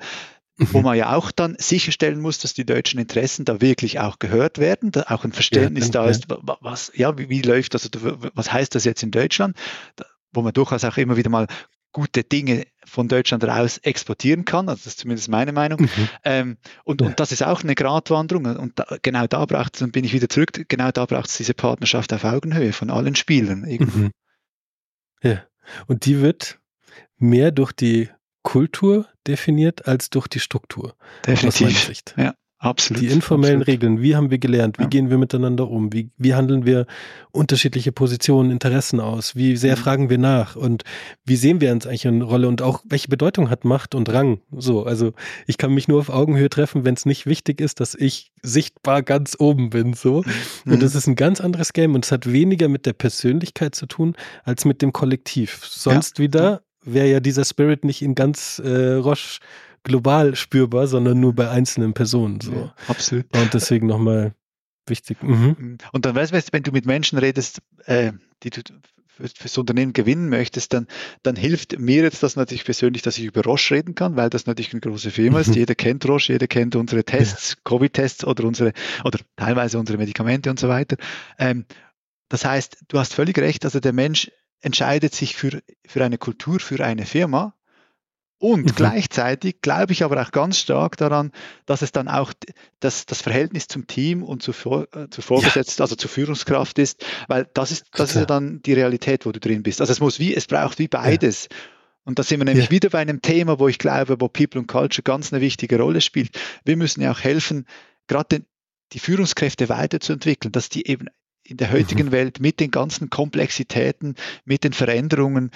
wo 0.57 0.77
mhm. 0.77 0.83
man 0.83 0.97
ja 0.97 1.15
auch 1.15 1.31
dann 1.31 1.55
sicherstellen 1.57 2.19
muss, 2.19 2.37
dass 2.37 2.53
die 2.53 2.65
deutschen 2.65 2.99
Interessen 2.99 3.45
da 3.45 3.61
wirklich 3.61 3.99
auch 3.99 4.19
gehört 4.19 4.59
werden, 4.59 4.91
da 4.91 5.05
auch 5.09 5.23
ein 5.23 5.33
Verständnis 5.33 5.85
ja, 5.85 5.91
da 5.91 6.05
ist, 6.07 6.27
was, 6.27 6.91
ja, 6.95 7.17
wie, 7.17 7.29
wie 7.29 7.41
läuft 7.41 7.73
das, 7.73 7.89
was 8.35 8.53
heißt 8.53 8.75
das 8.75 8.85
jetzt 8.85 9.01
in 9.01 9.09
Deutschland, 9.09 9.57
wo 10.31 10.43
man 10.43 10.53
durchaus 10.53 10.83
auch 10.83 10.97
immer 10.97 11.17
wieder 11.17 11.29
mal 11.29 11.47
gute 11.93 12.23
Dinge 12.23 12.65
von 12.85 13.07
Deutschland 13.07 13.43
raus 13.45 13.77
exportieren 13.77 14.43
kann. 14.43 14.67
Also 14.67 14.81
das 14.83 14.93
ist 14.93 14.99
zumindest 14.99 15.29
meine 15.29 15.53
Meinung. 15.53 15.81
Mhm. 15.81 16.09
Ähm, 16.25 16.57
und, 16.83 17.01
ja. 17.01 17.07
und 17.07 17.19
das 17.19 17.31
ist 17.31 17.43
auch 17.43 17.63
eine 17.63 17.75
Gratwanderung. 17.75 18.45
Und 18.45 18.77
da, 18.77 18.97
genau 19.01 19.27
da 19.27 19.45
braucht 19.45 19.75
es, 19.75 19.79
dann 19.79 19.91
bin 19.91 20.03
ich 20.03 20.13
wieder 20.13 20.27
zurück, 20.27 20.65
genau 20.67 20.91
da 20.91 21.05
braucht 21.05 21.29
es 21.29 21.37
diese 21.37 21.53
Partnerschaft 21.53 22.11
auf 22.11 22.23
Augenhöhe 22.25 22.73
von 22.73 22.89
allen 22.89 23.15
Spielern. 23.15 23.61
Mhm. 23.61 24.11
Ja, 25.21 25.43
und 25.87 26.05
die 26.05 26.19
wird 26.19 26.59
mehr 27.17 27.51
durch 27.51 27.71
die 27.71 28.09
Kultur 28.41 29.07
definiert 29.25 29.87
als 29.87 30.09
durch 30.09 30.27
die 30.27 30.41
Struktur. 30.41 30.95
Definitiv. 31.25 32.03
Ja. 32.17 32.35
Absolut. 32.63 33.03
Die 33.03 33.07
informellen 33.07 33.61
absolut. 33.61 33.67
Regeln, 33.67 34.01
wie 34.01 34.15
haben 34.15 34.31
wir 34.31 34.37
gelernt, 34.37 34.79
wie 34.79 34.83
ja. 34.83 34.89
gehen 34.89 35.09
wir 35.09 35.17
miteinander 35.17 35.69
um, 35.69 35.91
wie, 35.91 36.11
wie 36.17 36.33
handeln 36.33 36.65
wir 36.65 36.85
unterschiedliche 37.31 37.91
Positionen, 37.91 38.51
Interessen 38.51 39.01
aus, 39.01 39.35
wie 39.35 39.57
sehr 39.57 39.75
mhm. 39.75 39.81
fragen 39.81 40.09
wir 40.09 40.17
nach 40.17 40.55
und 40.55 40.83
wie 41.25 41.35
sehen 41.35 41.59
wir 41.59 41.73
uns 41.73 41.85
eigentlich 41.85 42.07
eine 42.07 42.23
Rolle 42.23 42.47
und 42.47 42.61
auch 42.61 42.81
welche 42.87 43.09
Bedeutung 43.09 43.49
hat 43.49 43.65
Macht 43.65 43.95
und 43.95 44.07
Rang. 44.07 44.39
So, 44.55 44.85
also 44.85 45.11
ich 45.45 45.57
kann 45.57 45.73
mich 45.73 45.89
nur 45.89 45.99
auf 45.99 46.09
Augenhöhe 46.09 46.49
treffen, 46.49 46.85
wenn 46.85 46.93
es 46.93 47.05
nicht 47.05 47.25
wichtig 47.25 47.59
ist, 47.59 47.81
dass 47.81 47.95
ich 47.95 48.31
sichtbar 48.41 49.03
ganz 49.03 49.35
oben 49.37 49.69
bin. 49.69 49.93
So. 49.93 50.23
Mhm. 50.63 50.73
Und 50.73 50.83
das 50.83 50.95
ist 50.95 51.05
ein 51.07 51.15
ganz 51.15 51.41
anderes 51.41 51.73
Game 51.73 51.95
und 51.95 52.05
es 52.05 52.13
hat 52.13 52.31
weniger 52.31 52.69
mit 52.69 52.85
der 52.85 52.93
Persönlichkeit 52.93 53.75
zu 53.75 53.87
tun 53.87 54.15
als 54.45 54.63
mit 54.63 54.81
dem 54.81 54.93
Kollektiv. 54.93 55.65
Sonst 55.65 56.17
ja. 56.17 56.23
wieder 56.23 56.61
wäre 56.85 57.07
ja 57.07 57.19
dieser 57.19 57.43
Spirit 57.43 57.83
nicht 57.83 58.01
in 58.01 58.15
ganz 58.15 58.61
äh, 58.63 58.93
Roche 58.93 59.39
global 59.83 60.35
spürbar, 60.35 60.87
sondern 60.87 61.19
nur 61.19 61.33
bei 61.33 61.49
einzelnen 61.49 61.93
Personen. 61.93 62.41
So. 62.41 62.53
Ja, 62.53 62.75
absolut. 62.87 63.25
Und 63.35 63.53
deswegen 63.53 63.87
nochmal 63.87 64.33
wichtig. 64.87 65.21
Mhm. 65.21 65.77
Und 65.91 66.05
dann 66.05 66.15
weißt 66.15 66.33
du, 66.33 66.53
wenn 66.53 66.63
du 66.63 66.71
mit 66.71 66.85
Menschen 66.85 67.17
redest, 67.17 67.61
äh, 67.85 68.13
die 68.43 68.49
du 68.49 68.61
fürs 69.15 69.57
Unternehmen 69.57 69.93
gewinnen 69.93 70.29
möchtest, 70.29 70.73
dann, 70.73 70.87
dann 71.21 71.35
hilft 71.35 71.77
mir 71.77 72.01
jetzt 72.01 72.23
das 72.23 72.35
natürlich 72.35 72.65
persönlich, 72.65 73.03
dass 73.03 73.17
ich 73.17 73.25
über 73.25 73.43
Roche 73.43 73.75
reden 73.75 73.93
kann, 73.93 74.15
weil 74.15 74.29
das 74.29 74.47
natürlich 74.47 74.73
eine 74.73 74.81
große 74.81 75.11
Firma 75.11 75.39
ist. 75.39 75.55
Jeder 75.55 75.75
kennt 75.75 76.07
Roche, 76.07 76.33
jeder 76.33 76.47
kennt 76.47 76.75
unsere 76.75 77.03
Tests, 77.03 77.51
ja. 77.51 77.55
Covid-Tests 77.63 78.25
oder 78.25 78.43
unsere, 78.45 78.73
oder 79.03 79.19
teilweise 79.35 79.77
unsere 79.77 79.99
Medikamente 79.99 80.49
und 80.49 80.59
so 80.59 80.67
weiter. 80.67 80.97
Ähm, 81.37 81.65
das 82.29 82.43
heißt, 82.43 82.85
du 82.87 82.97
hast 82.97 83.13
völlig 83.13 83.37
recht, 83.37 83.65
also 83.65 83.79
der 83.79 83.93
Mensch 83.93 84.31
entscheidet 84.61 85.13
sich 85.13 85.35
für, 85.35 85.61
für 85.85 86.03
eine 86.03 86.17
Kultur, 86.17 86.59
für 86.59 86.83
eine 86.83 87.05
Firma 87.05 87.53
und 88.43 88.65
mhm. 88.65 88.75
gleichzeitig 88.75 89.61
glaube 89.61 89.93
ich 89.93 90.03
aber 90.03 90.21
auch 90.21 90.31
ganz 90.31 90.57
stark 90.57 90.97
daran, 90.97 91.31
dass 91.65 91.81
es 91.81 91.93
dann 91.93 92.09
auch 92.09 92.33
das, 92.81 93.05
das 93.05 93.21
Verhältnis 93.21 93.69
zum 93.69 93.87
Team 93.87 94.21
und 94.21 94.43
zu, 94.43 94.51
äh, 94.51 95.07
zu 95.09 95.21
Vorgesetzten, 95.21 95.79
ja. 95.79 95.85
also 95.85 95.95
zur 95.95 96.09
Führungskraft 96.09 96.77
ist, 96.77 97.05
weil 97.29 97.47
das 97.53 97.71
ist, 97.71 97.85
das 97.93 98.09
ist 98.09 98.15
ja 98.17 98.25
dann 98.25 98.61
die 98.61 98.73
Realität, 98.73 99.25
wo 99.25 99.31
du 99.31 99.39
drin 99.39 99.63
bist. 99.63 99.79
Also 99.79 99.93
es 99.93 100.01
muss 100.01 100.19
wie, 100.19 100.35
es 100.35 100.45
braucht 100.47 100.77
wie 100.77 100.89
beides. 100.89 101.47
Ja. 101.49 101.57
Und 102.03 102.19
da 102.19 102.23
sind 102.23 102.41
wir 102.41 102.43
nämlich 102.43 102.65
ja. 102.65 102.71
wieder 102.71 102.89
bei 102.89 102.99
einem 102.99 103.21
Thema, 103.21 103.59
wo 103.59 103.69
ich 103.69 103.77
glaube, 103.77 104.19
wo 104.19 104.27
People 104.27 104.59
and 104.59 104.67
Culture 104.67 105.03
ganz 105.03 105.31
eine 105.31 105.41
wichtige 105.41 105.79
Rolle 105.79 106.01
spielt. 106.01 106.37
Wir 106.65 106.75
müssen 106.75 106.99
ja 106.99 107.13
auch 107.13 107.21
helfen, 107.21 107.65
gerade 108.07 108.41
die 108.91 108.99
Führungskräfte 108.99 109.69
weiterzuentwickeln, 109.69 110.51
dass 110.51 110.67
die 110.67 110.85
eben 110.85 111.07
in 111.43 111.55
der 111.55 111.71
heutigen 111.71 112.07
mhm. 112.07 112.11
Welt 112.11 112.41
mit 112.41 112.59
den 112.59 112.71
ganzen 112.71 113.09
Komplexitäten, 113.09 114.15
mit 114.43 114.65
den 114.65 114.73
Veränderungen 114.73 115.51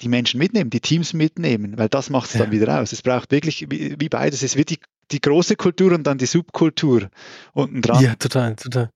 die 0.00 0.08
Menschen 0.08 0.38
mitnehmen, 0.38 0.70
die 0.70 0.80
Teams 0.80 1.12
mitnehmen, 1.12 1.76
weil 1.78 1.88
das 1.88 2.10
macht 2.10 2.28
es 2.28 2.34
ja. 2.34 2.40
dann 2.40 2.52
wieder 2.52 2.80
aus. 2.80 2.92
Es 2.92 3.02
braucht 3.02 3.30
wirklich 3.30 3.66
wie, 3.70 3.96
wie 3.98 4.08
beides. 4.08 4.42
Es 4.42 4.56
wird 4.56 4.70
die, 4.70 4.78
die 5.10 5.20
große 5.20 5.56
Kultur 5.56 5.92
und 5.92 6.04
dann 6.04 6.18
die 6.18 6.26
Subkultur 6.26 7.08
unten 7.52 7.82
dran. 7.82 8.02
Ja, 8.02 8.14
total, 8.14 8.56
total. 8.56 8.90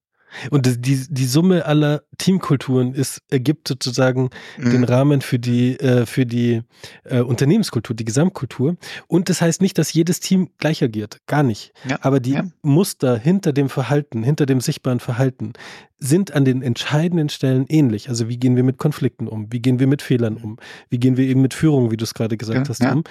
Und 0.51 0.87
die, 0.87 1.07
die 1.09 1.25
Summe 1.25 1.67
aller 1.67 2.03
Teamkulturen 2.19 2.95
ist, 2.95 3.23
ergibt 3.31 3.69
sozusagen 3.69 4.31
mhm. 4.59 4.71
den 4.71 4.85
Rahmen 4.85 5.21
für 5.21 5.39
die, 5.39 5.79
äh, 5.81 6.07
für 6.07 6.27
die 6.27 6.63
äh, 7.05 7.21
Unternehmenskultur, 7.21 7.95
die 7.95 8.05
Gesamtkultur. 8.05 8.77
Und 9.07 9.29
das 9.29 9.41
heißt 9.41 9.61
nicht, 9.61 9.79
dass 9.79 9.93
jedes 9.93 10.21
Team 10.21 10.51
gleich 10.59 10.83
agiert. 10.83 11.19
Gar 11.27 11.43
nicht. 11.43 11.73
Ja. 11.89 11.99
Aber 12.03 12.21
die 12.21 12.33
ja. 12.33 12.45
Muster 12.63 13.17
hinter 13.17 13.53
dem 13.53 13.69
Verhalten, 13.69 14.23
hinter 14.23 14.47
dem 14.47 14.61
sichtbaren 14.61 15.01
Verhalten, 15.01 15.53
sind 16.03 16.33
an 16.33 16.45
den 16.45 16.63
entscheidenden 16.63 17.29
Stellen 17.29 17.65
ähnlich. 17.69 18.09
Also 18.09 18.29
wie 18.29 18.37
gehen 18.37 18.57
wir 18.57 18.65
mit 18.65 18.77
Konflikten 18.77 19.29
um? 19.29 19.53
Wie 19.53 19.61
gehen 19.61 19.79
wir 19.79 19.87
mit 19.87 20.03
Fehlern 20.03 20.37
um? 20.37 20.59
Wie 20.91 20.99
gehen 20.99 21.17
wir 21.17 21.27
eben 21.27 21.41
mit 21.43 21.55
Führung, 21.55 21.93
wie 21.93 21.97
du 21.97 22.05
es 22.05 22.15
gerade 22.15 22.37
gesagt 22.37 22.67
ja, 22.67 22.69
hast, 22.69 22.83
um? 22.83 23.05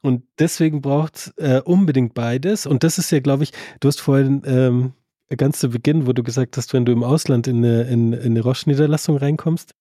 Und 0.00 0.22
deswegen 0.38 0.80
braucht 0.80 1.16
es 1.16 1.34
äh, 1.38 1.60
unbedingt 1.64 2.14
beides. 2.14 2.66
Und 2.66 2.84
das 2.84 2.98
ist 2.98 3.10
ja, 3.10 3.18
glaube 3.18 3.42
ich, 3.42 3.52
du 3.80 3.88
hast 3.88 4.00
vorhin 4.00 4.42
ähm, 4.46 4.92
ganz 5.34 5.58
zu 5.58 5.70
Beginn, 5.70 6.06
wo 6.06 6.12
du 6.12 6.22
gesagt 6.22 6.56
hast, 6.56 6.72
wenn 6.72 6.84
du 6.84 6.92
im 6.92 7.02
Ausland 7.02 7.48
in 7.48 7.58
eine, 7.58 7.82
in, 7.82 8.12
in 8.12 8.20
eine 8.22 8.40
Roche-Niederlassung 8.40 9.16
reinkommst, 9.16 9.74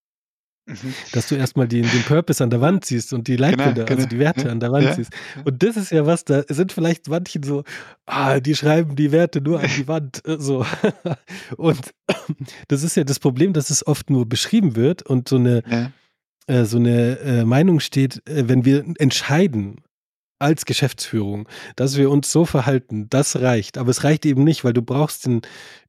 mhm. 0.65 0.93
dass 1.11 1.27
du 1.27 1.35
erstmal 1.35 1.67
den, 1.67 1.83
den 1.83 2.01
Purpose 2.03 2.43
an 2.43 2.49
der 2.49 2.61
Wand 2.61 2.85
siehst 2.85 3.13
und 3.13 3.27
die 3.27 3.35
Leitbilder, 3.35 3.73
genau, 3.73 3.85
genau. 3.85 3.97
also 3.97 4.07
die 4.07 4.19
Werte 4.19 4.45
ja, 4.45 4.51
an 4.51 4.59
der 4.59 4.71
Wand 4.71 4.85
ja. 4.85 4.93
siehst. 4.95 5.11
Und 5.43 5.61
das 5.61 5.77
ist 5.77 5.91
ja 5.91 6.05
was, 6.05 6.25
da 6.25 6.43
sind 6.49 6.71
vielleicht 6.71 7.09
manche 7.09 7.39
so, 7.43 7.63
ah, 8.05 8.39
die 8.39 8.55
schreiben 8.55 8.95
die 8.95 9.11
Werte 9.11 9.41
nur 9.41 9.59
an 9.59 9.69
die 9.77 9.87
Wand, 9.87 10.27
äh, 10.27 10.37
so. 10.39 10.65
Und 11.57 11.93
das 12.67 12.83
ist 12.83 12.95
ja 12.95 13.03
das 13.03 13.19
Problem, 13.19 13.53
dass 13.53 13.69
es 13.69 13.85
oft 13.85 14.09
nur 14.09 14.27
beschrieben 14.27 14.75
wird 14.75 15.03
und 15.03 15.29
so 15.29 15.35
eine, 15.35 15.63
ja. 15.69 15.91
äh, 16.47 16.65
so 16.65 16.77
eine 16.77 17.19
äh, 17.19 17.45
Meinung 17.45 17.79
steht, 17.79 18.27
äh, 18.27 18.47
wenn 18.47 18.65
wir 18.65 18.83
entscheiden, 18.97 19.81
als 20.39 20.65
Geschäftsführung, 20.65 21.47
dass 21.75 21.97
wir 21.97 22.09
uns 22.09 22.31
so 22.31 22.45
verhalten, 22.45 23.09
das 23.09 23.37
reicht. 23.37 23.77
Aber 23.77 23.89
es 23.89 24.03
reicht 24.03 24.25
eben 24.25 24.43
nicht, 24.43 24.63
weil 24.63 24.73
du 24.73 24.81
brauchst 24.81 25.25
den 25.25 25.41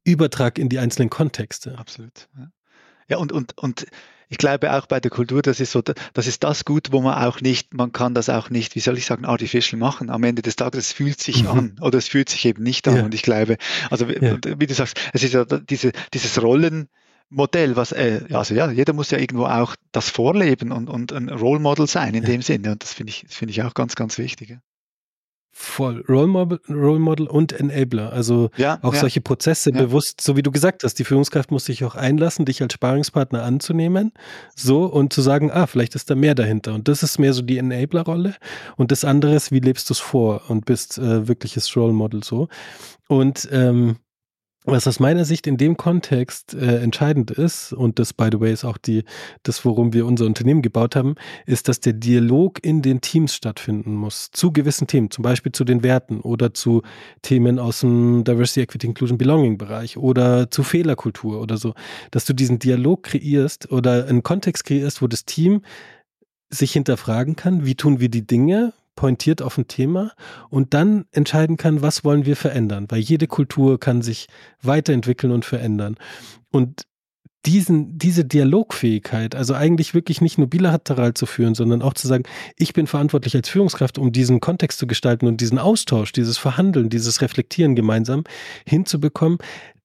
Übertrag 0.03 0.57
in 0.57 0.69
die 0.69 0.79
einzelnen 0.79 1.09
Kontexte. 1.09 1.77
Absolut. 1.77 2.29
Ja, 2.37 2.51
ja 3.09 3.17
und, 3.17 3.31
und, 3.31 3.57
und 3.57 3.87
ich 4.29 4.37
glaube 4.37 4.73
auch 4.73 4.85
bei 4.87 4.99
der 4.99 5.11
Kultur, 5.11 5.41
das 5.41 5.59
ist 5.59 5.71
so, 5.71 5.81
das 5.81 6.27
ist 6.27 6.43
das 6.43 6.65
gut, 6.65 6.91
wo 6.91 7.01
man 7.01 7.23
auch 7.23 7.39
nicht, 7.41 7.73
man 7.73 7.91
kann 7.91 8.13
das 8.13 8.29
auch 8.29 8.49
nicht, 8.49 8.75
wie 8.75 8.79
soll 8.79 8.97
ich 8.97 9.05
sagen, 9.05 9.25
artificial 9.25 9.79
machen. 9.79 10.09
Am 10.09 10.23
Ende 10.23 10.41
des 10.41 10.55
Tages, 10.55 10.87
es 10.87 10.91
fühlt 10.91 11.21
sich 11.21 11.43
mhm. 11.43 11.49
an 11.49 11.75
oder 11.81 11.97
es 11.97 12.07
fühlt 12.07 12.29
sich 12.29 12.43
eben 12.45 12.63
nicht 12.63 12.87
an. 12.87 12.97
Ja. 12.97 13.03
Und 13.05 13.13
ich 13.13 13.21
glaube, 13.21 13.57
also 13.89 14.05
ja. 14.05 14.37
wie 14.57 14.67
du 14.67 14.73
sagst, 14.73 14.99
es 15.13 15.23
ist 15.23 15.33
ja 15.33 15.45
diese, 15.45 15.91
dieses 16.13 16.41
Rollen, 16.41 16.89
Modell, 17.29 17.75
was, 17.75 17.91
äh, 17.91 18.21
also 18.31 18.53
ja, 18.53 18.71
jeder 18.71 18.93
muss 18.93 19.11
ja 19.11 19.17
irgendwo 19.17 19.45
auch 19.45 19.75
das 19.91 20.09
vorleben 20.09 20.71
und, 20.71 20.89
und 20.89 21.11
ein 21.11 21.29
Role 21.29 21.59
Model 21.59 21.87
sein 21.87 22.13
in 22.13 22.23
ja. 22.23 22.29
dem 22.29 22.41
Sinne. 22.41 22.71
Und 22.71 22.83
das 22.83 22.93
finde 22.93 23.11
ich, 23.11 23.25
finde 23.27 23.51
ich 23.51 23.63
auch 23.63 23.73
ganz, 23.73 23.95
ganz 23.95 24.17
wichtig. 24.17 24.49
Ja. 24.49 24.57
Voll. 25.59 26.05
Role 26.07 26.27
Model, 26.27 26.59
Role 26.69 26.99
Model 26.99 27.25
und 27.25 27.51
Enabler. 27.51 28.13
Also 28.13 28.51
ja, 28.57 28.77
auch 28.83 28.93
ja. 28.93 28.99
solche 28.99 29.21
Prozesse 29.21 29.71
ja. 29.71 29.81
bewusst, 29.81 30.21
so 30.21 30.37
wie 30.37 30.43
du 30.43 30.51
gesagt 30.51 30.83
hast, 30.83 30.99
die 30.99 31.03
Führungskraft 31.03 31.49
muss 31.49 31.65
sich 31.65 31.83
auch 31.83 31.95
einlassen, 31.95 32.45
dich 32.45 32.61
als 32.61 32.73
Sparingspartner 32.73 33.41
anzunehmen. 33.41 34.13
So 34.55 34.85
und 34.85 35.11
zu 35.11 35.23
sagen, 35.23 35.51
ah, 35.51 35.65
vielleicht 35.65 35.95
ist 35.95 36.11
da 36.11 36.15
mehr 36.15 36.35
dahinter. 36.35 36.75
Und 36.75 36.87
das 36.87 37.01
ist 37.01 37.17
mehr 37.17 37.33
so 37.33 37.41
die 37.41 37.57
Enabler-Rolle. 37.57 38.35
Und 38.75 38.91
das 38.91 39.03
andere 39.03 39.33
ist, 39.33 39.51
wie 39.51 39.59
lebst 39.59 39.89
du 39.89 39.93
es 39.93 39.99
vor 39.99 40.43
und 40.47 40.65
bist 40.65 40.99
äh, 40.99 41.27
wirkliches 41.27 41.75
Role 41.75 41.93
Model 41.93 42.23
so. 42.23 42.49
Und 43.07 43.49
ähm, 43.51 43.97
was 44.67 44.85
aus 44.85 44.99
meiner 44.99 45.25
Sicht 45.25 45.47
in 45.47 45.57
dem 45.57 45.77
Kontext 45.77 46.53
äh, 46.53 46.81
entscheidend 46.81 47.31
ist, 47.31 47.71
und 47.73 47.99
das, 47.99 48.13
by 48.13 48.27
the 48.31 48.39
way, 48.39 48.51
ist 48.51 48.65
auch 48.65 48.77
die, 48.77 49.03
das, 49.43 49.63
worum 49.63 49.93
wir 49.93 50.05
unser 50.05 50.25
Unternehmen 50.25 50.61
gebaut 50.61 50.95
haben, 50.95 51.15
ist, 51.45 51.69
dass 51.69 51.79
der 51.79 51.93
Dialog 51.93 52.63
in 52.63 52.81
den 52.81 53.01
Teams 53.01 53.33
stattfinden 53.33 53.95
muss. 53.95 54.29
Zu 54.31 54.51
gewissen 54.51 54.85
Themen, 54.85 55.09
zum 55.09 55.23
Beispiel 55.23 55.53
zu 55.53 55.63
den 55.63 55.83
Werten 55.83 56.19
oder 56.19 56.53
zu 56.53 56.81
Themen 57.21 57.59
aus 57.59 57.79
dem 57.79 58.23
Diversity, 58.25 58.61
Equity, 58.61 58.87
Inclusion, 58.87 59.17
Belonging 59.17 59.57
Bereich 59.57 59.97
oder 59.97 60.51
zu 60.51 60.63
Fehlerkultur 60.63 61.41
oder 61.41 61.57
so. 61.57 61.73
Dass 62.11 62.25
du 62.25 62.33
diesen 62.33 62.59
Dialog 62.59 63.03
kreierst 63.03 63.71
oder 63.71 64.07
einen 64.07 64.23
Kontext 64.23 64.65
kreierst, 64.65 65.01
wo 65.01 65.07
das 65.07 65.25
Team 65.25 65.61
sich 66.49 66.73
hinterfragen 66.73 67.35
kann, 67.35 67.65
wie 67.65 67.75
tun 67.75 67.99
wir 67.99 68.09
die 68.09 68.25
Dinge, 68.25 68.73
pointiert 68.97 69.41
auf 69.41 69.57
ein 69.57 69.69
Thema 69.69 70.11
und 70.49 70.73
dann 70.73 71.05
entscheiden 71.11 71.55
kann, 71.55 71.81
was 71.81 72.03
wollen 72.03 72.25
wir 72.25 72.35
verändern, 72.35 72.87
weil 72.89 72.99
jede 72.99 73.27
Kultur 73.27 73.79
kann 73.79 74.01
sich 74.01 74.27
weiterentwickeln 74.61 75.31
und 75.31 75.45
verändern. 75.45 75.95
Und 76.51 76.85
diesen, 77.45 77.97
diese 77.97 78.25
Dialogfähigkeit, 78.25 79.33
also 79.33 79.53
eigentlich 79.53 79.93
wirklich 79.93 80.19
nicht 80.19 80.37
nur 80.37 80.47
bilateral 80.47 81.13
zu 81.13 81.25
führen, 81.25 81.55
sondern 81.55 81.81
auch 81.81 81.93
zu 81.93 82.07
sagen, 82.07 82.23
ich 82.57 82.73
bin 82.73 82.87
verantwortlich 82.87 83.35
als 83.35 83.47
Führungskraft, 83.47 83.97
um 83.97 84.11
diesen 84.11 84.41
Kontext 84.41 84.79
zu 84.79 84.87
gestalten 84.87 85.27
und 85.27 85.39
diesen 85.39 85.57
Austausch, 85.57 86.11
dieses 86.11 86.37
Verhandeln, 86.37 86.89
dieses 86.89 87.21
Reflektieren 87.21 87.75
gemeinsam 87.75 88.25
hinzubekommen, 88.65 89.37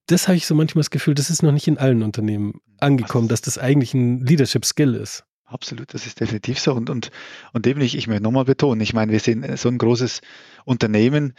das 0.07 0.27
habe 0.27 0.37
ich 0.37 0.46
so 0.46 0.57
manchmal 0.57 0.81
das 0.81 0.90
Gefühl, 0.90 1.14
das 1.14 1.31
ist 1.31 1.42
noch 1.42 1.53
nicht 1.53 1.68
in 1.68 1.79
allen 1.79 2.03
Unternehmen 2.03 2.55
angekommen, 2.81 3.29
dass 3.29 3.42
das 3.42 3.59
eigentlich 3.59 3.94
ein 3.94 4.20
Leadership 4.20 4.64
Skill 4.64 4.94
ist. 4.94 5.25
Absolut, 5.52 5.92
das 5.92 6.06
ist 6.06 6.18
definitiv 6.20 6.58
so. 6.58 6.72
Und, 6.72 6.88
und, 6.88 7.10
und 7.52 7.66
eben 7.66 7.80
ich, 7.82 7.96
ich 7.96 8.06
möchte 8.06 8.22
nochmal 8.22 8.44
betonen, 8.44 8.80
ich 8.80 8.94
meine, 8.94 9.12
wir 9.12 9.20
sind 9.20 9.58
so 9.58 9.68
ein 9.68 9.78
großes 9.78 10.22
Unternehmen, 10.64 11.34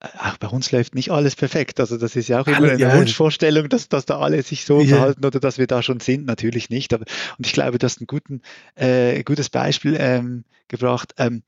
auch 0.00 0.36
bei 0.36 0.46
uns 0.46 0.70
läuft 0.70 0.94
nicht 0.94 1.10
alles 1.10 1.34
perfekt. 1.34 1.80
Also 1.80 1.96
das 1.96 2.14
ist 2.14 2.28
ja 2.28 2.40
auch 2.40 2.46
immer 2.46 2.70
eine 2.70 2.78
ja. 2.78 2.96
Wunschvorstellung, 2.96 3.68
dass, 3.68 3.88
dass 3.88 4.06
da 4.06 4.18
alle 4.18 4.42
sich 4.42 4.64
so 4.64 4.80
ja. 4.80 4.96
verhalten 4.96 5.24
oder 5.24 5.40
dass 5.40 5.58
wir 5.58 5.66
da 5.66 5.82
schon 5.82 6.00
sind. 6.00 6.26
Natürlich 6.26 6.70
nicht. 6.70 6.92
Aber, 6.94 7.04
und 7.36 7.46
ich 7.46 7.52
glaube, 7.52 7.78
du 7.78 7.84
hast 7.84 8.00
ein 8.00 8.06
guten, 8.06 8.42
äh, 8.76 9.22
gutes 9.24 9.50
Beispiel 9.50 9.96
ähm, 9.98 10.44
gebracht. 10.68 11.14
Ähm, 11.18 11.42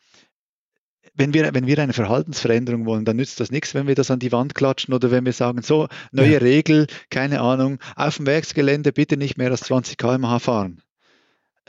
wenn 1.14 1.34
wir, 1.34 1.52
wenn 1.54 1.66
wir 1.66 1.78
eine 1.78 1.92
Verhaltensveränderung 1.92 2.86
wollen, 2.86 3.04
dann 3.04 3.16
nützt 3.16 3.40
das 3.40 3.50
nichts, 3.50 3.74
wenn 3.74 3.86
wir 3.86 3.94
das 3.94 4.10
an 4.10 4.18
die 4.18 4.32
Wand 4.32 4.54
klatschen 4.54 4.94
oder 4.94 5.10
wenn 5.10 5.24
wir 5.24 5.32
sagen, 5.32 5.62
so, 5.62 5.88
neue 6.12 6.34
ja. 6.34 6.38
Regel, 6.38 6.86
keine 7.10 7.40
Ahnung, 7.40 7.78
auf 7.94 8.16
dem 8.16 8.26
Werksgelände 8.26 8.92
bitte 8.92 9.16
nicht 9.16 9.36
mehr 9.36 9.50
als 9.50 9.62
20 9.62 9.96
km/h 9.96 10.38
fahren. 10.38 10.82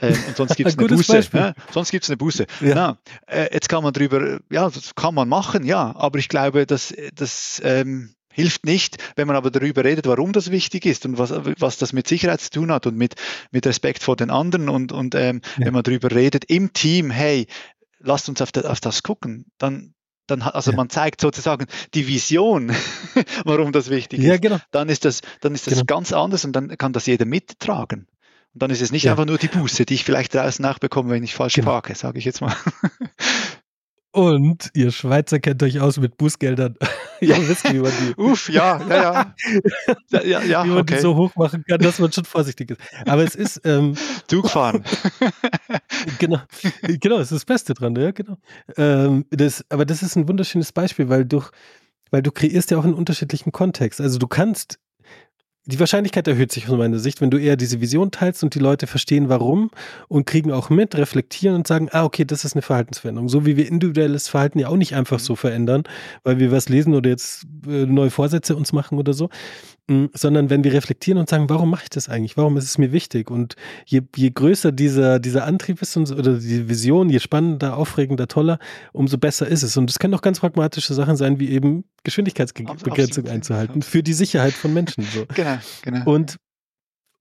Ähm, 0.02 0.18
und 0.28 0.36
sonst 0.36 0.56
gibt 0.56 0.68
es 0.68 0.76
eine 0.76 0.88
Buße. 0.88 1.28
Ja? 1.32 1.54
Sonst 1.72 1.90
gibt 1.90 2.04
es 2.04 2.10
eine 2.10 2.16
Buße. 2.16 2.46
Ja. 2.60 2.74
Na, 2.74 2.98
äh, 3.26 3.52
jetzt 3.54 3.68
kann 3.68 3.82
man 3.82 3.92
drüber, 3.92 4.40
ja, 4.50 4.68
das 4.68 4.94
kann 4.94 5.14
man 5.14 5.28
machen, 5.28 5.64
ja, 5.64 5.94
aber 5.96 6.18
ich 6.18 6.28
glaube, 6.28 6.66
dass 6.66 6.92
das 7.14 7.62
ähm, 7.64 8.14
hilft 8.32 8.64
nicht, 8.64 8.96
wenn 9.16 9.26
man 9.26 9.36
aber 9.36 9.50
darüber 9.50 9.84
redet, 9.84 10.06
warum 10.06 10.32
das 10.32 10.50
wichtig 10.50 10.86
ist 10.86 11.06
und 11.06 11.18
was, 11.18 11.30
was 11.58 11.78
das 11.78 11.92
mit 11.92 12.08
Sicherheit 12.08 12.40
zu 12.40 12.50
tun 12.50 12.72
hat 12.72 12.86
und 12.86 12.96
mit, 12.96 13.14
mit 13.50 13.66
Respekt 13.66 14.02
vor 14.02 14.16
den 14.16 14.30
anderen 14.30 14.68
und, 14.68 14.92
und 14.92 15.14
ähm, 15.14 15.40
ja. 15.58 15.66
wenn 15.66 15.74
man 15.74 15.82
darüber 15.82 16.10
redet 16.10 16.44
im 16.46 16.72
Team, 16.72 17.10
hey, 17.10 17.46
lasst 18.00 18.28
uns 18.28 18.42
auf, 18.42 18.52
das, 18.52 18.64
auf 18.64 18.80
das 18.80 19.02
gucken, 19.02 19.46
dann, 19.58 19.94
dann 20.26 20.42
also 20.42 20.70
ja. 20.70 20.76
man 20.76 20.88
zeigt 20.88 21.20
sozusagen 21.20 21.66
die 21.94 22.08
Vision, 22.08 22.72
warum 23.44 23.72
das 23.72 23.90
wichtig 23.90 24.20
ist. 24.20 24.26
Ja, 24.26 24.36
genau. 24.38 24.58
Dann 24.70 24.88
ist 24.88 25.04
das, 25.04 25.20
dann 25.40 25.54
ist 25.54 25.66
das 25.66 25.74
genau. 25.74 25.84
ganz 25.84 26.12
anders 26.12 26.44
und 26.44 26.52
dann 26.54 26.76
kann 26.78 26.92
das 26.92 27.06
jeder 27.06 27.26
mittragen. 27.26 28.08
Und 28.54 28.62
dann 28.62 28.70
ist 28.70 28.82
es 28.82 28.92
nicht 28.92 29.04
ja. 29.04 29.12
einfach 29.12 29.24
nur 29.24 29.38
die 29.38 29.48
Buße, 29.48 29.86
die 29.86 29.94
ich 29.94 30.04
vielleicht 30.04 30.34
draußen 30.34 30.62
nachbekomme, 30.62 31.10
wenn 31.10 31.22
ich 31.22 31.34
falsch 31.34 31.54
genau. 31.54 31.70
parke, 31.70 31.94
sage 31.94 32.18
ich 32.18 32.24
jetzt 32.24 32.40
mal. 32.40 32.54
Und 34.14 34.70
ihr 34.74 34.92
Schweizer 34.92 35.40
kennt 35.40 35.62
euch 35.62 35.80
aus 35.80 35.96
mit 35.96 36.18
Bußgeldern. 36.18 36.76
ja, 37.22 37.36
wisst 37.48 37.72
wie 37.72 37.78
man 37.78 37.92
die. 37.98 38.14
Uff, 38.20 38.50
ja, 38.50 38.78
ja, 38.86 39.34
ja. 40.10 40.22
ja, 40.22 40.42
ja 40.42 40.64
wie 40.64 40.68
man 40.68 40.78
okay. 40.80 40.96
die 40.96 41.00
so 41.00 41.16
hoch 41.16 41.34
machen 41.34 41.64
kann, 41.66 41.80
dass 41.80 41.98
man 41.98 42.12
schon 42.12 42.26
vorsichtig 42.26 42.72
ist. 42.72 42.80
Aber 43.06 43.24
es 43.24 43.34
ist. 43.34 43.62
Ähm, 43.64 43.94
Zugfahren. 44.28 44.84
genau, 46.18 46.40
genau, 46.82 47.16
es 47.16 47.32
ist 47.32 47.32
das 47.32 47.44
Beste 47.46 47.72
dran, 47.72 47.96
ja, 47.96 48.10
genau. 48.10 48.36
Ähm, 48.76 49.24
das, 49.30 49.64
aber 49.70 49.86
das 49.86 50.02
ist 50.02 50.14
ein 50.16 50.28
wunderschönes 50.28 50.72
Beispiel, 50.72 51.08
weil 51.08 51.24
du, 51.24 51.42
weil 52.10 52.22
du 52.22 52.32
kreierst 52.32 52.70
ja 52.70 52.76
auch 52.76 52.84
einen 52.84 52.94
unterschiedlichen 52.94 53.50
Kontext. 53.50 53.98
Also 53.98 54.18
du 54.18 54.26
kannst 54.26 54.78
die 55.64 55.78
Wahrscheinlichkeit 55.78 56.26
erhöht 56.26 56.50
sich 56.50 56.68
aus 56.68 56.76
meiner 56.76 56.98
Sicht, 56.98 57.20
wenn 57.20 57.30
du 57.30 57.38
eher 57.38 57.56
diese 57.56 57.80
Vision 57.80 58.10
teilst 58.10 58.42
und 58.42 58.54
die 58.54 58.58
Leute 58.58 58.88
verstehen, 58.88 59.28
warum 59.28 59.70
und 60.08 60.26
kriegen 60.26 60.50
auch 60.50 60.70
mit, 60.70 60.96
reflektieren 60.96 61.54
und 61.54 61.68
sagen, 61.68 61.88
ah, 61.92 62.04
okay, 62.04 62.24
das 62.24 62.44
ist 62.44 62.54
eine 62.54 62.62
Verhaltensveränderung. 62.62 63.28
So 63.28 63.46
wie 63.46 63.56
wir 63.56 63.68
individuelles 63.68 64.28
Verhalten 64.28 64.58
ja 64.58 64.68
auch 64.68 64.76
nicht 64.76 64.96
einfach 64.96 65.20
so 65.20 65.36
verändern, 65.36 65.84
weil 66.24 66.40
wir 66.40 66.50
was 66.50 66.68
lesen 66.68 66.94
oder 66.94 67.10
jetzt 67.10 67.46
äh, 67.66 67.86
neue 67.86 68.10
Vorsätze 68.10 68.56
uns 68.56 68.72
machen 68.72 68.98
oder 68.98 69.12
so, 69.12 69.28
sondern 70.14 70.48
wenn 70.48 70.64
wir 70.64 70.72
reflektieren 70.72 71.18
und 71.18 71.28
sagen, 71.28 71.48
warum 71.48 71.70
mache 71.70 71.84
ich 71.84 71.90
das 71.90 72.08
eigentlich? 72.08 72.36
Warum 72.36 72.56
ist 72.56 72.64
es 72.64 72.78
mir 72.78 72.92
wichtig? 72.92 73.30
Und 73.30 73.56
je, 73.84 74.02
je 74.14 74.30
größer 74.30 74.72
dieser, 74.72 75.18
dieser 75.18 75.44
Antrieb 75.44 75.82
ist 75.82 75.96
und, 75.96 76.10
oder 76.12 76.38
die 76.38 76.68
Vision, 76.68 77.10
je 77.10 77.18
spannender, 77.18 77.76
aufregender, 77.76 78.28
toller, 78.28 78.58
umso 78.92 79.18
besser 79.18 79.46
ist 79.48 79.62
es. 79.62 79.76
Und 79.76 79.90
es 79.90 79.98
können 79.98 80.14
auch 80.14 80.22
ganz 80.22 80.40
pragmatische 80.40 80.94
Sachen 80.94 81.16
sein, 81.16 81.40
wie 81.40 81.50
eben 81.50 81.84
Geschwindigkeitsbegrenzung 82.04 83.26
einzuhalten 83.26 83.82
für 83.82 84.02
die 84.02 84.12
Sicherheit 84.12 84.52
von 84.52 84.72
Menschen. 84.72 85.04
So. 85.04 85.26
Genau, 85.34 85.58
genau. 85.82 86.10
Und, 86.10 86.36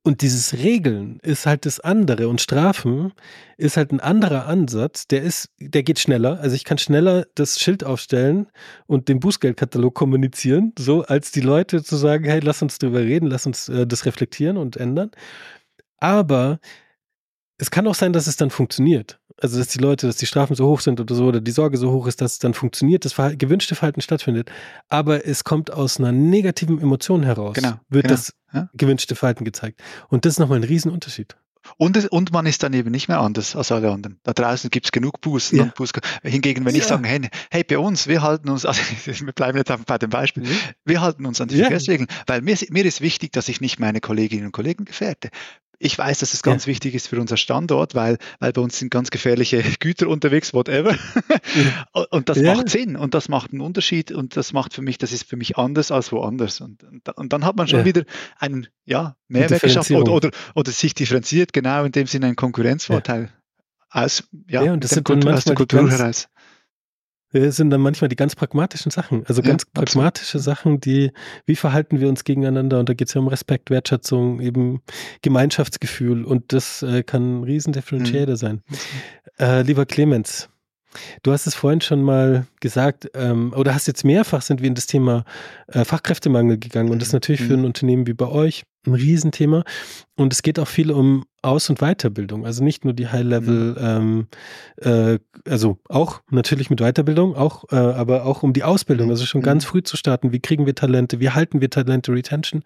und 0.04 0.22
dieses 0.24 0.54
Regeln 0.54 1.20
ist 1.22 1.46
halt 1.46 1.68
das 1.68 1.80
andere 1.80 2.28
und 2.28 2.42
Strafen 2.42 3.14
ist 3.58 3.78
halt 3.78 3.92
ein 3.92 4.00
anderer 4.00 4.48
Ansatz. 4.48 5.06
Der 5.08 5.22
ist, 5.22 5.50
der 5.60 5.84
geht 5.84 6.00
schneller. 6.00 6.40
Also 6.40 6.56
ich 6.56 6.64
kann 6.64 6.80
schneller 6.80 7.28
das 7.36 7.60
Schild 7.60 7.84
aufstellen 7.84 8.48
und 8.88 9.10
den 9.10 9.20
Bußgeldkatalog 9.20 9.94
kommunizieren, 9.94 10.74
so 10.78 11.04
als 11.04 11.32
die 11.32 11.42
Leute 11.42 11.84
zu 11.84 11.98
sagen, 11.98 12.26
hey, 12.26 12.40
lass 12.40 12.64
uns 12.64 12.80
drüber 12.80 13.00
reden, 13.02 13.28
lass 13.28 13.46
uns 13.46 13.70
äh, 13.70 13.86
das 13.86 14.06
reflektieren 14.06 14.58
und 14.58 14.76
ändern. 14.76 15.12
Aber 15.98 16.60
es 17.60 17.70
kann 17.70 17.88
auch 17.88 17.96
sein, 17.96 18.12
dass 18.12 18.26
es 18.26 18.38
dann 18.38 18.50
funktioniert. 18.50 19.20
Also, 19.41 19.58
dass 19.58 19.67
die 19.67 19.80
Leute, 19.80 20.08
dass 20.08 20.17
die 20.17 20.25
Strafen 20.25 20.56
so 20.56 20.67
hoch 20.67 20.82
sind 20.82 20.99
oder 20.99 21.15
so, 21.15 21.25
oder 21.25 21.41
die 21.41 21.51
Sorge 21.51 21.77
so 21.77 21.91
hoch 21.91 22.08
ist, 22.08 22.21
dass 22.21 22.34
es 22.34 22.39
dann 22.39 22.54
funktioniert, 22.54 23.06
das 23.06 23.13
Verhalten, 23.13 23.38
gewünschte 23.38 23.75
Verhalten 23.75 24.01
stattfindet. 24.01 24.51
Aber 24.88 25.25
es 25.25 25.43
kommt 25.43 25.71
aus 25.71 25.99
einer 25.99 26.12
negativen 26.12 26.80
Emotion 26.80 27.23
heraus, 27.23 27.56
genau, 27.56 27.80
wird 27.89 28.04
genau, 28.04 28.15
das 28.15 28.34
ja. 28.54 28.69
gewünschte 28.73 29.15
Verhalten 29.15 29.43
gezeigt. 29.43 29.82
Und 30.10 30.25
das 30.25 30.34
ist 30.34 30.39
nochmal 30.39 30.60
ein 30.60 30.63
Riesenunterschied. 30.63 31.36
Und, 31.77 32.12
und 32.12 32.32
man 32.32 32.45
ist 32.45 32.63
dann 32.63 32.73
eben 32.73 32.91
nicht 32.91 33.08
mehr 33.08 33.19
anders 33.19 33.56
als 33.56 33.71
alle 33.71 33.91
anderen. 33.91 34.19
Da 34.23 34.34
draußen 34.34 34.69
gibt 34.69 34.88
es 34.88 34.91
genug 34.91 35.21
Bußen 35.21 35.58
ja. 35.58 35.63
und 35.65 35.75
Buß. 35.75 35.91
Hingegen, 36.23 36.65
wenn 36.65 36.75
ja. 36.75 36.82
ich 36.82 36.88
sage, 36.88 37.08
hey, 37.08 37.30
hey, 37.51 37.63
bei 37.63 37.77
uns, 37.77 38.08
wir 38.08 38.21
halten 38.21 38.49
uns, 38.49 38.65
also 38.65 38.82
wir 39.06 39.34
bleiben 39.34 39.58
jetzt 39.58 39.71
bei 39.86 39.97
dem 39.97 40.10
Beispiel, 40.10 40.43
wir 40.86 41.01
halten 41.01 41.25
uns 41.25 41.39
an 41.39 41.47
die 41.47 41.58
Verkehrsregeln, 41.58 42.08
weil 42.27 42.41
mir, 42.41 42.58
mir 42.69 42.86
ist 42.86 43.01
wichtig, 43.01 43.32
dass 43.32 43.47
ich 43.47 43.62
nicht 43.62 43.80
meine 43.80 44.01
Kolleginnen 44.01 44.47
und 44.47 44.51
Kollegen 44.51 44.86
gefährde. 44.86 45.30
Ich 45.84 45.98
weiß, 45.98 46.20
dass 46.20 46.34
es 46.34 46.44
ganz 46.44 46.65
ja. 46.65 46.72
wichtig 46.72 46.94
ist 46.94 47.08
für 47.08 47.20
unser 47.20 47.38
Standort, 47.38 47.96
weil, 47.96 48.20
weil 48.39 48.54
bei 48.54 48.62
uns 48.62 48.78
sind 48.78 48.91
ganz 48.91 49.10
gefährliche 49.10 49.63
Güter 49.80 50.08
unterwegs, 50.08 50.54
whatever. 50.54 50.96
Ja. 51.56 52.04
Und 52.12 52.30
das 52.30 52.38
ja. 52.38 52.54
macht 52.54 52.70
Sinn 52.70 52.96
und 52.96 53.15
das 53.15 53.30
macht 53.30 53.52
einen 53.52 53.62
Unterschied 53.62 54.12
und 54.12 54.38
das 54.38 54.54
macht 54.54 54.76
für 54.76 54.84
mich, 54.84 55.00
das 55.00 55.12
ist 55.12 55.28
für 55.28 55.38
mich 55.38 55.58
anders 55.58 55.91
als 55.91 56.12
woanders. 56.12 56.62
Und, 56.62 56.84
und, 57.15 57.34
dann 57.34 57.46
hat 57.46 57.56
man 57.56 57.67
schon 57.67 57.84
wieder 57.84 58.04
einen 58.38 58.67
ja, 58.86 59.15
Mehrwert 59.28 59.63
geschaffen 59.63 59.96
oder, 59.96 60.12
oder, 60.12 60.30
oder 60.54 60.72
sich 60.72 60.94
differenziert, 60.94 61.52
genau 61.52 61.84
in 61.84 61.91
dem 61.91 62.06
Sinne 62.06 62.28
einen 62.28 62.36
Konkurrenzvorteil 62.36 63.32
aus, 63.91 64.24
ja, 64.48 64.63
ja 64.63 64.74
und 64.74 64.84
das 64.84 64.91
sind 64.91 65.04
Kultur, 65.04 65.34
aus 65.34 65.44
der 65.44 65.56
Kultur 65.56 65.89
heraus. 65.89 66.30
Sind 67.34 67.70
dann 67.70 67.82
manchmal 67.82 68.10
die 68.10 68.15
ganz 68.15 68.36
pragmatischen 68.36 68.91
Sachen. 68.91 69.26
Also 69.26 69.41
ganz 69.41 69.63
ja, 69.63 69.70
pragmatische 69.74 70.38
absolut. 70.38 70.58
Sachen, 70.58 70.80
die, 70.82 71.12
wie 71.46 71.56
verhalten 71.56 72.00
wir 72.00 72.10
uns 72.10 72.24
gegeneinander? 72.24 72.80
Und 72.80 72.89
da 72.89 72.94
geht 72.94 73.08
es 73.08 73.13
ja 73.13 73.22
um 73.22 73.28
Respekt, 73.28 73.70
Wertschätzung, 73.70 74.41
eben 74.41 74.82
Gemeinschaftsgefühl. 75.22 76.26
Und 76.26 76.52
das 76.54 76.84
äh, 76.84 77.04
kann 77.04 77.39
ein 77.39 77.44
Riesendifferentiator 77.44 78.34
mhm. 78.34 78.38
sein. 78.38 78.62
Äh, 79.39 79.62
lieber 79.62 79.86
Clemens, 79.86 80.50
Du 81.23 81.32
hast 81.32 81.47
es 81.47 81.56
vorhin 81.56 81.82
schon 81.82 82.01
mal 82.01 82.45
gesagt, 82.60 83.10
ähm, 83.13 83.54
oder 83.56 83.73
hast 83.73 83.88
jetzt 83.88 84.04
mehrfach 84.04 84.41
sind 84.41 84.62
wir 84.62 84.67
in 84.67 84.75
das 84.75 84.88
Thema 84.88 85.23
äh, 85.67 85.86
Fachkräftemangel 85.86 86.58
gegangen 86.58 86.89
und 86.89 86.99
das 86.99 87.10
ist 87.10 87.13
natürlich 87.13 87.41
für 87.41 87.54
ein 87.54 87.60
mhm. 87.60 87.65
Unternehmen 87.65 88.08
wie 88.08 88.13
bei 88.13 88.27
euch 88.27 88.63
ein 88.86 88.93
Riesenthema. 88.93 89.63
Und 90.15 90.34
es 90.34 90.41
geht 90.41 90.60
auch 90.60 90.67
viel 90.67 90.91
um 90.91 91.25
Aus- 91.41 91.69
und 91.69 91.80
Weiterbildung, 91.80 92.45
also 92.45 92.63
nicht 92.63 92.84
nur 92.86 92.93
die 92.93 93.08
High-Level, 93.08 93.71
mhm. 93.71 94.27
ähm, 94.82 95.15
äh, 95.15 95.19
also 95.49 95.80
auch 95.89 96.21
natürlich 96.30 96.69
mit 96.69 96.80
Weiterbildung, 96.80 97.36
auch, 97.36 97.65
äh, 97.71 97.75
aber 97.75 98.25
auch 98.25 98.43
um 98.43 98.54
die 98.54 98.63
Ausbildung, 98.63 99.10
also 99.10 99.25
schon 99.25 99.41
mhm. 99.41 99.45
ganz 99.45 99.65
früh 99.65 99.82
zu 99.84 99.97
starten. 99.97 100.32
Wie 100.32 100.39
kriegen 100.39 100.65
wir 100.65 100.75
Talente? 100.75 101.19
Wie 101.19 101.30
halten 101.30 101.62
wir 101.62 101.69
Talente 101.69 102.12
Retention? 102.12 102.63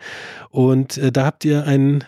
Und 0.49 0.97
äh, 0.97 1.11
da 1.11 1.25
habt 1.25 1.45
ihr 1.45 1.65
ein 1.65 2.03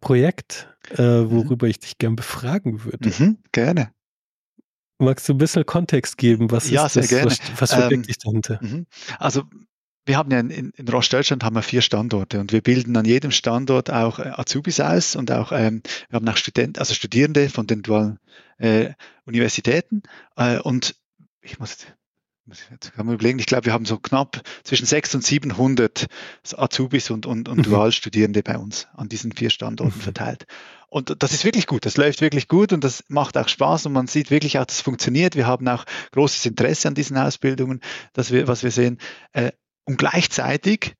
Projekt, 0.00 0.68
äh, 0.96 1.02
mhm. 1.02 1.30
worüber 1.30 1.66
ich 1.66 1.78
dich 1.78 1.98
gern 1.98 2.16
befragen 2.16 2.84
würde. 2.84 3.10
Mhm, 3.10 3.38
gerne. 3.52 3.90
Magst 5.02 5.28
du 5.28 5.34
ein 5.34 5.38
bisschen 5.38 5.66
Kontext 5.66 6.16
geben? 6.16 6.50
Was 6.50 6.70
ja, 6.70 6.86
ist 6.86 6.96
das? 6.96 7.08
Gerne. 7.08 7.30
Was, 7.30 7.38
was 7.58 7.74
verbirgt 7.74 8.08
ähm, 8.08 8.14
dahinter? 8.24 8.58
Mhm. 8.62 8.86
Also 9.18 9.42
wir 10.04 10.16
haben 10.16 10.30
ja 10.30 10.40
in, 10.40 10.70
in 10.70 10.88
Rostdeutschland 10.88 11.44
haben 11.44 11.54
wir 11.54 11.62
vier 11.62 11.82
Standorte 11.82 12.40
und 12.40 12.52
wir 12.52 12.60
bilden 12.60 12.96
an 12.96 13.04
jedem 13.04 13.30
Standort 13.30 13.90
auch 13.90 14.18
äh, 14.18 14.32
Azubis 14.34 14.80
aus 14.80 15.16
und 15.16 15.30
auch 15.30 15.52
ähm, 15.52 15.82
wir 16.08 16.16
haben 16.16 16.28
auch 16.28 16.36
Studenten, 16.36 16.78
also 16.78 16.94
Studierende 16.94 17.48
von 17.48 17.66
den 17.66 17.82
dualen 17.82 18.18
äh, 18.58 18.90
Universitäten 19.24 20.02
äh, 20.36 20.58
und 20.58 20.96
ich 21.40 21.58
muss 21.58 21.78
Jetzt 22.46 22.92
kann 22.94 23.06
man 23.06 23.14
überlegen, 23.14 23.38
ich 23.38 23.46
glaube, 23.46 23.66
wir 23.66 23.72
haben 23.72 23.84
so 23.84 23.98
knapp 23.98 24.42
zwischen 24.64 24.84
600 24.84 25.14
und 25.14 25.24
700 25.24 26.06
Azubis 26.56 27.10
und, 27.10 27.24
und, 27.24 27.48
und 27.48 27.58
mhm. 27.58 27.62
Dualstudierende 27.62 28.42
bei 28.42 28.58
uns 28.58 28.88
an 28.94 29.08
diesen 29.08 29.32
vier 29.32 29.50
Standorten 29.50 29.96
mhm. 29.96 30.02
verteilt. 30.02 30.46
Und 30.88 31.22
das 31.22 31.32
ist 31.32 31.44
wirklich 31.44 31.66
gut, 31.66 31.86
das 31.86 31.96
läuft 31.96 32.20
wirklich 32.20 32.48
gut 32.48 32.72
und 32.72 32.82
das 32.82 33.04
macht 33.08 33.38
auch 33.38 33.48
Spaß 33.48 33.86
und 33.86 33.92
man 33.92 34.08
sieht 34.08 34.30
wirklich 34.30 34.58
auch, 34.58 34.66
das 34.66 34.80
funktioniert. 34.80 35.36
Wir 35.36 35.46
haben 35.46 35.66
auch 35.68 35.84
großes 36.10 36.44
Interesse 36.44 36.88
an 36.88 36.94
diesen 36.94 37.16
Ausbildungen, 37.16 37.80
dass 38.12 38.32
wir, 38.32 38.48
was 38.48 38.62
wir 38.62 38.72
sehen. 38.72 38.98
Äh, 39.32 39.52
und 39.84 39.96
gleichzeitig 39.96 40.96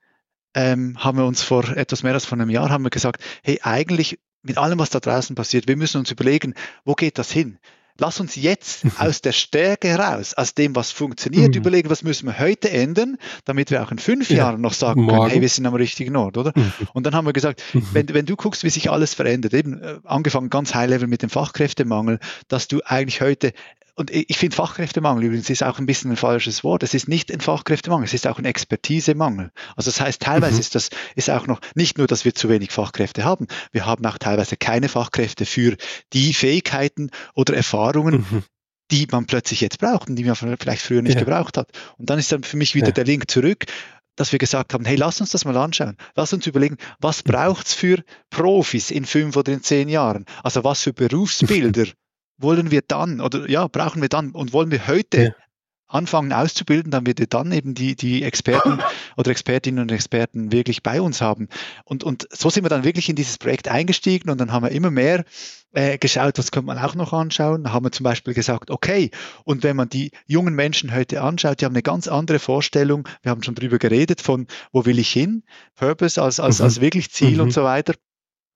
ähm, 0.54 0.96
haben 1.02 1.18
wir 1.18 1.26
uns 1.26 1.42
vor 1.42 1.68
etwas 1.76 2.02
mehr 2.04 2.14
als 2.14 2.24
vor 2.24 2.38
einem 2.38 2.50
Jahr 2.50 2.70
haben 2.70 2.84
wir 2.84 2.90
gesagt, 2.90 3.22
hey, 3.42 3.58
eigentlich 3.62 4.18
mit 4.42 4.58
allem, 4.58 4.78
was 4.78 4.90
da 4.90 5.00
draußen 5.00 5.36
passiert, 5.36 5.68
wir 5.68 5.76
müssen 5.76 5.98
uns 5.98 6.10
überlegen, 6.10 6.54
wo 6.84 6.94
geht 6.94 7.18
das 7.18 7.30
hin? 7.30 7.58
Lass 7.98 8.20
uns 8.20 8.36
jetzt 8.36 8.84
aus 8.98 9.20
der 9.20 9.32
Stärke 9.32 9.88
heraus, 9.88 10.34
aus 10.34 10.54
dem, 10.54 10.74
was 10.74 10.90
funktioniert, 10.90 11.50
mhm. 11.50 11.60
überlegen, 11.60 11.90
was 11.90 12.02
müssen 12.02 12.26
wir 12.26 12.38
heute 12.38 12.70
ändern, 12.70 13.16
damit 13.44 13.70
wir 13.70 13.82
auch 13.82 13.92
in 13.92 13.98
fünf 13.98 14.30
ja. 14.30 14.38
Jahren 14.38 14.60
noch 14.60 14.72
sagen 14.72 15.02
Morgen. 15.02 15.18
können, 15.18 15.30
hey, 15.30 15.40
wir 15.40 15.48
sind 15.48 15.66
am 15.66 15.74
richtigen 15.74 16.16
Ort, 16.16 16.36
oder? 16.36 16.52
Mhm. 16.54 16.72
Und 16.92 17.06
dann 17.06 17.14
haben 17.14 17.26
wir 17.26 17.32
gesagt, 17.32 17.62
mhm. 17.72 17.86
wenn, 17.92 18.08
wenn 18.14 18.26
du 18.26 18.36
guckst, 18.36 18.64
wie 18.64 18.70
sich 18.70 18.90
alles 18.90 19.14
verändert, 19.14 19.54
eben 19.54 19.80
äh, 19.82 19.98
angefangen 20.04 20.50
ganz 20.50 20.74
high 20.74 20.88
level 20.88 21.08
mit 21.08 21.22
dem 21.22 21.30
Fachkräftemangel, 21.30 22.18
dass 22.48 22.68
du 22.68 22.80
eigentlich 22.84 23.20
heute 23.20 23.52
und 23.94 24.10
ich 24.10 24.38
finde 24.38 24.56
Fachkräftemangel 24.56 25.24
übrigens 25.24 25.50
ist 25.50 25.62
auch 25.62 25.78
ein 25.78 25.84
bisschen 25.84 26.12
ein 26.12 26.16
falsches 26.16 26.64
Wort. 26.64 26.82
Es 26.82 26.94
ist 26.94 27.08
nicht 27.08 27.30
ein 27.30 27.40
Fachkräftemangel, 27.40 28.06
es 28.06 28.14
ist 28.14 28.26
auch 28.26 28.38
ein 28.38 28.46
Expertisemangel. 28.46 29.50
Also 29.76 29.90
das 29.90 30.00
heißt, 30.00 30.22
teilweise 30.22 30.54
mhm. 30.54 30.60
ist 30.60 30.74
das 30.74 30.88
ist 31.14 31.28
auch 31.28 31.46
noch 31.46 31.60
nicht 31.74 31.98
nur, 31.98 32.06
dass 32.06 32.24
wir 32.24 32.34
zu 32.34 32.48
wenig 32.48 32.70
Fachkräfte 32.70 33.24
haben, 33.24 33.46
wir 33.70 33.84
haben 33.84 34.04
auch 34.06 34.16
teilweise 34.16 34.56
keine 34.56 34.88
Fachkräfte 34.88 35.44
für 35.44 35.76
die 36.14 36.32
Fähigkeiten 36.32 37.10
oder 37.34 37.54
Erfahrungen, 37.54 38.26
mhm. 38.30 38.44
die 38.90 39.06
man 39.10 39.26
plötzlich 39.26 39.60
jetzt 39.60 39.78
braucht 39.78 40.08
und 40.08 40.16
die 40.16 40.24
man 40.24 40.36
vielleicht 40.36 40.82
früher 40.82 41.02
nicht 41.02 41.14
ja. 41.14 41.20
gebraucht 41.20 41.58
hat. 41.58 41.70
Und 41.98 42.08
dann 42.08 42.18
ist 42.18 42.32
dann 42.32 42.44
für 42.44 42.56
mich 42.56 42.74
wieder 42.74 42.88
ja. 42.88 42.92
der 42.92 43.04
Link 43.04 43.30
zurück, 43.30 43.66
dass 44.16 44.32
wir 44.32 44.38
gesagt 44.38 44.72
haben, 44.72 44.84
hey, 44.84 44.96
lass 44.96 45.20
uns 45.20 45.30
das 45.30 45.44
mal 45.44 45.56
anschauen. 45.56 45.96
Lass 46.14 46.32
uns 46.32 46.46
überlegen, 46.46 46.76
was 46.98 47.24
mhm. 47.24 47.32
braucht's 47.32 47.74
für 47.74 48.02
Profis 48.30 48.90
in 48.90 49.04
fünf 49.04 49.36
oder 49.36 49.52
in 49.52 49.62
zehn 49.62 49.90
Jahren? 49.90 50.24
Also 50.42 50.64
was 50.64 50.82
für 50.82 50.92
Berufsbilder 50.94 51.86
wollen 52.42 52.70
wir 52.70 52.82
dann 52.86 53.20
oder 53.20 53.48
ja, 53.48 53.66
brauchen 53.68 54.02
wir 54.02 54.08
dann 54.08 54.32
und 54.32 54.52
wollen 54.52 54.70
wir 54.70 54.86
heute 54.86 55.22
ja. 55.22 55.30
anfangen 55.86 56.32
auszubilden, 56.32 56.90
dann 56.90 57.06
wird 57.06 57.20
wir 57.20 57.26
dann 57.26 57.52
eben 57.52 57.74
die, 57.74 57.96
die 57.96 58.22
Experten 58.22 58.80
oder 59.16 59.30
Expertinnen 59.30 59.82
und 59.82 59.92
Experten 59.92 60.52
wirklich 60.52 60.82
bei 60.82 61.00
uns 61.00 61.20
haben. 61.20 61.48
Und, 61.84 62.04
und 62.04 62.26
so 62.30 62.50
sind 62.50 62.64
wir 62.64 62.70
dann 62.70 62.84
wirklich 62.84 63.08
in 63.08 63.16
dieses 63.16 63.38
Projekt 63.38 63.68
eingestiegen 63.68 64.30
und 64.30 64.40
dann 64.40 64.52
haben 64.52 64.64
wir 64.64 64.72
immer 64.72 64.90
mehr 64.90 65.24
äh, 65.72 65.98
geschaut, 65.98 66.38
was 66.38 66.50
könnte 66.50 66.66
man 66.66 66.78
auch 66.78 66.94
noch 66.94 67.12
anschauen. 67.12 67.64
Da 67.64 67.72
haben 67.72 67.84
wir 67.84 67.92
zum 67.92 68.04
Beispiel 68.04 68.34
gesagt, 68.34 68.70
okay, 68.70 69.10
und 69.44 69.62
wenn 69.62 69.76
man 69.76 69.88
die 69.88 70.10
jungen 70.26 70.54
Menschen 70.54 70.94
heute 70.94 71.22
anschaut, 71.22 71.60
die 71.60 71.64
haben 71.64 71.74
eine 71.74 71.82
ganz 71.82 72.08
andere 72.08 72.38
Vorstellung. 72.38 73.08
Wir 73.22 73.30
haben 73.30 73.42
schon 73.42 73.54
drüber 73.54 73.78
geredet 73.78 74.20
von, 74.20 74.46
wo 74.72 74.84
will 74.84 74.98
ich 74.98 75.10
hin? 75.10 75.44
Purpose 75.74 76.20
als, 76.20 76.40
als, 76.40 76.58
mhm. 76.58 76.64
als 76.64 76.80
wirklich 76.80 77.10
Ziel 77.10 77.34
mhm. 77.34 77.40
und 77.40 77.50
so 77.52 77.64
weiter. 77.64 77.94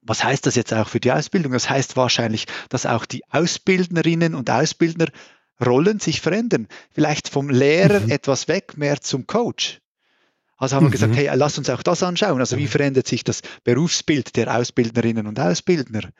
Was 0.07 0.25
heißt 0.25 0.47
das 0.47 0.55
jetzt 0.55 0.73
auch 0.73 0.89
für 0.89 1.01
die 1.01 1.13
Ausbildung? 1.13 1.53
Das 1.53 1.69
heißt 1.69 1.97
wahrscheinlich, 1.97 2.47
dass 2.69 2.87
auch 2.87 3.07
die 3.07 3.23
Ausbildnerinnen 3.31 4.35
und 4.35 4.51
Ausbildner 4.51 5.07
Rollen 5.65 6.01
sich 6.01 6.21
verändern. 6.21 6.69
Vielleicht 6.93 7.29
vom 7.29 7.49
Lehrer 7.49 8.01
mhm. 8.01 8.11
etwas 8.11 8.47
weg, 8.49 8.77
mehr 8.77 9.01
zum 9.01 9.27
Coach. 9.27 9.81
Also 10.59 10.77
haben 10.77 10.85
wir 10.85 10.89
mhm. 10.89 10.93
gesagt, 10.93 11.17
hey, 11.17 11.31
lass 11.35 11.59
uns 11.59 11.71
auch 11.71 11.83
das 11.83 12.03
anschauen. 12.03 12.41
Also 12.41 12.57
wie 12.57 12.65
mhm. 12.65 12.69
verändert 12.69 13.07
sich 13.07 13.25
das 13.25 13.43
Berufsbild 13.65 14.37
der 14.37 14.55
Ausbildnerinnen 14.55 15.27
und 15.27 15.39
Ausbildner? 15.41 16.11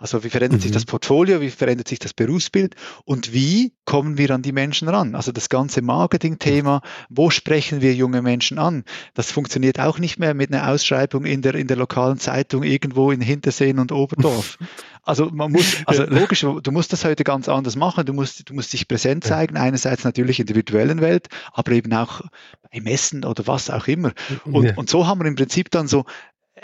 Also 0.00 0.22
wie 0.22 0.30
verändert 0.30 0.60
mhm. 0.60 0.62
sich 0.62 0.70
das 0.70 0.84
Portfolio, 0.84 1.40
wie 1.40 1.50
verändert 1.50 1.88
sich 1.88 1.98
das 1.98 2.14
Berufsbild 2.14 2.76
und 3.04 3.32
wie 3.32 3.72
kommen 3.84 4.16
wir 4.16 4.30
an 4.30 4.42
die 4.42 4.52
Menschen 4.52 4.88
ran? 4.88 5.16
Also 5.16 5.32
das 5.32 5.48
ganze 5.48 5.82
Marketing-Thema, 5.82 6.82
wo 7.08 7.30
sprechen 7.30 7.80
wir 7.80 7.92
junge 7.94 8.22
Menschen 8.22 8.60
an? 8.60 8.84
Das 9.14 9.32
funktioniert 9.32 9.80
auch 9.80 9.98
nicht 9.98 10.20
mehr 10.20 10.34
mit 10.34 10.52
einer 10.52 10.68
Ausschreibung 10.68 11.24
in 11.24 11.42
der, 11.42 11.56
in 11.56 11.66
der 11.66 11.76
lokalen 11.76 12.18
Zeitung 12.18 12.62
irgendwo 12.62 13.10
in 13.10 13.20
Hinterseen 13.20 13.80
und 13.80 13.92
Oberdorf. 13.92 14.58
Also 15.08 15.30
man 15.30 15.50
muss, 15.50 15.78
also 15.86 16.04
logisch, 16.04 16.40
du 16.40 16.70
musst 16.70 16.92
das 16.92 17.06
heute 17.06 17.24
ganz 17.24 17.48
anders 17.48 17.76
machen. 17.76 18.04
Du 18.04 18.12
musst, 18.12 18.50
du 18.50 18.52
musst 18.52 18.74
dich 18.74 18.88
präsent 18.88 19.24
zeigen. 19.24 19.56
Einerseits 19.56 20.04
natürlich 20.04 20.38
in 20.38 20.44
der 20.44 20.54
virtuellen 20.54 21.00
Welt, 21.00 21.28
aber 21.54 21.72
eben 21.72 21.94
auch 21.94 22.20
im 22.70 22.86
Essen 22.86 23.24
oder 23.24 23.46
was 23.46 23.70
auch 23.70 23.86
immer. 23.86 24.12
Und, 24.44 24.66
ja. 24.66 24.74
und 24.76 24.90
so 24.90 25.06
haben 25.06 25.20
wir 25.20 25.26
im 25.26 25.34
Prinzip 25.34 25.70
dann 25.70 25.88
so 25.88 26.04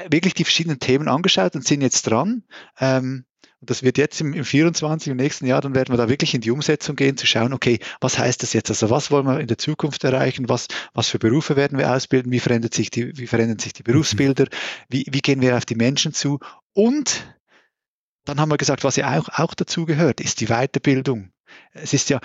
wirklich 0.09 0.35
die 0.35 0.45
verschiedenen 0.45 0.79
Themen 0.79 1.09
angeschaut 1.09 1.55
und 1.55 1.67
sind 1.67 1.81
jetzt 1.81 2.03
dran. 2.03 2.45
Ähm, 2.79 3.25
und 3.61 3.71
das 3.71 3.83
wird 3.83 3.97
jetzt 3.97 4.21
im, 4.21 4.35
im 4.35 4.45
24, 4.45 5.11
im 5.11 5.17
nächsten 5.17 5.47
Jahr, 5.47 5.63
dann 5.63 5.75
werden 5.75 5.91
wir 5.93 5.97
da 5.97 6.09
wirklich 6.09 6.35
in 6.35 6.43
die 6.43 6.51
Umsetzung 6.51 6.97
gehen, 6.97 7.17
zu 7.17 7.27
schauen, 7.27 7.55
okay, 7.55 7.79
was 7.99 8.19
heißt 8.19 8.43
das 8.43 8.53
jetzt? 8.53 8.69
Also 8.69 8.91
was 8.91 9.11
wollen 9.11 9.27
wir 9.27 9.41
in 9.41 9.47
der 9.47 9.57
Zukunft 9.57 10.05
erreichen? 10.05 10.51
Was, 10.51 10.69
was 10.93 11.09
für 11.09 11.19
Berufe 11.19 11.57
werden 11.57 11.79
wir 11.79 11.91
ausbilden? 11.91 12.31
Wie 12.31 12.41
verändert 12.41 12.75
sich 12.75 12.91
die, 12.91 13.17
wie 13.17 13.27
verändern 13.27 13.59
sich 13.59 13.73
die 13.73 13.83
Berufsbilder? 13.83 14.49
Wie, 14.91 15.07
wie 15.11 15.21
gehen 15.21 15.41
wir 15.41 15.57
auf 15.57 15.65
die 15.65 15.77
Menschen 15.77 16.13
zu? 16.13 16.41
Und 16.75 17.25
dann 18.27 18.39
haben 18.39 18.51
wir 18.51 18.59
gesagt, 18.59 18.85
was 18.85 18.97
ja 18.97 19.19
auch, 19.19 19.29
auch 19.31 19.55
dazu 19.55 19.87
gehört, 19.87 20.21
ist 20.21 20.41
die 20.41 20.49
Weiterbildung. 20.49 21.31
Es 21.73 21.95
ist 21.95 22.11
ja, 22.11 22.21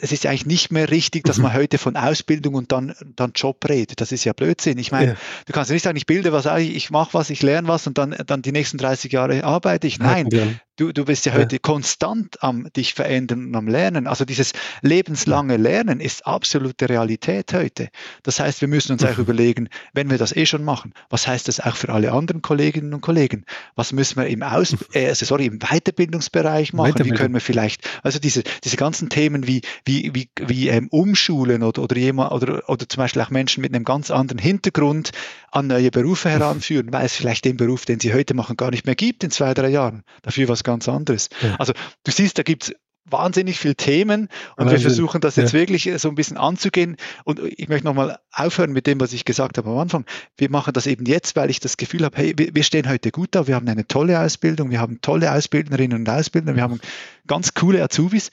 es 0.00 0.10
ist 0.10 0.24
ja 0.24 0.30
eigentlich 0.30 0.46
nicht 0.46 0.72
mehr 0.72 0.90
richtig, 0.90 1.24
dass 1.24 1.36
mhm. 1.36 1.44
man 1.44 1.54
heute 1.54 1.78
von 1.78 1.96
Ausbildung 1.96 2.54
und 2.54 2.72
dann, 2.72 2.94
dann 3.14 3.32
Job 3.34 3.64
redet. 3.68 4.00
Das 4.00 4.10
ist 4.10 4.24
ja 4.24 4.32
Blödsinn. 4.32 4.78
Ich 4.78 4.90
meine, 4.90 5.12
ja. 5.12 5.16
du 5.46 5.52
kannst 5.52 5.70
ja 5.70 5.74
nicht 5.74 5.84
sagen, 5.84 5.96
ich 5.96 6.06
bilde 6.06 6.32
was, 6.32 6.46
ich 6.58 6.90
mache 6.90 7.14
was, 7.14 7.30
ich 7.30 7.42
lerne 7.42 7.68
was 7.68 7.86
und 7.86 7.98
dann, 7.98 8.16
dann 8.26 8.42
die 8.42 8.52
nächsten 8.52 8.78
30 8.78 9.12
Jahre 9.12 9.44
arbeite 9.44 9.86
ich. 9.86 10.00
Nein, 10.00 10.28
ja. 10.32 10.42
du, 10.76 10.92
du 10.92 11.04
bist 11.04 11.24
ja, 11.26 11.32
ja, 11.32 11.38
heute 11.38 11.60
konstant 11.60 12.42
am 12.42 12.68
dich 12.72 12.94
verändern 12.94 13.46
und 13.46 13.54
am 13.54 13.68
Lernen. 13.68 14.08
Also 14.08 14.24
dieses 14.24 14.52
lebenslange 14.80 15.56
Lernen 15.56 16.00
ist 16.00 16.26
absolute 16.26 16.88
Realität 16.88 17.52
heute. 17.52 17.88
Das 18.24 18.40
heißt, 18.40 18.60
wir 18.60 18.68
müssen 18.68 18.92
uns 18.92 19.02
mhm. 19.02 19.08
auch 19.08 19.18
überlegen, 19.18 19.68
wenn 19.92 20.10
wir 20.10 20.18
das 20.18 20.34
eh 20.34 20.46
schon 20.46 20.64
machen, 20.64 20.94
was 21.10 21.28
heißt 21.28 21.46
das 21.46 21.60
auch 21.60 21.76
für 21.76 21.90
alle 21.90 22.10
anderen 22.10 22.42
Kolleginnen 22.42 22.92
und 22.92 23.02
Kollegen? 23.02 23.44
Was 23.76 23.92
müssen 23.92 24.16
wir 24.16 24.26
im 24.26 24.42
Aus, 24.42 24.72
mhm. 24.72 24.78
äh, 24.94 25.08
also 25.08 25.26
sorry, 25.26 25.46
im 25.46 25.60
Weiterbildungsbereich 25.60 26.72
machen? 26.72 26.90
Weiterbildung. 26.90 27.12
Wie 27.12 27.22
können 27.22 27.34
wir 27.34 27.40
vielleicht, 27.40 27.88
also 28.02 28.18
diese, 28.18 28.42
diese 28.64 28.76
ganzen 28.76 29.08
Themen 29.08 29.46
wie, 29.46 29.62
wie 29.84 30.14
wie, 30.14 30.28
wie, 30.40 30.68
ähm, 30.68 30.88
umschulen 30.90 31.62
oder, 31.62 31.82
oder, 31.82 31.96
jemand, 31.96 32.32
oder, 32.32 32.68
oder 32.68 32.88
zum 32.88 32.98
Beispiel 32.98 33.22
auch 33.22 33.30
Menschen 33.30 33.60
mit 33.60 33.74
einem 33.74 33.84
ganz 33.84 34.10
anderen 34.10 34.38
Hintergrund 34.38 35.10
an 35.50 35.66
neue 35.66 35.90
Berufe 35.90 36.30
heranführen, 36.30 36.92
weil 36.92 37.06
es 37.06 37.14
vielleicht 37.14 37.44
den 37.44 37.56
Beruf, 37.56 37.84
den 37.84 38.00
sie 38.00 38.14
heute 38.14 38.34
machen, 38.34 38.56
gar 38.56 38.70
nicht 38.70 38.86
mehr 38.86 38.94
gibt 38.94 39.24
in 39.24 39.30
zwei, 39.30 39.54
drei 39.54 39.68
Jahren. 39.68 40.02
Dafür 40.22 40.48
was 40.48 40.64
ganz 40.64 40.88
anderes. 40.88 41.28
Ja. 41.40 41.56
Also 41.58 41.72
du 42.04 42.12
siehst, 42.12 42.38
da 42.38 42.42
gibt 42.42 42.64
es 42.64 42.74
wahnsinnig 43.04 43.58
viele 43.58 43.74
Themen 43.74 44.22
und 44.22 44.30
Wahnsinn. 44.56 44.78
wir 44.78 44.80
versuchen 44.80 45.20
das 45.20 45.36
jetzt 45.36 45.52
ja. 45.52 45.58
wirklich 45.58 45.90
so 45.96 46.08
ein 46.08 46.14
bisschen 46.14 46.36
anzugehen. 46.36 46.96
Und 47.24 47.40
ich 47.40 47.68
möchte 47.68 47.86
nochmal 47.86 48.18
aufhören 48.32 48.72
mit 48.72 48.86
dem, 48.86 49.00
was 49.00 49.12
ich 49.12 49.24
gesagt 49.24 49.58
habe 49.58 49.70
am 49.70 49.78
Anfang. 49.78 50.04
Wir 50.36 50.50
machen 50.50 50.72
das 50.72 50.86
eben 50.86 51.04
jetzt, 51.06 51.36
weil 51.36 51.50
ich 51.50 51.60
das 51.60 51.76
Gefühl 51.76 52.04
habe, 52.04 52.16
hey, 52.16 52.34
wir 52.36 52.62
stehen 52.62 52.88
heute 52.88 53.10
gut 53.10 53.30
da, 53.32 53.46
wir 53.46 53.54
haben 53.54 53.68
eine 53.68 53.86
tolle 53.86 54.20
Ausbildung, 54.20 54.70
wir 54.70 54.80
haben 54.80 55.00
tolle 55.00 55.32
Ausbildnerinnen 55.32 55.98
und 55.98 56.08
Ausbildner, 56.08 56.54
wir 56.56 56.62
haben 56.62 56.80
ganz 57.26 57.54
coole 57.54 57.82
Azubis 57.82 58.30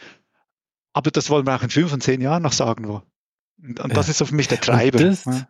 aber 0.94 1.12
das 1.12 1.30
wollen 1.30 1.46
wir 1.46 1.56
auch 1.56 1.64
in 1.64 1.70
fünf 1.70 1.94
und 1.94 2.04
zehn 2.04 2.22
Jahren 2.22 2.44
noch 2.44 2.54
sagen. 2.54 2.88
Wo. 2.88 3.02
Und, 3.62 3.80
und 3.80 3.96
das 3.96 4.08
ja. 4.08 4.12
ist 4.12 4.18
so 4.18 4.26
für 4.26 4.36
mich 4.36 4.48
der 4.48 4.62
Treiber. 4.62 5.00
Das, 5.00 5.26
ja. 5.26 5.48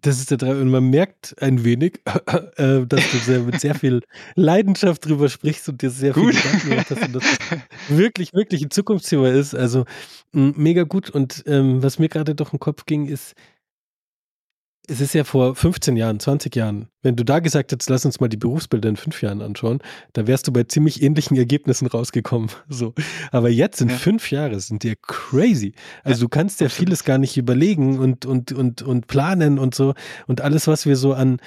das, 0.00 0.18
ist 0.18 0.30
der 0.30 0.38
Treiber. 0.38 0.60
Und 0.60 0.70
man 0.70 0.88
merkt 0.90 1.40
ein 1.42 1.64
wenig, 1.64 2.00
äh, 2.56 2.86
dass 2.86 3.10
du 3.10 3.18
sehr, 3.18 3.40
mit 3.40 3.60
sehr 3.60 3.74
viel 3.74 4.02
Leidenschaft 4.34 5.06
drüber 5.06 5.28
sprichst 5.28 5.68
und 5.68 5.82
dir 5.82 5.90
sehr 5.90 6.12
gut. 6.12 6.34
viel 6.34 6.42
Gedanken 6.42 6.70
gemacht 6.70 6.90
hast 6.90 7.02
und 7.02 7.14
das 7.14 7.24
wirklich, 7.88 8.32
wirklich 8.32 8.62
ein 8.62 8.70
Zukunftsthema 8.70 9.28
ist. 9.28 9.54
Also 9.54 9.84
mega 10.32 10.84
gut. 10.84 11.10
Und 11.10 11.42
ähm, 11.46 11.82
was 11.82 11.98
mir 11.98 12.08
gerade 12.08 12.34
durch 12.34 12.50
den 12.50 12.60
Kopf 12.60 12.86
ging, 12.86 13.06
ist, 13.06 13.34
es 14.86 15.00
ist 15.00 15.14
ja 15.14 15.24
vor 15.24 15.54
15 15.54 15.96
Jahren, 15.96 16.20
20 16.20 16.54
Jahren, 16.54 16.88
wenn 17.02 17.16
du 17.16 17.24
da 17.24 17.38
gesagt 17.38 17.72
hättest, 17.72 17.88
lass 17.88 18.04
uns 18.04 18.20
mal 18.20 18.28
die 18.28 18.36
Berufsbilder 18.36 18.88
in 18.88 18.96
fünf 18.96 19.22
Jahren 19.22 19.40
anschauen, 19.40 19.78
da 20.12 20.26
wärst 20.26 20.46
du 20.46 20.52
bei 20.52 20.64
ziemlich 20.64 21.02
ähnlichen 21.02 21.36
Ergebnissen 21.36 21.86
rausgekommen. 21.86 22.50
So. 22.68 22.92
Aber 23.30 23.50
jetzt 23.50 23.80
in 23.80 23.88
ja. 23.88 23.94
fünf 23.94 24.30
Jahren 24.30 24.58
sind 24.58 24.82
die 24.82 24.94
crazy. 25.00 25.74
Also 26.02 26.18
ja, 26.18 26.24
du 26.24 26.28
kannst 26.28 26.60
ja 26.60 26.68
vieles 26.68 27.04
gar 27.04 27.18
nicht 27.18 27.36
überlegen 27.36 27.98
und, 27.98 28.26
und, 28.26 28.52
und, 28.52 28.82
und 28.82 29.06
planen 29.06 29.58
und 29.58 29.74
so. 29.74 29.94
Und 30.26 30.40
alles, 30.40 30.66
was 30.66 30.86
wir 30.86 30.96
so 30.96 31.12
an, 31.12 31.38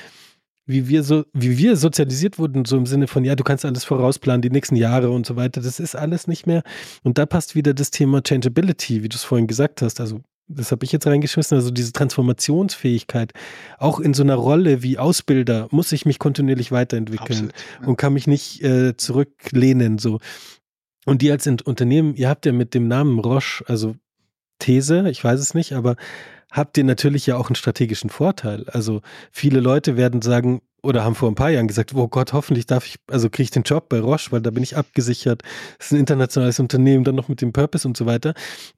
wie 0.65 0.88
wir 0.88 1.03
so, 1.03 1.25
wie 1.33 1.57
wir 1.57 1.75
sozialisiert 1.75 2.39
wurden, 2.39 2.65
so 2.65 2.77
im 2.77 2.85
Sinne 2.85 3.07
von, 3.07 3.25
ja, 3.25 3.35
du 3.35 3.43
kannst 3.43 3.65
alles 3.65 3.83
vorausplanen, 3.83 4.41
die 4.41 4.49
nächsten 4.49 4.75
Jahre 4.75 5.09
und 5.09 5.25
so 5.25 5.35
weiter, 5.35 5.59
das 5.59 5.79
ist 5.79 5.95
alles 5.95 6.27
nicht 6.27 6.47
mehr. 6.47 6.63
Und 7.03 7.17
da 7.17 7.25
passt 7.25 7.55
wieder 7.55 7.73
das 7.73 7.91
Thema 7.91 8.21
Changeability, 8.21 9.03
wie 9.03 9.09
du 9.09 9.15
es 9.15 9.23
vorhin 9.23 9.47
gesagt 9.47 9.81
hast. 9.81 9.99
Also 9.99 10.21
das 10.48 10.72
habe 10.72 10.86
ich 10.86 10.91
jetzt 10.91 11.06
reingeschmissen, 11.06 11.56
also 11.56 11.72
diese 11.72 11.91
Transformationsfähigkeit, 11.91 13.34
auch 13.78 14.00
in 14.00 14.14
so 14.14 14.24
einer 14.24 14.36
Rolle 14.36 14.82
wie 14.84 14.98
Ausbilder 14.98 15.68
muss 15.72 15.91
ich 15.91 16.06
mich 16.06 16.20
kontinuierlich 16.20 16.72
weiterentwickeln 16.72 17.50
Absolut, 17.50 17.54
ja. 17.82 17.88
und 17.88 17.98
kann 17.98 18.14
mich 18.14 18.28
nicht 18.28 18.64
äh, 18.64 18.95
zurücklehnen. 18.95 19.98
So. 19.98 20.20
Und 21.06 21.22
die 21.22 21.32
als 21.32 21.48
Unternehmen, 21.48 22.16
ihr 22.16 22.30
habt 22.30 22.45
ja 22.45 22.52
mit 22.52 22.74
dem 22.74 22.88
Namen 22.88 23.20
Roche, 23.20 23.64
also 23.68 23.95
These, 24.60 25.10
ich 25.10 25.24
weiß 25.24 25.39
es 25.39 25.54
nicht, 25.54 25.74
aber 25.74 25.95
habt 26.52 26.78
ihr 26.78 26.84
natürlich 26.84 27.28
ja 27.28 27.38
auch 27.38 27.50
einen 27.50 27.56
strategischen 27.56 28.10
Vorteil. 28.10 28.66
Also 28.70 29.02
viele 29.32 29.60
Leute 29.60 29.98
werden 29.98 30.22
sagen, 30.22 30.62
oder 30.88 31.03
haben 31.03 31.15
vor 31.15 31.29
ein 31.29 31.35
paar 31.35 31.49
Jahren 31.49 31.67
gesagt, 31.67 31.93
oh 31.93 32.07
Gott, 32.07 32.31
hoffentlich 32.31 32.65
darf 32.65 32.85
ich, 32.85 32.95
also 33.11 33.29
kriege 33.29 33.43
ich 33.43 33.51
den 33.51 33.63
Job 33.63 33.89
bei 33.89 33.99
Roche, 33.99 34.31
weil 34.31 34.39
da 34.39 34.51
bin 34.51 34.63
ich 34.63 34.77
abgesichert. 34.77 35.43
Das 35.77 35.88
ist 35.88 35.91
ein 35.91 35.99
internationales 35.99 36.61
Unternehmen, 36.61 37.03
dann 37.03 37.15
noch 37.15 37.27
mit 37.27 37.41
dem 37.41 37.51
Purpose 37.51 37.85
und 37.85 37.97
so 37.97 38.05
weiter. 38.05 38.33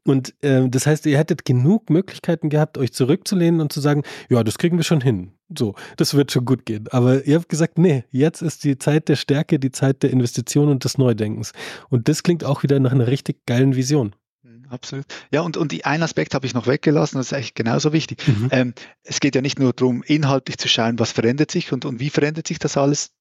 Und 0.05 0.33
äh, 0.41 0.67
das 0.67 0.87
heißt, 0.87 1.05
ihr 1.05 1.19
hättet 1.19 1.45
genug 1.45 1.91
Möglichkeiten 1.91 2.49
gehabt, 2.49 2.79
euch 2.79 2.93
zurückzulehnen 2.93 3.61
und 3.61 3.71
zu 3.71 3.79
sagen, 3.79 4.01
ja, 4.27 4.43
das 4.43 4.57
kriegen 4.57 4.77
wir 4.77 4.83
schon 4.83 5.01
hin. 5.01 5.33
So, 5.55 5.75
das 5.97 6.15
wird 6.15 6.31
schon 6.31 6.45
gut 6.45 6.65
gehen. 6.65 6.87
Aber 6.89 7.25
ihr 7.25 7.35
habt 7.35 7.47
gesagt, 7.47 7.77
nee, 7.77 8.05
jetzt 8.09 8.41
ist 8.41 8.63
die 8.63 8.79
Zeit 8.79 9.07
der 9.07 9.15
Stärke, 9.15 9.59
die 9.59 9.71
Zeit 9.71 10.01
der 10.01 10.09
Investition 10.09 10.67
und 10.69 10.85
des 10.85 10.97
Neudenkens. 10.97 11.51
Und 11.89 12.07
das 12.07 12.23
klingt 12.23 12.43
auch 12.43 12.63
wieder 12.63 12.79
nach 12.79 12.91
einer 12.91 13.05
richtig 13.05 13.45
geilen 13.45 13.75
Vision 13.75 14.15
absolut. 14.69 15.05
Ja, 15.31 15.41
und, 15.41 15.57
und 15.57 15.85
einen 15.85 16.03
Aspekt 16.03 16.33
habe 16.33 16.45
ich 16.45 16.53
noch 16.53 16.67
weggelassen, 16.67 17.17
das 17.17 17.27
ist 17.27 17.33
eigentlich 17.33 17.53
genauso 17.53 17.93
wichtig. 17.93 18.27
Mhm. 18.27 18.47
Ähm, 18.51 18.73
es 19.03 19.19
geht 19.19 19.35
ja 19.35 19.41
nicht 19.41 19.59
nur 19.59 19.73
darum, 19.73 20.03
inhaltlich 20.03 20.57
zu 20.57 20.67
schauen, 20.67 20.99
was 20.99 21.11
verändert 21.11 21.51
sich 21.51 21.71
und, 21.71 21.85
und 21.85 21.99
wie 21.99 22.09
verändert 22.09 22.47
sich 22.47 22.59
das 22.59 22.77
alles, 22.77 23.11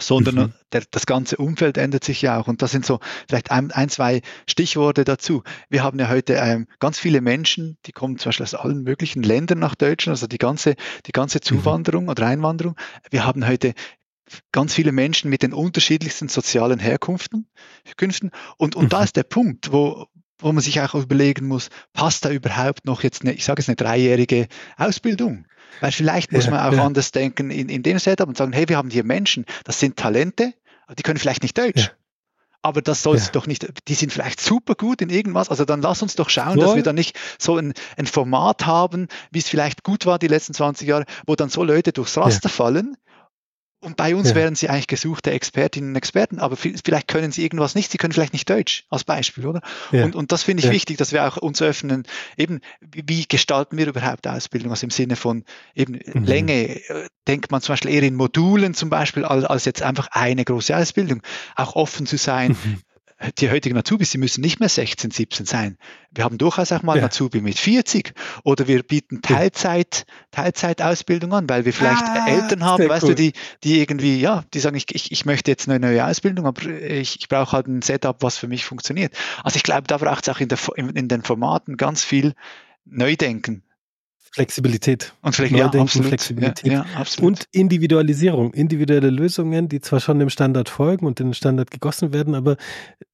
sondern 0.00 0.34
mhm. 0.34 0.52
der, 0.72 0.82
das 0.90 1.06
ganze 1.06 1.36
Umfeld 1.36 1.76
ändert 1.76 2.04
sich 2.04 2.22
ja 2.22 2.40
auch. 2.40 2.48
Und 2.48 2.62
das 2.62 2.70
sind 2.70 2.86
so 2.86 3.00
vielleicht 3.28 3.50
ein, 3.50 3.70
ein 3.70 3.88
zwei 3.88 4.22
Stichworte 4.48 5.04
dazu. 5.04 5.42
Wir 5.68 5.82
haben 5.82 5.98
ja 5.98 6.08
heute 6.08 6.34
ähm, 6.34 6.66
ganz 6.78 6.98
viele 6.98 7.20
Menschen, 7.20 7.76
die 7.86 7.92
kommen 7.92 8.18
zum 8.18 8.30
Beispiel 8.30 8.44
aus 8.44 8.54
allen 8.54 8.82
möglichen 8.82 9.22
Ländern 9.22 9.58
nach 9.58 9.74
Deutschland, 9.74 10.16
also 10.16 10.26
die 10.26 10.38
ganze, 10.38 10.76
die 11.06 11.12
ganze 11.12 11.38
mhm. 11.38 11.42
Zuwanderung 11.42 12.04
mhm. 12.04 12.10
oder 12.10 12.26
Einwanderung. 12.26 12.76
Wir 13.10 13.24
haben 13.24 13.46
heute 13.46 13.74
ganz 14.50 14.74
viele 14.74 14.92
Menschen 14.92 15.30
mit 15.30 15.42
den 15.42 15.52
unterschiedlichsten 15.52 16.28
sozialen 16.28 16.78
Herkünften. 16.78 17.48
Und, 18.56 18.76
und 18.76 18.84
mhm. 18.84 18.88
da 18.88 19.02
ist 19.02 19.16
der 19.16 19.24
Punkt, 19.24 19.72
wo, 19.72 20.06
wo 20.42 20.52
man 20.52 20.62
sich 20.62 20.80
auch 20.80 20.94
überlegen 20.94 21.46
muss, 21.46 21.70
passt 21.92 22.24
da 22.24 22.30
überhaupt 22.30 22.84
noch 22.84 23.02
jetzt 23.02 23.22
eine, 23.22 23.32
ich 23.32 23.44
sage 23.44 23.60
es 23.60 23.68
eine 23.68 23.76
dreijährige 23.76 24.48
Ausbildung? 24.76 25.46
Weil 25.80 25.92
vielleicht 25.92 26.32
muss 26.32 26.44
ja, 26.44 26.50
man 26.50 26.60
auch 26.60 26.76
ja. 26.76 26.84
anders 26.84 27.12
denken 27.12 27.50
in, 27.50 27.68
in 27.68 27.82
dem 27.82 27.98
Setup 27.98 28.28
und 28.28 28.36
sagen, 28.36 28.52
hey, 28.52 28.68
wir 28.68 28.76
haben 28.76 28.90
hier 28.90 29.04
Menschen, 29.04 29.46
das 29.64 29.80
sind 29.80 29.96
Talente, 29.96 30.54
die 30.98 31.02
können 31.02 31.18
vielleicht 31.18 31.42
nicht 31.42 31.56
Deutsch. 31.56 31.86
Ja. 31.86 31.90
Aber 32.64 32.80
das 32.80 33.02
soll 33.02 33.16
ja. 33.16 33.24
doch 33.32 33.48
nicht, 33.48 33.66
die 33.88 33.94
sind 33.94 34.12
vielleicht 34.12 34.40
super 34.40 34.76
gut 34.76 35.02
in 35.02 35.10
irgendwas. 35.10 35.48
Also 35.48 35.64
dann 35.64 35.82
lass 35.82 36.00
uns 36.00 36.14
doch 36.14 36.30
schauen, 36.30 36.60
dass 36.60 36.76
wir 36.76 36.84
dann 36.84 36.94
nicht 36.94 37.18
so 37.36 37.56
ein, 37.56 37.74
ein 37.96 38.06
Format 38.06 38.66
haben, 38.66 39.08
wie 39.32 39.40
es 39.40 39.48
vielleicht 39.48 39.82
gut 39.82 40.06
war 40.06 40.20
die 40.20 40.28
letzten 40.28 40.54
20 40.54 40.86
Jahre, 40.86 41.04
wo 41.26 41.34
dann 41.34 41.48
so 41.48 41.64
Leute 41.64 41.92
durchs 41.92 42.16
Raster 42.16 42.48
fallen 42.48 42.96
und 43.82 43.96
bei 43.96 44.14
uns 44.14 44.30
ja. 44.30 44.34
wären 44.36 44.54
sie 44.54 44.68
eigentlich 44.68 44.86
gesuchte 44.86 45.32
Expertinnen 45.32 45.90
und 45.90 45.96
Experten, 45.96 46.38
aber 46.38 46.56
vielleicht 46.56 47.08
können 47.08 47.32
sie 47.32 47.42
irgendwas 47.42 47.74
nicht. 47.74 47.90
Sie 47.90 47.98
können 47.98 48.12
vielleicht 48.12 48.32
nicht 48.32 48.48
Deutsch, 48.48 48.84
als 48.90 49.02
Beispiel, 49.02 49.44
oder? 49.44 49.60
Ja. 49.90 50.04
Und, 50.04 50.14
und 50.14 50.30
das 50.30 50.44
finde 50.44 50.60
ich 50.60 50.66
ja. 50.66 50.72
wichtig, 50.72 50.98
dass 50.98 51.12
wir 51.12 51.26
auch 51.26 51.36
uns 51.36 51.60
öffnen, 51.60 52.04
eben, 52.36 52.60
wie 52.80 53.26
gestalten 53.26 53.76
wir 53.76 53.88
überhaupt 53.88 54.28
Ausbildung? 54.28 54.70
Also 54.70 54.84
im 54.84 54.90
Sinne 54.90 55.16
von 55.16 55.44
eben 55.74 55.98
mhm. 56.04 56.24
Länge, 56.24 56.68
äh, 56.68 57.08
denkt 57.26 57.50
man 57.50 57.60
zum 57.60 57.72
Beispiel 57.72 57.90
eher 57.90 58.04
in 58.04 58.14
Modulen 58.14 58.74
zum 58.74 58.88
Beispiel, 58.88 59.24
als, 59.24 59.44
als 59.44 59.64
jetzt 59.64 59.82
einfach 59.82 60.08
eine 60.12 60.44
große 60.44 60.76
Ausbildung. 60.76 61.20
Auch 61.56 61.74
offen 61.74 62.06
zu 62.06 62.16
sein, 62.16 62.52
mhm 62.62 62.82
die 63.38 63.50
heutigen 63.50 63.76
Azubis, 63.76 64.10
sie 64.10 64.18
müssen 64.18 64.40
nicht 64.40 64.60
mehr 64.60 64.68
16, 64.68 65.10
17 65.10 65.46
sein. 65.46 65.78
Wir 66.10 66.24
haben 66.24 66.38
durchaus 66.38 66.72
auch 66.72 66.82
mal 66.82 66.98
ja. 66.98 67.04
Azubi 67.04 67.40
mit 67.40 67.58
40 67.58 68.14
oder 68.44 68.66
wir 68.66 68.82
bieten 68.82 69.22
Teilzeit, 69.22 70.06
Teilzeitausbildung 70.30 71.32
an, 71.32 71.48
weil 71.48 71.64
wir 71.64 71.72
vielleicht 71.72 72.02
ah, 72.02 72.26
Eltern 72.28 72.64
haben, 72.64 72.88
weißt 72.88 73.04
cool. 73.04 73.14
du, 73.14 73.14
die, 73.14 73.32
die 73.64 73.80
irgendwie, 73.80 74.20
ja, 74.20 74.44
die 74.52 74.60
sagen, 74.60 74.76
ich, 74.76 74.94
ich, 74.94 75.12
ich 75.12 75.24
möchte 75.24 75.50
jetzt 75.50 75.68
eine 75.68 75.80
neue 75.80 76.04
Ausbildung, 76.04 76.46
aber 76.46 76.66
ich, 76.66 77.20
ich 77.20 77.28
brauche 77.28 77.52
halt 77.52 77.66
ein 77.66 77.82
Setup, 77.82 78.22
was 78.22 78.36
für 78.36 78.48
mich 78.48 78.64
funktioniert. 78.64 79.14
Also 79.42 79.56
ich 79.56 79.62
glaube, 79.62 79.84
da 79.86 79.98
braucht 79.98 80.26
es 80.26 80.34
auch 80.34 80.40
in, 80.40 80.48
der, 80.48 80.58
in, 80.76 80.90
in 80.90 81.08
den 81.08 81.22
Formaten 81.22 81.76
ganz 81.76 82.04
viel 82.04 82.34
Neudenken. 82.84 83.62
Flexibilität. 84.34 85.12
Und 85.20 85.34
vielleicht 85.34 85.54
ja, 85.54 85.66
absolut. 85.66 86.08
Flexibilität. 86.08 86.66
Ja, 86.66 86.72
ja, 86.72 86.86
absolut. 86.94 87.26
Und 87.26 87.46
Individualisierung. 87.52 88.54
Individuelle 88.54 89.10
Lösungen, 89.10 89.68
die 89.68 89.80
zwar 89.80 90.00
schon 90.00 90.18
dem 90.18 90.30
Standard 90.30 90.70
folgen 90.70 91.04
und 91.04 91.20
in 91.20 91.28
den 91.28 91.34
Standard 91.34 91.70
gegossen 91.70 92.14
werden, 92.14 92.34
aber 92.34 92.56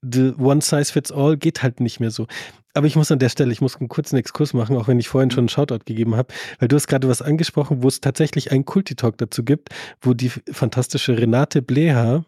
the 0.00 0.32
one 0.38 0.60
size 0.60 0.92
fits 0.92 1.10
all 1.10 1.36
geht 1.36 1.62
halt 1.62 1.80
nicht 1.80 1.98
mehr 1.98 2.12
so. 2.12 2.28
Aber 2.74 2.86
ich 2.86 2.94
muss 2.94 3.10
an 3.10 3.18
der 3.18 3.30
Stelle, 3.30 3.50
ich 3.50 3.60
muss 3.60 3.76
einen 3.76 3.88
kurzen 3.88 4.16
Exkurs 4.16 4.54
machen, 4.54 4.76
auch 4.76 4.86
wenn 4.86 5.00
ich 5.00 5.08
vorhin 5.08 5.32
schon 5.32 5.40
einen 5.40 5.48
Shoutout 5.48 5.80
gegeben 5.84 6.14
habe, 6.14 6.32
weil 6.60 6.68
du 6.68 6.76
hast 6.76 6.86
gerade 6.86 7.08
was 7.08 7.20
angesprochen, 7.20 7.82
wo 7.82 7.88
es 7.88 8.00
tatsächlich 8.00 8.52
einen 8.52 8.64
Kulti-Talk 8.64 9.18
dazu 9.18 9.42
gibt, 9.42 9.70
wo 10.00 10.14
die 10.14 10.28
fantastische 10.28 11.18
Renate 11.18 11.62
Bleha, 11.62 12.24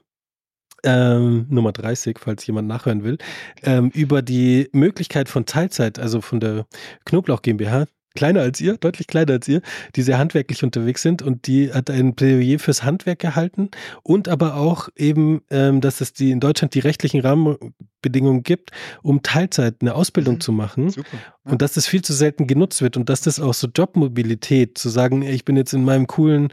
ähm, 0.82 1.46
Nummer 1.48 1.70
30, 1.70 2.18
falls 2.18 2.44
jemand 2.46 2.66
nachhören 2.66 3.04
will, 3.04 3.18
ähm, 3.62 3.90
über 3.90 4.22
die 4.22 4.68
Möglichkeit 4.72 5.28
von 5.28 5.46
Teilzeit, 5.46 6.00
also 6.00 6.20
von 6.20 6.40
der 6.40 6.66
Knoblauch 7.04 7.42
GmbH, 7.42 7.86
kleiner 8.14 8.40
als 8.40 8.60
ihr, 8.60 8.76
deutlich 8.76 9.06
kleiner 9.06 9.32
als 9.34 9.48
ihr, 9.48 9.62
die 9.96 10.02
sehr 10.02 10.18
handwerklich 10.18 10.62
unterwegs 10.64 11.02
sind 11.02 11.22
und 11.22 11.46
die 11.46 11.72
hat 11.72 11.90
ein 11.90 12.14
Plädoyer 12.14 12.58
fürs 12.58 12.82
Handwerk 12.82 13.18
gehalten 13.18 13.70
und 14.02 14.28
aber 14.28 14.56
auch 14.56 14.88
eben, 14.96 15.42
ähm, 15.50 15.80
dass 15.80 16.00
es 16.00 16.12
die 16.12 16.30
in 16.30 16.40
Deutschland 16.40 16.74
die 16.74 16.80
rechtlichen 16.80 17.20
Rahmenbedingungen 17.20 18.42
gibt, 18.42 18.70
um 19.02 19.22
Teilzeit 19.22 19.76
eine 19.80 19.94
Ausbildung 19.94 20.36
mhm. 20.36 20.40
zu 20.40 20.52
machen 20.52 20.90
Super. 20.90 21.16
Und 21.50 21.62
dass 21.62 21.72
das 21.72 21.86
viel 21.86 22.02
zu 22.02 22.12
selten 22.12 22.46
genutzt 22.46 22.82
wird 22.82 22.96
und 22.96 23.08
dass 23.08 23.20
das 23.20 23.40
auch 23.40 23.54
so 23.54 23.68
Jobmobilität, 23.68 24.78
zu 24.78 24.88
sagen, 24.88 25.22
ich 25.22 25.44
bin 25.44 25.56
jetzt 25.56 25.72
in 25.72 25.84
meinem 25.84 26.06
coolen 26.06 26.52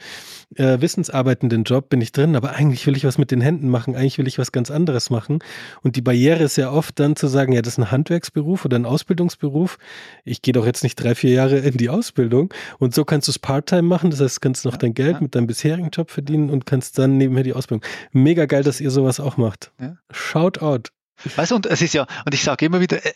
äh, 0.55 0.79
wissensarbeitenden 0.79 1.63
Job, 1.63 1.89
bin 1.89 2.01
ich 2.01 2.11
drin, 2.11 2.35
aber 2.35 2.51
eigentlich 2.51 2.85
will 2.87 2.97
ich 2.97 3.05
was 3.05 3.17
mit 3.17 3.31
den 3.31 3.41
Händen 3.41 3.69
machen, 3.69 3.95
eigentlich 3.95 4.17
will 4.17 4.27
ich 4.27 4.37
was 4.37 4.51
ganz 4.51 4.71
anderes 4.71 5.09
machen 5.09 5.39
und 5.81 5.95
die 5.95 6.01
Barriere 6.01 6.43
ist 6.43 6.57
ja 6.57 6.71
oft 6.71 6.99
dann 6.99 7.15
zu 7.15 7.27
sagen, 7.27 7.53
ja, 7.53 7.61
das 7.61 7.73
ist 7.73 7.79
ein 7.79 7.91
Handwerksberuf 7.91 8.65
oder 8.65 8.77
ein 8.77 8.85
Ausbildungsberuf, 8.85 9.77
ich 10.23 10.41
gehe 10.41 10.53
doch 10.53 10.65
jetzt 10.65 10.83
nicht 10.83 10.95
drei, 10.95 11.15
vier 11.15 11.31
Jahre 11.31 11.57
in 11.59 11.77
die 11.77 11.89
Ausbildung 11.89 12.53
und 12.79 12.93
so 12.93 13.05
kannst 13.05 13.27
du 13.27 13.31
es 13.31 13.39
Part-Time 13.39 13.83
machen. 13.83 14.11
Das 14.11 14.21
heißt, 14.21 14.41
kannst 14.41 14.65
noch 14.65 14.73
ja, 14.73 14.77
dein 14.77 14.93
Geld 14.93 15.15
ja. 15.15 15.21
mit 15.21 15.35
deinem 15.35 15.47
bisherigen 15.47 15.89
Job 15.89 16.11
verdienen 16.11 16.49
und 16.49 16.65
kannst 16.65 16.97
dann 16.97 17.17
nebenher 17.17 17.43
die 17.43 17.53
Ausbildung. 17.53 17.85
Mega 18.11 18.45
geil, 18.45 18.63
dass 18.63 18.81
ihr 18.81 18.91
sowas 18.91 19.19
auch 19.19 19.37
macht. 19.37 19.71
Ja. 19.79 19.97
Shout 20.11 20.59
out. 20.59 20.91
Weißt 21.35 21.51
du, 21.51 21.55
und 21.55 21.65
es 21.65 21.81
ist 21.81 21.93
ja, 21.93 22.05
und 22.25 22.33
ich 22.33 22.43
sage 22.43 22.65
immer 22.65 22.79
wieder, 22.79 23.03
äh, 23.03 23.11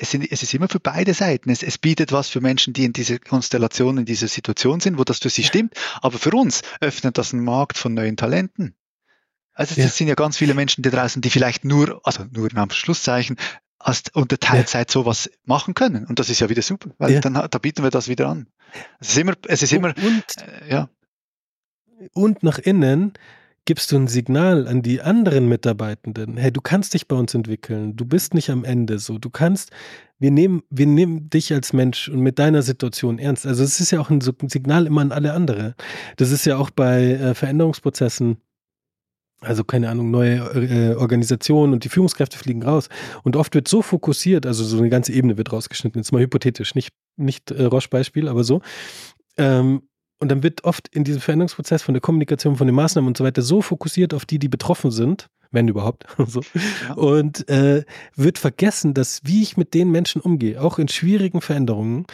es, 0.00 0.10
sind, 0.10 0.30
es, 0.30 0.42
ist 0.42 0.54
immer 0.54 0.68
für 0.68 0.80
beide 0.80 1.12
Seiten. 1.14 1.50
Es, 1.50 1.62
es, 1.62 1.78
bietet 1.78 2.10
was 2.12 2.28
für 2.28 2.40
Menschen, 2.40 2.72
die 2.72 2.84
in 2.84 2.92
dieser 2.92 3.18
Konstellation, 3.18 3.98
in 3.98 4.04
dieser 4.06 4.28
Situation 4.28 4.80
sind, 4.80 4.98
wo 4.98 5.04
das 5.04 5.18
für 5.18 5.30
sie 5.30 5.44
stimmt. 5.44 5.74
Aber 6.00 6.18
für 6.18 6.30
uns 6.30 6.62
öffnet 6.80 7.18
das 7.18 7.32
einen 7.34 7.44
Markt 7.44 7.76
von 7.76 7.94
neuen 7.94 8.16
Talenten. 8.16 8.74
Also 9.52 9.72
es 9.72 9.76
ja. 9.76 9.88
sind 9.88 10.08
ja 10.08 10.14
ganz 10.14 10.38
viele 10.38 10.54
Menschen 10.54 10.82
da 10.82 10.90
draußen, 10.90 11.20
die 11.20 11.28
vielleicht 11.28 11.64
nur, 11.64 12.00
also 12.04 12.24
nur 12.30 12.50
in 12.50 12.56
Anführungszeichen, 12.56 13.36
als 13.78 14.04
unter 14.12 14.38
Teilzeit 14.38 14.88
ja. 14.88 14.92
sowas 14.92 15.30
machen 15.44 15.74
können. 15.74 16.06
Und 16.06 16.18
das 16.18 16.30
ist 16.30 16.40
ja 16.40 16.48
wieder 16.48 16.62
super, 16.62 16.90
weil 16.98 17.12
ja. 17.12 17.20
dann 17.20 17.34
da 17.34 17.58
bieten 17.58 17.82
wir 17.82 17.90
das 17.90 18.08
wieder 18.08 18.28
an. 18.28 18.46
Es 19.00 19.10
ist 19.10 19.18
immer, 19.18 19.34
es 19.46 19.62
ist 19.62 19.72
immer, 19.72 19.94
und, 19.96 20.24
äh, 20.38 20.70
ja. 20.70 20.88
Und 22.14 22.42
nach 22.42 22.58
innen 22.58 23.14
gibst 23.64 23.92
du 23.92 23.96
ein 23.96 24.08
Signal 24.08 24.66
an 24.66 24.82
die 24.82 25.00
anderen 25.00 25.48
Mitarbeitenden. 25.48 26.36
Hey, 26.36 26.50
du 26.50 26.60
kannst 26.60 26.94
dich 26.94 27.06
bei 27.06 27.16
uns 27.16 27.34
entwickeln. 27.34 27.96
Du 27.96 28.04
bist 28.04 28.34
nicht 28.34 28.50
am 28.50 28.64
Ende 28.64 28.98
so. 28.98 29.18
Du 29.18 29.30
kannst, 29.30 29.70
wir 30.18 30.30
nehmen, 30.30 30.62
wir 30.70 30.86
nehmen 30.86 31.30
dich 31.30 31.52
als 31.52 31.72
Mensch 31.72 32.08
und 32.08 32.20
mit 32.20 32.38
deiner 32.38 32.62
Situation 32.62 33.18
ernst. 33.18 33.46
Also 33.46 33.62
es 33.62 33.80
ist 33.80 33.90
ja 33.90 34.00
auch 34.00 34.10
ein 34.10 34.20
Signal 34.20 34.86
immer 34.86 35.02
an 35.02 35.12
alle 35.12 35.32
andere. 35.34 35.74
Das 36.16 36.30
ist 36.30 36.46
ja 36.46 36.56
auch 36.56 36.70
bei 36.70 37.12
äh, 37.12 37.34
Veränderungsprozessen 37.34 38.38
also 39.42 39.64
keine 39.64 39.88
Ahnung, 39.88 40.10
neue 40.10 40.36
äh, 40.36 40.94
Organisationen 40.96 41.72
und 41.72 41.84
die 41.84 41.88
Führungskräfte 41.88 42.36
fliegen 42.36 42.62
raus. 42.62 42.88
Und 43.22 43.36
oft 43.36 43.54
wird 43.54 43.68
so 43.68 43.82
fokussiert, 43.82 44.46
also 44.46 44.64
so 44.64 44.78
eine 44.78 44.90
ganze 44.90 45.12
Ebene 45.12 45.38
wird 45.38 45.52
rausgeschnitten, 45.52 46.00
jetzt 46.00 46.12
mal 46.12 46.20
hypothetisch, 46.20 46.74
nicht, 46.74 46.92
nicht 47.16 47.50
äh, 47.50 47.64
Roche-Beispiel, 47.64 48.28
aber 48.28 48.44
so. 48.44 48.60
Ähm, 49.38 49.82
und 50.20 50.30
dann 50.30 50.42
wird 50.42 50.64
oft 50.64 50.88
in 50.88 51.04
diesem 51.04 51.20
Veränderungsprozess 51.20 51.82
von 51.82 51.94
der 51.94 52.00
Kommunikation, 52.00 52.56
von 52.56 52.66
den 52.66 52.76
Maßnahmen 52.76 53.08
und 53.08 53.16
so 53.16 53.24
weiter 53.24 53.42
so 53.42 53.62
fokussiert 53.62 54.14
auf 54.14 54.26
die, 54.26 54.38
die 54.38 54.48
betroffen 54.48 54.90
sind, 54.90 55.28
wenn 55.50 55.66
überhaupt, 55.66 56.06
so. 56.26 56.42
Ja. 56.88 56.94
und 56.94 57.48
äh, 57.48 57.84
wird 58.14 58.38
vergessen, 58.38 58.94
dass 58.94 59.22
wie 59.24 59.42
ich 59.42 59.56
mit 59.56 59.74
den 59.74 59.90
Menschen 59.90 60.20
umgehe, 60.20 60.60
auch 60.62 60.78
in 60.78 60.88
schwierigen 60.88 61.40
Veränderungen, 61.40 62.06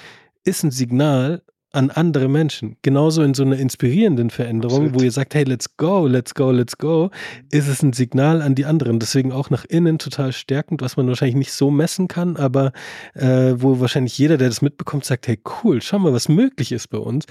ist 0.44 0.62
ein 0.62 0.70
Signal 0.70 1.42
an 1.72 1.90
andere 1.90 2.28
Menschen. 2.28 2.76
Genauso 2.80 3.22
in 3.22 3.34
so 3.34 3.42
einer 3.42 3.58
inspirierenden 3.58 4.30
Veränderung, 4.30 4.84
Absolut. 4.86 5.00
wo 5.00 5.04
ihr 5.04 5.12
sagt, 5.12 5.34
hey, 5.34 5.44
let's 5.44 5.76
go, 5.76 6.06
let's 6.06 6.34
go, 6.34 6.50
let's 6.50 6.78
go, 6.78 7.10
ist 7.50 7.68
es 7.68 7.82
ein 7.82 7.92
Signal 7.92 8.40
an 8.40 8.54
die 8.54 8.64
anderen. 8.64 8.98
Deswegen 8.98 9.30
auch 9.30 9.50
nach 9.50 9.66
innen 9.66 9.98
total 9.98 10.32
stärkend, 10.32 10.80
was 10.80 10.96
man 10.96 11.06
wahrscheinlich 11.06 11.36
nicht 11.36 11.52
so 11.52 11.70
messen 11.70 12.08
kann, 12.08 12.36
aber 12.36 12.72
äh, 13.14 13.54
wo 13.56 13.78
wahrscheinlich 13.78 14.16
jeder, 14.16 14.38
der 14.38 14.48
das 14.48 14.62
mitbekommt, 14.62 15.04
sagt, 15.04 15.28
hey, 15.28 15.38
cool, 15.62 15.82
schau 15.82 15.98
mal, 15.98 16.14
was 16.14 16.30
möglich 16.30 16.72
ist 16.72 16.88
bei 16.88 16.98
uns. 16.98 17.26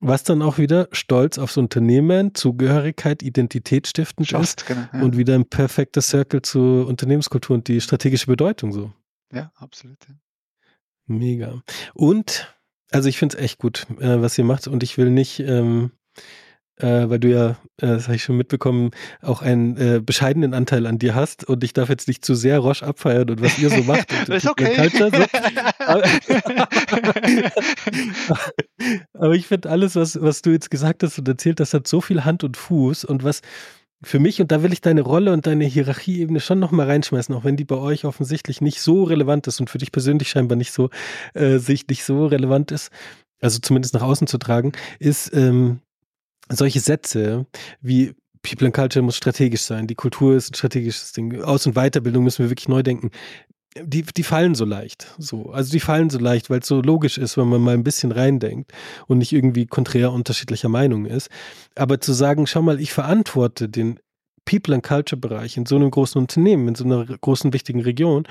Was 0.00 0.22
dann 0.22 0.40
auch 0.40 0.56
wieder 0.56 0.88
Stolz 0.92 1.38
aufs 1.38 1.58
Unternehmen, 1.58 2.34
Zugehörigkeit, 2.34 3.22
Identität 3.22 3.86
stiftend 3.86 4.30
Just, 4.30 4.62
ist 4.62 4.66
genau, 4.66 4.86
ja. 4.92 5.02
und 5.02 5.18
wieder 5.18 5.34
ein 5.34 5.44
perfekter 5.44 6.00
Circle 6.00 6.40
zur 6.40 6.86
Unternehmenskultur 6.86 7.54
und 7.54 7.68
die 7.68 7.82
strategische 7.82 8.26
Bedeutung 8.26 8.72
so. 8.72 8.92
Ja, 9.30 9.52
absolut. 9.56 9.98
Ja. 10.08 10.14
Mega. 11.06 11.62
Und 11.92 12.54
also 12.90 13.08
ich 13.08 13.18
finde 13.18 13.36
es 13.36 13.42
echt 13.42 13.58
gut, 13.58 13.86
äh, 14.00 14.20
was 14.22 14.38
ihr 14.38 14.44
macht 14.44 14.68
und 14.68 14.82
ich 14.82 14.96
will 14.96 15.10
nicht, 15.10 15.40
ähm, 15.40 15.92
äh, 16.82 17.08
weil 17.08 17.18
du 17.18 17.28
ja, 17.28 17.50
äh, 17.50 17.86
das 17.86 18.04
habe 18.04 18.16
ich 18.16 18.22
schon 18.22 18.36
mitbekommen, 18.36 18.90
auch 19.22 19.42
einen 19.42 19.76
äh, 19.76 20.00
bescheidenen 20.00 20.54
Anteil 20.54 20.86
an 20.86 20.98
dir 20.98 21.14
hast 21.14 21.44
und 21.44 21.64
ich 21.64 21.72
darf 21.72 21.88
jetzt 21.88 22.08
nicht 22.08 22.24
zu 22.24 22.34
sehr 22.34 22.58
Roche 22.58 22.86
abfeiern 22.86 23.28
und 23.30 23.42
was 23.42 23.58
ihr 23.58 23.70
so 23.70 23.82
macht. 23.82 24.12
Und 24.28 24.28
ist 24.34 24.48
okay. 24.48 24.74
Culture, 24.76 25.10
so. 25.10 25.22
aber, 29.14 29.34
ich 29.34 29.46
finde 29.46 29.70
alles, 29.70 29.96
was, 29.96 30.20
was 30.20 30.42
du 30.42 30.50
jetzt 30.50 30.70
gesagt 30.70 31.02
hast 31.02 31.18
und 31.18 31.28
erzählt 31.28 31.60
hast, 31.60 31.74
hat 31.74 31.86
so 31.86 32.00
viel 32.00 32.24
Hand 32.24 32.44
und 32.44 32.56
Fuß 32.56 33.04
und 33.04 33.24
was 33.24 33.42
für 34.02 34.18
mich, 34.18 34.40
und 34.40 34.50
da 34.50 34.62
will 34.62 34.72
ich 34.72 34.80
deine 34.80 35.02
Rolle 35.02 35.32
und 35.32 35.46
deine 35.46 35.64
Hierarchieebene 35.64 36.40
schon 36.40 36.58
nochmal 36.58 36.86
reinschmeißen, 36.86 37.34
auch 37.34 37.44
wenn 37.44 37.56
die 37.56 37.64
bei 37.64 37.76
euch 37.76 38.06
offensichtlich 38.06 38.62
nicht 38.62 38.80
so 38.80 39.04
relevant 39.04 39.46
ist 39.46 39.60
und 39.60 39.68
für 39.68 39.78
dich 39.78 39.92
persönlich 39.92 40.30
scheinbar 40.30 40.56
nicht 40.56 40.72
so, 40.72 40.88
äh, 41.34 41.58
sich 41.58 41.86
nicht 41.86 42.04
so 42.04 42.26
relevant 42.26 42.72
ist, 42.72 42.90
also 43.40 43.58
zumindest 43.58 43.94
nach 43.94 44.02
außen 44.02 44.26
zu 44.26 44.38
tragen, 44.38 44.72
ist 44.98 45.34
ähm, 45.34 45.80
solche 46.50 46.80
Sätze 46.80 47.46
wie 47.80 48.14
People 48.42 48.66
and 48.66 48.74
Culture 48.74 49.02
muss 49.02 49.16
strategisch 49.16 49.62
sein, 49.62 49.86
die 49.86 49.94
Kultur 49.94 50.34
ist 50.34 50.50
ein 50.50 50.54
strategisches 50.54 51.12
Ding, 51.12 51.42
Aus- 51.42 51.66
und 51.66 51.74
Weiterbildung 51.74 52.24
müssen 52.24 52.44
wir 52.44 52.50
wirklich 52.50 52.68
neu 52.68 52.82
denken. 52.82 53.10
Die, 53.80 54.02
die 54.02 54.22
fallen 54.24 54.56
so 54.56 54.64
leicht. 54.64 55.14
So. 55.18 55.50
Also 55.50 55.70
die 55.70 55.78
fallen 55.78 56.10
so 56.10 56.18
leicht, 56.18 56.50
weil 56.50 56.58
es 56.58 56.66
so 56.66 56.80
logisch 56.80 57.18
ist, 57.18 57.36
wenn 57.36 57.48
man 57.48 57.60
mal 57.60 57.74
ein 57.74 57.84
bisschen 57.84 58.10
reindenkt 58.10 58.72
und 59.06 59.18
nicht 59.18 59.32
irgendwie 59.32 59.66
konträr 59.66 60.10
unterschiedlicher 60.10 60.68
Meinung 60.68 61.06
ist. 61.06 61.28
Aber 61.76 62.00
zu 62.00 62.12
sagen, 62.12 62.48
schau 62.48 62.62
mal, 62.62 62.80
ich 62.80 62.92
verantworte 62.92 63.68
den 63.68 64.00
People 64.44 64.74
and 64.74 64.82
Culture 64.82 65.20
Bereich 65.20 65.56
in 65.56 65.66
so 65.66 65.76
einem 65.76 65.90
großen 65.90 66.20
Unternehmen, 66.20 66.66
in 66.66 66.74
so 66.74 66.84
einer 66.84 67.04
großen 67.04 67.52
wichtigen 67.52 67.82
Region 67.82 68.26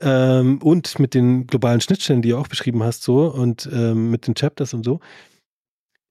ähm, 0.00 0.58
und 0.62 1.00
mit 1.00 1.14
den 1.14 1.48
globalen 1.48 1.80
Schnittstellen, 1.80 2.22
die 2.22 2.28
du 2.30 2.38
auch 2.38 2.48
beschrieben 2.48 2.84
hast, 2.84 3.02
so 3.02 3.26
und 3.32 3.68
ähm, 3.72 4.10
mit 4.10 4.28
den 4.28 4.34
Chapters 4.34 4.74
und 4.74 4.84
so, 4.84 5.00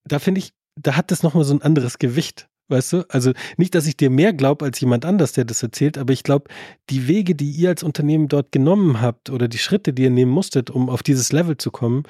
da 0.03 0.19
finde 0.19 0.39
ich, 0.39 0.51
da 0.75 0.95
hat 0.95 1.11
das 1.11 1.23
nochmal 1.23 1.43
so 1.43 1.53
ein 1.53 1.61
anderes 1.61 1.99
Gewicht. 1.99 2.47
Weißt 2.67 2.93
du? 2.93 3.03
Also 3.09 3.31
nicht, 3.57 3.75
dass 3.75 3.85
ich 3.85 3.95
dir 3.95 4.09
mehr 4.09 4.33
glaube 4.33 4.65
als 4.65 4.79
jemand 4.79 5.05
anders, 5.05 5.33
der 5.33 5.45
das 5.45 5.61
erzählt, 5.61 5.99
aber 5.99 6.13
ich 6.13 6.23
glaube, 6.23 6.49
die 6.89 7.07
Wege, 7.07 7.35
die 7.35 7.51
ihr 7.51 7.69
als 7.69 7.83
Unternehmen 7.83 8.27
dort 8.27 8.51
genommen 8.51 9.01
habt 9.01 9.29
oder 9.29 9.47
die 9.47 9.59
Schritte, 9.59 9.93
die 9.93 10.03
ihr 10.03 10.09
nehmen 10.09 10.31
musstet, 10.31 10.71
um 10.71 10.89
auf 10.89 11.03
dieses 11.03 11.31
Level 11.31 11.57
zu 11.57 11.69
kommen, 11.69 12.03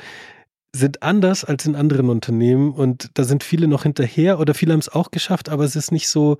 sind 0.73 1.03
anders 1.03 1.43
als 1.43 1.65
in 1.65 1.75
anderen 1.75 2.09
Unternehmen 2.09 2.71
und 2.71 3.09
da 3.15 3.23
sind 3.25 3.43
viele 3.43 3.67
noch 3.67 3.83
hinterher 3.83 4.39
oder 4.39 4.53
viele 4.53 4.73
haben 4.73 4.79
es 4.79 4.89
auch 4.89 5.11
geschafft, 5.11 5.49
aber 5.49 5.63
es 5.65 5.75
ist 5.75 5.91
nicht 5.91 6.07
so, 6.07 6.37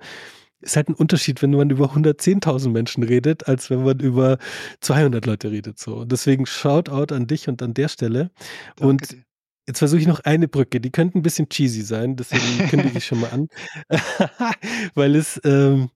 ist 0.60 0.76
halt 0.76 0.88
ein 0.88 0.94
Unterschied, 0.94 1.42
wenn 1.42 1.50
man 1.50 1.70
über 1.70 1.92
110.000 1.94 2.70
Menschen 2.70 3.02
redet, 3.02 3.48
als 3.48 3.68
wenn 3.70 3.84
man 3.84 4.00
über 4.00 4.38
200 4.80 5.26
Leute 5.26 5.50
redet. 5.50 5.78
So. 5.78 6.04
Deswegen 6.04 6.46
Shoutout 6.46 7.14
an 7.14 7.26
dich 7.26 7.48
und 7.48 7.62
an 7.62 7.74
der 7.74 7.88
Stelle. 7.88 8.30
Danke 8.76 8.88
und 8.88 9.12
dir. 9.12 9.26
Jetzt 9.66 9.80
versuche 9.80 10.00
ich 10.00 10.06
noch 10.06 10.20
eine 10.20 10.46
Brücke, 10.46 10.80
die 10.80 10.90
könnte 10.90 11.18
ein 11.18 11.22
bisschen 11.22 11.48
cheesy 11.48 11.82
sein, 11.82 12.14
deswegen 12.14 12.68
kündige 12.68 12.98
ich 12.98 13.06
schon 13.06 13.20
mal 13.20 13.30
an. 13.30 13.48
Weil 14.94 15.16
es, 15.16 15.40
ähm, 15.44 15.90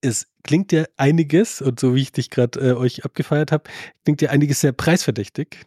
es 0.00 0.28
klingt 0.44 0.72
ja 0.72 0.84
einiges, 0.96 1.60
und 1.60 1.78
so 1.78 1.94
wie 1.94 2.02
ich 2.02 2.12
dich 2.12 2.30
gerade 2.30 2.58
äh, 2.60 2.72
euch 2.72 3.04
abgefeiert 3.04 3.52
habe, 3.52 3.64
klingt 4.04 4.22
ja 4.22 4.30
einiges 4.30 4.62
sehr 4.62 4.72
preisverdächtig. 4.72 5.66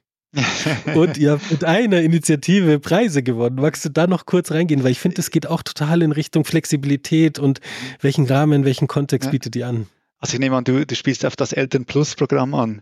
und 0.96 1.18
ihr 1.18 1.32
habt 1.32 1.50
mit 1.50 1.64
einer 1.64 2.02
Initiative 2.02 2.80
Preise 2.80 3.24
gewonnen. 3.24 3.56
Magst 3.56 3.86
du 3.86 3.90
da 3.90 4.06
noch 4.06 4.26
kurz 4.26 4.52
reingehen? 4.52 4.84
Weil 4.84 4.92
ich 4.92 5.00
finde, 5.00 5.22
es 5.22 5.32
geht 5.32 5.48
auch 5.48 5.64
total 5.64 6.04
in 6.04 6.12
Richtung 6.12 6.46
Flexibilität 6.46 7.40
und 7.40 7.62
welchen 8.00 8.26
Rahmen, 8.26 8.64
welchen 8.64 8.88
Kontext 8.88 9.28
ja. 9.28 9.32
bietet 9.32 9.56
die 9.56 9.64
an? 9.64 9.88
Also 10.20 10.34
ich 10.34 10.40
nehme 10.40 10.56
an, 10.56 10.64
du, 10.64 10.86
du 10.86 10.96
spielst 10.96 11.26
auf 11.26 11.36
das 11.36 11.54
Eltern 11.54 11.86
Plus 11.86 12.16
Programm 12.16 12.54
an. 12.54 12.82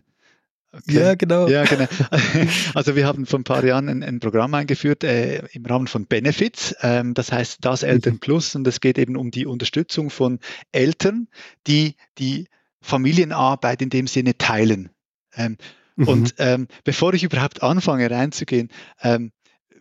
Okay. 0.82 0.98
Ja, 1.00 1.14
genau. 1.14 1.48
Ja, 1.48 1.64
genau. 1.64 1.86
Also 2.74 2.96
wir 2.96 3.06
haben 3.06 3.26
vor 3.26 3.40
ein 3.40 3.44
paar 3.44 3.64
Jahren 3.64 3.88
ein, 3.88 4.02
ein 4.02 4.20
Programm 4.20 4.54
eingeführt 4.54 5.04
äh, 5.04 5.46
im 5.52 5.66
Rahmen 5.66 5.86
von 5.86 6.06
Benefits. 6.06 6.74
Ähm, 6.80 7.14
das 7.14 7.32
heißt 7.32 7.58
das 7.64 7.82
Eltern 7.82 8.14
mhm. 8.14 8.20
Plus 8.20 8.54
und 8.54 8.66
es 8.66 8.80
geht 8.80 8.98
eben 8.98 9.16
um 9.16 9.30
die 9.30 9.46
Unterstützung 9.46 10.10
von 10.10 10.38
Eltern, 10.72 11.28
die 11.66 11.96
die 12.18 12.48
Familienarbeit 12.80 13.82
in 13.82 13.90
dem 13.90 14.06
Sinne 14.06 14.36
teilen. 14.38 14.90
Ähm, 15.34 15.56
mhm. 15.96 16.08
Und 16.08 16.34
ähm, 16.38 16.68
bevor 16.84 17.14
ich 17.14 17.24
überhaupt 17.24 17.62
anfange 17.62 18.10
reinzugehen, 18.10 18.68
ähm, 19.02 19.32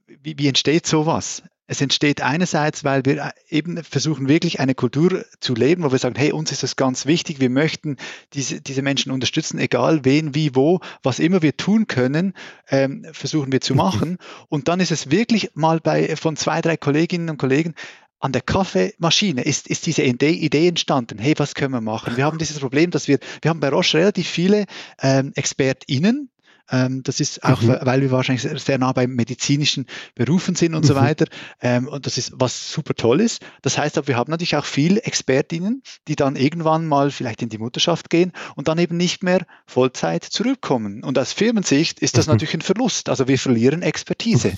wie, 0.07 0.37
wie 0.37 0.47
entsteht 0.47 0.87
sowas? 0.87 1.43
Es 1.67 1.81
entsteht 1.81 2.21
einerseits, 2.21 2.83
weil 2.83 3.05
wir 3.05 3.17
äh, 3.17 3.31
eben 3.49 3.83
versuchen, 3.83 4.29
wirklich 4.29 4.59
eine 4.59 4.73
Kultur 4.73 5.25
zu 5.39 5.53
leben, 5.53 5.83
wo 5.83 5.91
wir 5.91 5.99
sagen, 5.99 6.15
hey, 6.15 6.31
uns 6.31 6.51
ist 6.51 6.63
das 6.63 6.77
ganz 6.77 7.05
wichtig, 7.05 7.39
wir 7.39 7.49
möchten 7.49 7.97
diese, 8.33 8.61
diese 8.61 8.81
Menschen 8.81 9.11
unterstützen, 9.11 9.59
egal 9.59 10.05
wen, 10.05 10.33
wie, 10.33 10.55
wo, 10.55 10.79
was 11.03 11.19
immer 11.19 11.41
wir 11.41 11.57
tun 11.57 11.87
können, 11.87 12.33
ähm, 12.69 13.05
versuchen 13.11 13.51
wir 13.51 13.61
zu 13.61 13.75
machen. 13.75 14.17
Und 14.47 14.69
dann 14.69 14.79
ist 14.79 14.91
es 14.91 15.11
wirklich 15.11 15.51
mal 15.53 15.79
bei 15.81 16.15
von 16.15 16.37
zwei, 16.37 16.61
drei 16.61 16.77
Kolleginnen 16.77 17.29
und 17.29 17.37
Kollegen, 17.37 17.75
an 18.19 18.31
der 18.31 18.41
Kaffeemaschine 18.41 19.43
ist, 19.43 19.67
ist 19.67 19.85
diese 19.85 20.01
Idee, 20.01 20.31
Idee, 20.31 20.67
entstanden. 20.67 21.19
Hey, 21.19 21.35
was 21.37 21.53
können 21.53 21.73
wir 21.73 21.81
machen? 21.81 22.17
Wir 22.17 22.25
haben 22.25 22.39
dieses 22.39 22.59
Problem, 22.59 22.89
dass 22.89 23.07
wir, 23.07 23.19
wir 23.41 23.49
haben 23.49 23.59
bei 23.59 23.69
Roche 23.69 23.99
relativ 23.99 24.27
viele 24.27 24.65
ähm, 25.01 25.33
ExpertInnen, 25.35 26.29
ähm, 26.69 27.03
das 27.03 27.19
ist 27.19 27.43
auch, 27.43 27.61
mhm. 27.61 27.77
weil 27.81 28.01
wir 28.01 28.11
wahrscheinlich 28.11 28.47
sehr 28.63 28.77
nah 28.77 28.91
bei 28.91 29.07
medizinischen 29.07 29.85
Berufen 30.15 30.55
sind 30.55 30.75
und 30.75 30.83
mhm. 30.83 30.87
so 30.87 30.95
weiter. 30.95 31.25
Ähm, 31.61 31.87
und 31.87 32.05
das 32.05 32.17
ist 32.17 32.33
was 32.35 32.71
super 32.71 32.93
toll 32.93 33.21
ist. 33.21 33.41
Das 33.61 33.77
heißt 33.77 33.97
aber, 33.97 34.07
wir 34.07 34.17
haben 34.17 34.31
natürlich 34.31 34.55
auch 34.55 34.65
viele 34.65 35.01
Expertinnen, 35.03 35.81
die 36.07 36.15
dann 36.15 36.35
irgendwann 36.35 36.85
mal 36.85 37.11
vielleicht 37.11 37.41
in 37.41 37.49
die 37.49 37.57
Mutterschaft 37.57 38.09
gehen 38.09 38.31
und 38.55 38.67
dann 38.67 38.77
eben 38.79 38.97
nicht 38.97 39.23
mehr 39.23 39.45
Vollzeit 39.65 40.23
zurückkommen. 40.23 41.03
Und 41.03 41.17
aus 41.17 41.33
Firmensicht 41.33 41.99
ist 41.99 42.17
das 42.17 42.27
mhm. 42.27 42.33
natürlich 42.33 42.55
ein 42.55 42.61
Verlust. 42.61 43.09
Also 43.09 43.27
wir 43.27 43.39
verlieren 43.39 43.81
Expertise. 43.81 44.53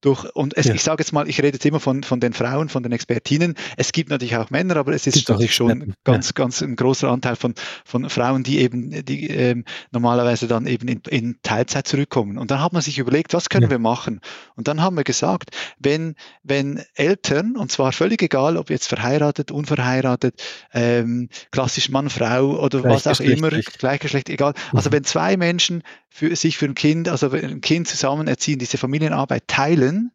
Durch, 0.00 0.24
und 0.34 0.56
es, 0.56 0.66
ja. 0.66 0.74
ich 0.74 0.82
sage 0.82 1.00
jetzt 1.00 1.12
mal, 1.12 1.28
ich 1.28 1.38
rede 1.38 1.56
jetzt 1.56 1.64
immer 1.64 1.78
von, 1.78 2.02
von 2.02 2.18
den 2.18 2.32
Frauen, 2.32 2.68
von 2.68 2.82
den 2.82 2.90
Expertinnen. 2.90 3.54
Es 3.76 3.92
gibt 3.92 4.10
natürlich 4.10 4.36
auch 4.36 4.50
Männer, 4.50 4.76
aber 4.76 4.92
es 4.92 5.06
ist 5.06 5.28
natürlich 5.28 5.54
schon 5.54 5.94
ganz, 6.02 6.28
ja. 6.28 6.32
ganz 6.34 6.60
ein 6.60 6.74
großer 6.74 7.08
Anteil 7.08 7.36
von, 7.36 7.54
von 7.84 8.10
Frauen, 8.10 8.42
die 8.42 8.58
eben, 8.58 9.04
die 9.04 9.28
ähm, 9.28 9.64
normalerweise 9.92 10.48
dann 10.48 10.66
eben 10.66 10.88
in, 10.88 11.02
in 11.08 11.36
Teilzeit 11.52 11.86
zurückkommen. 11.86 12.38
Und 12.38 12.50
dann 12.50 12.60
hat 12.60 12.72
man 12.72 12.80
sich 12.80 12.98
überlegt, 12.98 13.34
was 13.34 13.50
können 13.50 13.64
ja. 13.64 13.70
wir 13.70 13.78
machen? 13.78 14.20
Und 14.56 14.68
dann 14.68 14.80
haben 14.80 14.96
wir 14.96 15.04
gesagt, 15.04 15.50
wenn, 15.78 16.14
wenn 16.42 16.82
Eltern, 16.94 17.56
und 17.56 17.70
zwar 17.70 17.92
völlig 17.92 18.22
egal, 18.22 18.56
ob 18.56 18.70
jetzt 18.70 18.88
verheiratet, 18.88 19.50
unverheiratet, 19.50 20.42
ähm, 20.72 21.28
klassisch 21.50 21.90
Mann, 21.90 22.08
Frau 22.08 22.58
oder 22.58 22.82
was 22.84 23.06
auch 23.06 23.20
immer, 23.20 23.50
Gleichgeschlecht, 23.50 24.30
egal. 24.30 24.54
Also 24.54 24.70
mhm. 24.72 24.82
Also 24.82 24.92
wenn 24.92 25.04
zwei 25.04 25.36
Menschen 25.36 25.82
für 26.08 26.34
sich 26.34 26.58
für 26.58 26.66
ein 26.66 26.74
Kind, 26.74 27.08
also 27.08 27.30
ein 27.30 27.60
Kind 27.60 27.86
zusammen 27.86 28.26
erziehen, 28.26 28.58
diese 28.58 28.78
Familienarbeit 28.78 29.46
teilen, 29.46 30.10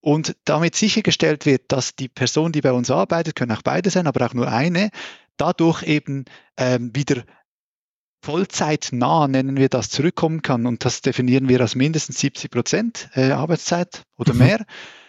und 0.00 0.36
damit 0.44 0.76
sichergestellt 0.76 1.46
wird, 1.46 1.72
dass 1.72 1.96
die 1.96 2.08
Person, 2.08 2.52
die 2.52 2.60
bei 2.60 2.72
uns 2.72 2.90
arbeitet, 2.90 3.36
können 3.36 3.52
auch 3.52 3.62
beide 3.62 3.88
sein, 3.88 4.06
aber 4.06 4.26
auch 4.26 4.34
nur 4.34 4.48
eine, 4.52 4.90
dadurch 5.38 5.82
eben 5.82 6.26
ähm, 6.58 6.90
wieder 6.94 7.24
vollzeitnah, 8.24 9.28
nennen 9.28 9.56
wir 9.56 9.68
das, 9.68 9.90
zurückkommen 9.90 10.40
kann, 10.42 10.66
und 10.66 10.84
das 10.84 11.02
definieren 11.02 11.48
wir 11.48 11.60
als 11.60 11.74
mindestens 11.74 12.18
70 12.20 12.50
Prozent 12.50 13.08
äh, 13.14 13.30
Arbeitszeit 13.30 14.02
oder 14.16 14.32
mhm. 14.32 14.38
mehr, 14.38 14.66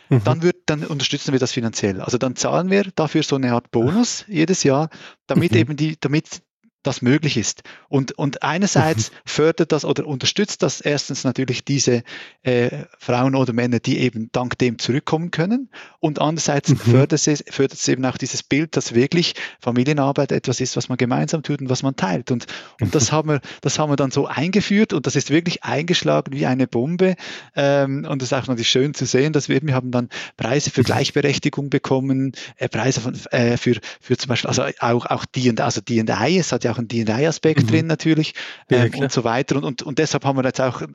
mhm. 0.09 0.21
dann, 0.25 0.43
wird, 0.43 0.57
dann 0.65 0.83
unterstützen 0.83 1.31
wir 1.31 1.39
das 1.39 1.53
finanziell. 1.53 2.01
Also 2.01 2.17
dann 2.17 2.35
zahlen 2.35 2.69
wir 2.69 2.83
dafür 2.95 3.23
so 3.23 3.37
eine 3.37 3.53
Art 3.53 3.71
Bonus 3.71 4.25
jedes 4.27 4.63
Jahr, 4.63 4.89
damit 5.27 5.53
mhm. 5.53 5.57
eben 5.57 5.75
die, 5.77 5.97
damit 5.99 6.41
das 6.85 7.01
möglich 7.01 7.37
ist. 7.37 7.63
Und, 7.89 8.13
und 8.13 8.43
einerseits 8.43 9.11
mhm. 9.11 9.15
fördert 9.25 9.71
das 9.71 9.85
oder 9.85 10.05
unterstützt 10.05 10.61
das 10.61 10.81
erstens 10.81 11.23
natürlich 11.23 11.65
diese 11.65 12.03
äh, 12.43 12.83
Frauen 12.99 13.35
oder 13.35 13.53
Männer, 13.53 13.79
die 13.79 13.99
eben 13.99 14.29
dank 14.31 14.57
dem 14.59 14.77
zurückkommen 14.77 15.31
können. 15.31 15.69
Und 15.99 16.19
andererseits 16.19 16.69
mhm. 16.69 16.77
fördert, 16.77 17.27
es, 17.27 17.43
fördert 17.49 17.79
es 17.79 17.87
eben 17.87 18.05
auch 18.05 18.17
dieses 18.17 18.43
Bild, 18.43 18.77
dass 18.77 18.93
wirklich 18.93 19.33
Familienarbeit 19.59 20.31
etwas 20.31 20.61
ist, 20.61 20.77
was 20.77 20.87
man 20.87 20.97
gemeinsam 20.97 21.41
tut 21.41 21.61
und 21.61 21.69
was 21.69 21.81
man 21.81 21.95
teilt. 21.95 22.29
Und, 22.31 22.45
und 22.79 22.93
das, 22.93 23.11
haben 23.11 23.29
wir, 23.29 23.41
das 23.61 23.79
haben 23.79 23.91
wir 23.91 23.95
dann 23.95 24.11
so 24.11 24.27
eingeführt 24.27 24.93
und 24.93 25.07
das 25.07 25.15
ist 25.15 25.31
wirklich 25.31 25.63
eingeschlagen 25.63 26.33
wie 26.33 26.45
eine 26.45 26.67
Bombe. 26.67 27.15
Ähm, 27.55 28.05
und 28.05 28.21
das 28.21 28.31
ist 28.31 28.33
auch 28.33 28.47
natürlich 28.47 28.69
schön 28.69 28.93
zu 28.93 29.05
sehen, 29.05 29.33
dass 29.33 29.49
wir, 29.49 29.61
wir 29.63 29.73
haben 29.73 29.91
dann 29.91 30.09
Preise 30.37 30.69
für 30.69 30.83
Gleichberechtigung 30.83 31.69
bekommen, 31.69 32.33
äh, 32.57 32.69
Preise 32.69 33.01
von, 33.01 33.15
äh, 33.31 33.57
für, 33.57 33.79
für 33.99 34.17
zum 34.17 34.29
Beispiel, 34.29 34.49
also 34.49 34.63
auch, 34.79 35.05
auch 35.07 35.25
die 35.25 35.49
und 35.49 35.61
also 35.61 35.81
die 35.81 35.99
und 35.99 36.09
es 36.09 36.51
hat 36.51 36.63
ja 36.63 36.74
auch 36.75 36.79
einen 36.79 36.87
DNA-Aspekt 36.87 37.63
mhm. 37.63 37.67
drin 37.67 37.87
natürlich 37.87 38.33
ähm, 38.69 38.91
und 38.95 39.11
so 39.11 39.23
weiter. 39.23 39.55
Und, 39.57 39.63
und, 39.63 39.83
und 39.83 39.99
deshalb 39.99 40.25
haben 40.25 40.37
wir 40.37 40.43
jetzt 40.43 40.61
auch 40.61 40.81
äh, 40.81 40.87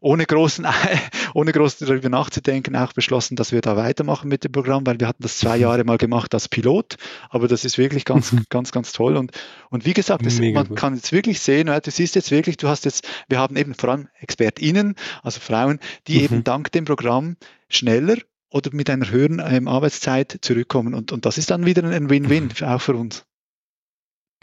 ohne 0.00 0.24
großen, 0.24 0.66
ohne 1.34 1.52
groß 1.52 1.78
darüber 1.78 2.08
nachzudenken, 2.08 2.76
auch 2.76 2.92
beschlossen, 2.92 3.36
dass 3.36 3.52
wir 3.52 3.60
da 3.60 3.76
weitermachen 3.76 4.28
mit 4.28 4.44
dem 4.44 4.52
Programm, 4.52 4.86
weil 4.86 5.00
wir 5.00 5.08
hatten 5.08 5.22
das 5.22 5.38
zwei 5.38 5.56
Jahre 5.56 5.84
mal 5.84 5.98
gemacht 5.98 6.34
als 6.34 6.48
Pilot, 6.48 6.96
aber 7.30 7.48
das 7.48 7.64
ist 7.64 7.78
wirklich 7.78 8.04
ganz, 8.04 8.32
mhm. 8.32 8.44
ganz, 8.48 8.72
ganz 8.72 8.92
toll. 8.92 9.16
Und, 9.16 9.32
und 9.70 9.86
wie 9.86 9.94
gesagt, 9.94 10.24
das, 10.26 10.38
man 10.38 10.68
gut. 10.68 10.76
kann 10.76 10.94
jetzt 10.94 11.12
wirklich 11.12 11.40
sehen, 11.40 11.66
du 11.66 11.90
siehst 11.90 12.14
jetzt 12.14 12.30
wirklich, 12.30 12.56
du 12.56 12.68
hast 12.68 12.84
jetzt, 12.84 13.08
wir 13.28 13.38
haben 13.38 13.56
eben 13.56 13.74
vor 13.74 13.90
allem 13.90 14.08
ExpertInnen, 14.20 14.94
also 15.22 15.40
Frauen, 15.40 15.78
die 16.06 16.18
mhm. 16.18 16.24
eben 16.24 16.44
dank 16.44 16.70
dem 16.72 16.84
Programm 16.84 17.36
schneller 17.68 18.16
oder 18.50 18.70
mit 18.72 18.90
einer 18.90 19.10
höheren 19.10 19.42
ähm, 19.44 19.66
Arbeitszeit 19.66 20.38
zurückkommen. 20.42 20.94
Und, 20.94 21.10
und 21.10 21.24
das 21.24 21.38
ist 21.38 21.50
dann 21.50 21.64
wieder 21.64 21.84
ein 21.84 22.10
Win-Win, 22.10 22.50
mhm. 22.60 22.66
auch 22.66 22.80
für 22.80 22.94
uns. 22.94 23.24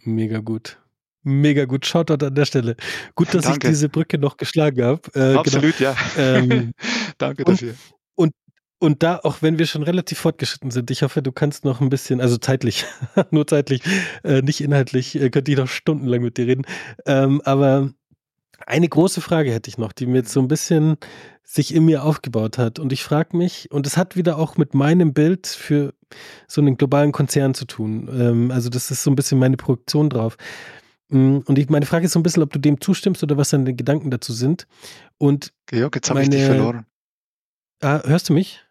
Mega 0.03 0.39
gut. 0.39 0.79
Mega 1.23 1.65
gut. 1.65 1.85
Shoutout 1.85 2.25
an 2.25 2.35
der 2.35 2.45
Stelle. 2.45 2.75
Gut, 3.15 3.33
dass 3.33 3.43
Danke. 3.43 3.67
ich 3.67 3.71
diese 3.71 3.89
Brücke 3.89 4.17
noch 4.17 4.37
geschlagen 4.37 4.83
habe. 4.83 5.01
Äh, 5.13 5.19
genau. 5.19 5.39
Absolut, 5.39 5.77
genau. 5.77 5.91
ja. 5.91 5.97
Ähm, 6.17 6.73
Danke 7.17 7.43
dafür. 7.43 7.75
Und, 8.15 8.33
und 8.79 9.03
da, 9.03 9.19
auch 9.23 9.41
wenn 9.41 9.59
wir 9.59 9.65
schon 9.65 9.83
relativ 9.83 10.19
fortgeschritten 10.19 10.71
sind, 10.71 10.89
ich 10.91 11.03
hoffe, 11.03 11.21
du 11.21 11.31
kannst 11.31 11.65
noch 11.65 11.81
ein 11.81 11.89
bisschen, 11.89 12.21
also 12.21 12.37
zeitlich, 12.37 12.85
nur 13.31 13.45
zeitlich, 13.45 13.81
äh, 14.23 14.41
nicht 14.41 14.61
inhaltlich, 14.61 15.19
äh, 15.19 15.29
könnte 15.29 15.51
ich 15.51 15.57
noch 15.57 15.67
stundenlang 15.67 16.21
mit 16.21 16.37
dir 16.37 16.47
reden. 16.47 16.65
Ähm, 17.05 17.41
aber 17.43 17.91
eine 18.65 18.87
große 18.87 19.21
Frage 19.21 19.51
hätte 19.51 19.69
ich 19.69 19.77
noch, 19.77 19.91
die 19.91 20.05
mir 20.05 20.17
jetzt 20.17 20.31
so 20.31 20.39
ein 20.39 20.47
bisschen 20.47 20.97
sich 21.43 21.73
in 21.73 21.85
mir 21.85 22.03
aufgebaut 22.03 22.57
hat. 22.57 22.77
Und 22.77 22.93
ich 22.93 23.03
frage 23.03 23.35
mich, 23.35 23.71
und 23.71 23.87
es 23.87 23.97
hat 23.97 24.15
wieder 24.15 24.37
auch 24.37 24.57
mit 24.57 24.73
meinem 24.73 25.13
Bild 25.13 25.47
für 25.47 25.93
so 26.47 26.61
einen 26.61 26.77
globalen 26.77 27.11
Konzern 27.11 27.53
zu 27.53 27.65
tun. 27.65 28.07
Ähm, 28.11 28.51
also 28.51 28.69
das 28.69 28.91
ist 28.91 29.03
so 29.03 29.09
ein 29.09 29.15
bisschen 29.15 29.39
meine 29.39 29.57
Produktion 29.57 30.09
drauf. 30.09 30.37
Mm, 31.09 31.39
und 31.45 31.57
ich, 31.57 31.69
meine 31.69 31.85
Frage 31.85 32.05
ist 32.05 32.11
so 32.11 32.19
ein 32.19 32.23
bisschen, 32.23 32.43
ob 32.43 32.53
du 32.53 32.59
dem 32.59 32.79
zustimmst 32.81 33.23
oder 33.23 33.37
was 33.37 33.49
deine 33.49 33.73
Gedanken 33.73 34.11
dazu 34.11 34.33
sind. 34.33 34.67
Und 35.17 35.51
Georg, 35.65 35.95
jetzt 35.95 36.09
habe 36.09 36.21
ich 36.21 36.29
dich 36.29 36.43
verloren. 36.43 36.85
Ah, 37.81 38.01
hörst 38.05 38.29
du 38.29 38.33
mich? 38.33 38.61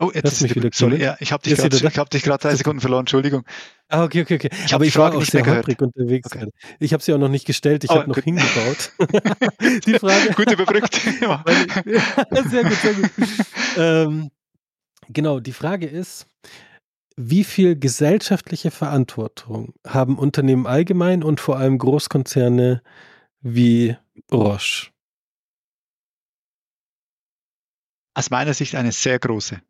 Oh, 0.00 0.12
jetzt 0.14 0.32
ist 0.32 0.42
mich 0.42 0.54
wieder 0.54 0.70
Sorry, 0.72 1.02
ja, 1.02 1.16
ich 1.18 1.32
habe 1.32 1.42
dich 1.42 1.56
gerade 1.56 1.96
hab 1.96 2.40
drei 2.40 2.54
Sekunden 2.54 2.80
verloren, 2.80 3.00
Entschuldigung. 3.00 3.44
Ah, 3.88 4.04
okay, 4.04 4.22
okay, 4.22 4.36
okay. 4.36 4.50
Ich 4.64 4.72
Aber 4.72 4.84
ich 4.84 4.96
war 4.96 5.12
auch 5.12 5.24
sehr 5.24 5.44
holprig 5.44 5.80
unterwegs. 5.82 6.26
Okay. 6.32 6.48
Ich 6.78 6.92
habe 6.92 7.02
sie 7.02 7.12
auch 7.12 7.18
noch 7.18 7.28
nicht 7.28 7.46
gestellt, 7.46 7.82
ich 7.82 7.90
oh, 7.90 7.96
habe 7.96 8.08
noch 8.08 8.18
hingebaut. 8.18 8.92
die 9.86 9.98
Frage. 9.98 10.32
gut 10.36 10.52
überbrückt. 10.52 10.94
sehr 10.94 12.62
gut, 12.62 12.74
sehr 12.74 12.94
gut. 12.94 13.10
Ähm, 13.76 14.30
genau, 15.08 15.40
die 15.40 15.52
Frage 15.52 15.86
ist, 15.86 16.26
wie 17.16 17.42
viel 17.42 17.76
gesellschaftliche 17.76 18.70
Verantwortung 18.70 19.74
haben 19.84 20.16
Unternehmen 20.16 20.68
allgemein 20.68 21.24
und 21.24 21.40
vor 21.40 21.56
allem 21.56 21.76
Großkonzerne 21.76 22.82
wie 23.40 23.96
Roche? 24.30 24.90
Aus 28.14 28.30
meiner 28.30 28.54
Sicht 28.54 28.76
eine 28.76 28.92
sehr 28.92 29.18
große. 29.18 29.60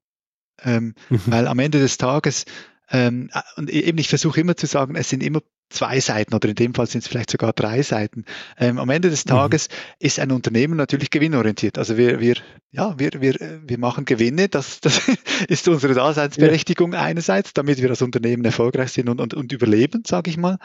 Ähm, 0.62 0.94
mhm. 1.08 1.20
Weil 1.26 1.46
am 1.46 1.58
Ende 1.58 1.78
des 1.78 1.98
Tages, 1.98 2.44
ähm, 2.90 3.30
und 3.56 3.70
e-, 3.70 3.80
eben 3.80 3.98
ich 3.98 4.08
versuche 4.08 4.40
immer 4.40 4.56
zu 4.56 4.66
sagen, 4.66 4.96
es 4.96 5.08
sind 5.08 5.22
immer 5.22 5.40
zwei 5.70 6.00
Seiten 6.00 6.34
oder 6.34 6.48
in 6.48 6.54
dem 6.54 6.74
Fall 6.74 6.86
sind 6.86 7.02
es 7.02 7.08
vielleicht 7.08 7.30
sogar 7.30 7.52
drei 7.52 7.82
Seiten. 7.82 8.24
Ähm, 8.58 8.78
am 8.78 8.88
Ende 8.88 9.10
des 9.10 9.24
mhm. 9.24 9.30
Tages 9.30 9.68
mhm. 9.68 9.74
ist 9.98 10.18
ein 10.18 10.32
Unternehmen 10.32 10.76
natürlich 10.76 11.10
gewinnorientiert. 11.10 11.78
Also 11.78 11.96
wir, 11.96 12.20
wir, 12.20 12.36
ja, 12.70 12.98
wir, 12.98 13.10
wir, 13.20 13.34
wir 13.64 13.78
machen 13.78 14.04
Gewinne, 14.04 14.48
das, 14.48 14.80
das 14.80 15.02
ist 15.48 15.68
unsere 15.68 15.94
Daseinsberechtigung 15.94 16.94
ja. 16.94 17.02
einerseits, 17.02 17.52
damit 17.52 17.82
wir 17.82 17.90
als 17.90 18.02
Unternehmen 18.02 18.44
erfolgreich 18.44 18.92
sind 18.92 19.08
und, 19.08 19.20
und, 19.20 19.34
und 19.34 19.52
überleben, 19.52 20.02
sage 20.06 20.30
ich 20.30 20.36
mal. 20.36 20.58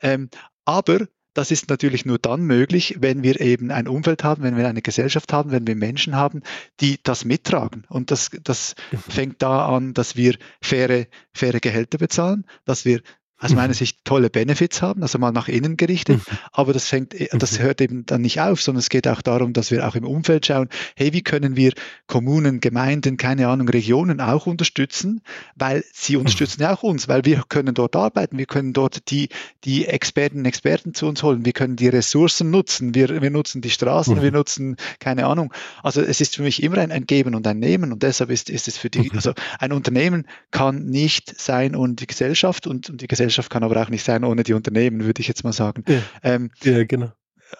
Ähm, 0.00 0.30
aber 0.64 1.06
das 1.36 1.50
ist 1.50 1.68
natürlich 1.68 2.04
nur 2.06 2.18
dann 2.18 2.42
möglich, 2.42 2.96
wenn 3.00 3.22
wir 3.22 3.40
eben 3.40 3.70
ein 3.70 3.88
Umfeld 3.88 4.24
haben, 4.24 4.42
wenn 4.42 4.56
wir 4.56 4.68
eine 4.68 4.82
Gesellschaft 4.82 5.32
haben, 5.32 5.50
wenn 5.50 5.66
wir 5.66 5.76
Menschen 5.76 6.16
haben, 6.16 6.42
die 6.80 6.98
das 7.02 7.24
mittragen. 7.24 7.84
Und 7.88 8.10
das, 8.10 8.30
das 8.42 8.74
mhm. 8.90 8.98
fängt 8.98 9.42
da 9.42 9.66
an, 9.66 9.92
dass 9.92 10.16
wir 10.16 10.36
faire, 10.62 11.06
faire 11.32 11.60
Gehälter 11.60 11.98
bezahlen, 11.98 12.46
dass 12.64 12.84
wir 12.84 13.02
aus 13.38 13.52
meiner 13.52 13.68
mhm. 13.68 13.74
Sicht 13.74 13.98
tolle 14.04 14.30
Benefits 14.30 14.80
haben, 14.80 15.02
also 15.02 15.18
mal 15.18 15.30
nach 15.30 15.48
innen 15.48 15.76
gerichtet. 15.76 16.18
Mhm. 16.18 16.38
Aber 16.52 16.72
das 16.72 16.88
fängt, 16.88 17.12
äh, 17.12 17.28
das 17.32 17.58
mhm. 17.58 17.64
hört 17.64 17.80
eben 17.82 18.06
dann 18.06 18.22
nicht 18.22 18.40
auf, 18.40 18.62
sondern 18.62 18.78
es 18.78 18.88
geht 18.88 19.06
auch 19.06 19.20
darum, 19.20 19.52
dass 19.52 19.70
wir 19.70 19.86
auch 19.86 19.94
im 19.94 20.04
Umfeld 20.04 20.46
schauen, 20.46 20.68
hey, 20.94 21.12
wie 21.12 21.22
können 21.22 21.54
wir 21.54 21.72
Kommunen, 22.06 22.60
Gemeinden, 22.60 23.18
keine 23.18 23.48
Ahnung, 23.48 23.68
Regionen 23.68 24.20
auch 24.22 24.46
unterstützen, 24.46 25.20
weil 25.54 25.84
sie 25.92 26.16
unterstützen 26.16 26.62
ja 26.62 26.74
auch 26.74 26.82
uns, 26.82 27.08
weil 27.08 27.26
wir 27.26 27.42
können 27.46 27.74
dort 27.74 27.94
arbeiten, 27.94 28.38
wir 28.38 28.46
können 28.46 28.72
dort 28.72 29.10
die, 29.10 29.28
die 29.64 29.84
Experten 29.84 30.38
und 30.38 30.46
Experten 30.46 30.94
zu 30.94 31.06
uns 31.06 31.22
holen, 31.22 31.44
wir 31.44 31.52
können 31.52 31.76
die 31.76 31.88
Ressourcen 31.88 32.50
nutzen, 32.50 32.94
wir, 32.94 33.20
wir 33.20 33.30
nutzen 33.30 33.60
die 33.60 33.70
Straßen, 33.70 34.22
wir 34.22 34.32
nutzen, 34.32 34.76
keine 34.98 35.26
Ahnung. 35.26 35.52
Also 35.82 36.00
es 36.00 36.22
ist 36.22 36.36
für 36.36 36.42
mich 36.42 36.62
immer 36.62 36.78
ein, 36.78 36.90
ein 36.90 37.04
Geben 37.04 37.34
und 37.34 37.46
ein 37.46 37.58
Nehmen 37.58 37.92
und 37.92 38.02
deshalb 38.02 38.30
ist, 38.30 38.48
ist 38.48 38.66
es 38.66 38.78
für 38.78 38.88
die, 38.88 39.10
also 39.12 39.34
ein 39.58 39.72
Unternehmen 39.72 40.26
kann 40.50 40.86
nicht 40.86 41.38
sein 41.38 41.76
und 41.76 42.00
die 42.00 42.06
Gesellschaft 42.06 42.66
und, 42.66 42.88
und 42.88 43.02
die 43.02 43.08
Gesellschaft 43.08 43.25
Gesellschaft 43.26 43.50
kann 43.50 43.64
aber 43.64 43.80
auch 43.82 43.88
nicht 43.88 44.04
sein 44.04 44.24
ohne 44.24 44.42
die 44.42 44.54
Unternehmen, 44.54 45.04
würde 45.04 45.20
ich 45.20 45.28
jetzt 45.28 45.44
mal 45.44 45.52
sagen. 45.52 45.84
Ja, 45.88 46.00
ähm, 46.22 46.50
ja 46.62 46.84
genau. 46.84 47.12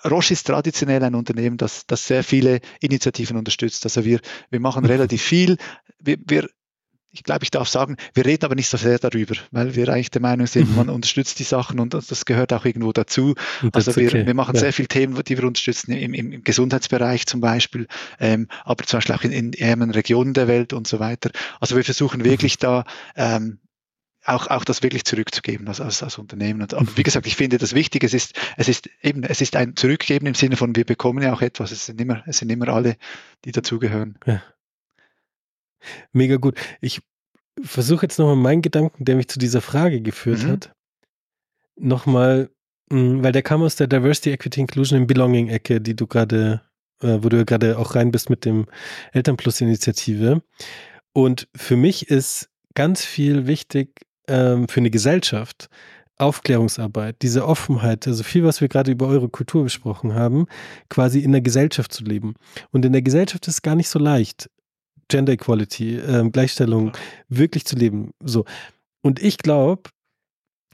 Roche 0.05 0.33
ist 0.33 0.47
traditionell 0.47 1.03
ein 1.03 1.15
Unternehmen, 1.15 1.57
das, 1.57 1.87
das 1.87 2.07
sehr 2.07 2.25
viele 2.25 2.61
Initiativen 2.81 3.37
unterstützt. 3.37 3.85
Also 3.85 4.05
wir, 4.05 4.21
wir 4.51 4.61
machen 4.61 4.85
relativ 4.85 5.23
viel. 5.23 5.57
Wir, 6.01 6.17
wir, 6.27 6.49
ich 7.11 7.23
glaube, 7.23 7.45
ich 7.45 7.51
darf 7.51 7.69
sagen, 7.69 7.97
wir 8.15 8.27
reden 8.27 8.45
aber 8.45 8.55
nicht 8.55 8.69
so 8.69 8.77
sehr 8.77 8.99
darüber, 8.99 9.35
weil 9.51 9.75
wir 9.75 9.89
eigentlich 9.89 10.11
der 10.11 10.21
Meinung 10.21 10.47
sind, 10.47 10.71
mhm. 10.71 10.77
man 10.77 10.89
unterstützt 10.89 11.39
die 11.39 11.45
Sachen 11.45 11.81
und 11.81 11.95
das 11.95 12.25
gehört 12.27 12.53
auch 12.53 12.65
irgendwo 12.65 12.93
dazu. 12.93 13.35
Also 13.73 13.97
wir, 13.97 14.09
okay. 14.09 14.27
wir 14.27 14.35
machen 14.35 14.55
ja. 14.55 14.61
sehr 14.61 14.73
viele 14.73 14.89
Themen, 14.89 15.21
die 15.25 15.39
wir 15.39 15.45
unterstützen, 15.45 15.93
im, 15.93 16.13
im, 16.15 16.45
Gesundheitsbereich 16.45 17.27
zum 17.27 17.41
Beispiel, 17.41 17.87
ähm, 18.21 18.49
aber 18.65 18.85
zum 18.85 18.99
Beispiel 18.99 19.15
auch 19.15 19.23
in, 19.23 19.33
in 19.33 19.53
ärmeren 19.55 19.93
Regionen 19.93 20.35
der 20.35 20.47
Welt 20.47 20.73
und 20.73 20.87
so 20.87 20.99
weiter. 20.99 21.31
Also 21.59 21.77
wir 21.77 21.85
versuchen 21.85 22.25
wirklich 22.25 22.57
mhm. 22.57 22.61
da 22.61 22.85
ähm, 23.17 23.59
auch, 24.27 24.49
auch 24.49 24.65
das 24.65 24.83
wirklich 24.83 25.05
zurückzugeben 25.05 25.69
als, 25.69 25.81
als, 25.81 26.03
als 26.03 26.19
Unternehmen. 26.19 26.63
Und, 26.63 26.75
aber 26.75 26.97
wie 26.97 27.03
gesagt, 27.03 27.27
ich 27.27 27.37
finde 27.37 27.59
das 27.59 27.75
wichtig, 27.75 28.05
es 28.05 28.15
ist, 28.15 28.39
es 28.57 28.69
ist 28.69 28.91
eben, 29.03 29.23
es 29.23 29.41
ist 29.41 29.57
ein 29.57 29.77
Zurückgeben 29.77 30.27
im 30.27 30.35
Sinne 30.35 30.57
von, 30.57 30.75
wir 30.75 30.85
bekommen 30.85 31.23
ja 31.23 31.33
auch 31.33 31.43
etwas, 31.43 31.71
es 31.71 31.87
sind 31.87 32.01
immer, 32.01 32.23
es 32.27 32.39
sind 32.39 32.51
immer 32.51 32.69
alle, 32.69 32.97
die 33.45 33.53
dazugehören. 33.53 34.19
Ja. 34.27 34.43
Mega 36.13 36.37
gut. 36.37 36.59
Ich 36.81 37.01
versuche 37.63 38.07
jetzt 38.07 38.19
nochmal 38.19 38.37
meinen 38.37 38.63
Gedanken, 38.63 39.05
der 39.05 39.17
mich 39.17 39.29
zu 39.29 39.39
dieser 39.39 39.61
Frage 39.61 40.01
geführt 40.01 40.43
mhm. 40.43 40.49
hat, 40.49 40.73
nochmal, 41.77 42.51
hm, 42.91 43.23
weil 43.23 43.33
der 43.33 43.43
kam 43.43 43.63
aus 43.63 43.77
der 43.77 43.87
Diversity, 43.87 44.33
Equity, 44.33 44.61
Inclusion 44.61 45.01
and 45.01 45.09
Belonging-Ecke, 45.09 45.81
die 45.81 45.95
du 45.95 46.07
gerade, 46.07 46.63
äh, 47.01 47.19
wo 47.21 47.29
du 47.29 47.45
gerade 47.45 47.79
auch 47.79 47.95
rein 47.95 48.11
bist 48.11 48.29
mit 48.29 48.45
dem 48.45 48.67
Elternplus-Initiative. 49.13 50.43
Und 51.13 51.49
für 51.55 51.77
mich 51.77 52.11
ist 52.11 52.51
ganz 52.75 53.05
viel 53.05 53.47
wichtig, 53.47 54.06
ähm, 54.29 54.69
für 54.69 54.81
eine 54.81 54.91
Gesellschaft, 54.91 55.69
Aufklärungsarbeit, 56.19 57.17
diese 57.23 57.47
Offenheit, 57.47 58.07
also 58.07 58.23
viel, 58.23 58.45
was 58.45 58.61
wir 58.61 58.69
gerade 58.69 58.91
über 58.91 59.07
eure 59.07 59.29
Kultur 59.29 59.65
besprochen 59.65 60.15
haben, 60.15 60.47
quasi 60.89 61.21
in 61.21 61.33
der 61.33 61.43
Gesellschaft 61.43 61.93
zu 61.93 62.05
leben. 62.05 62.35
Und 62.71 62.85
in 62.85 62.93
der 62.93 63.03
Gesellschaft 63.03 63.47
ist 63.47 63.55
es 63.55 63.63
gar 63.63 63.75
nicht 63.75 63.89
so 63.89 63.99
leicht, 63.99 64.51
Gender 65.09 65.35
Equality, 65.35 65.97
äh, 65.99 66.29
Gleichstellung 66.31 66.93
wirklich 67.29 67.65
zu 67.65 67.77
leben. 67.77 68.11
So. 68.21 68.45
Und 69.03 69.23
ich 69.23 69.39
glaube 69.39 69.91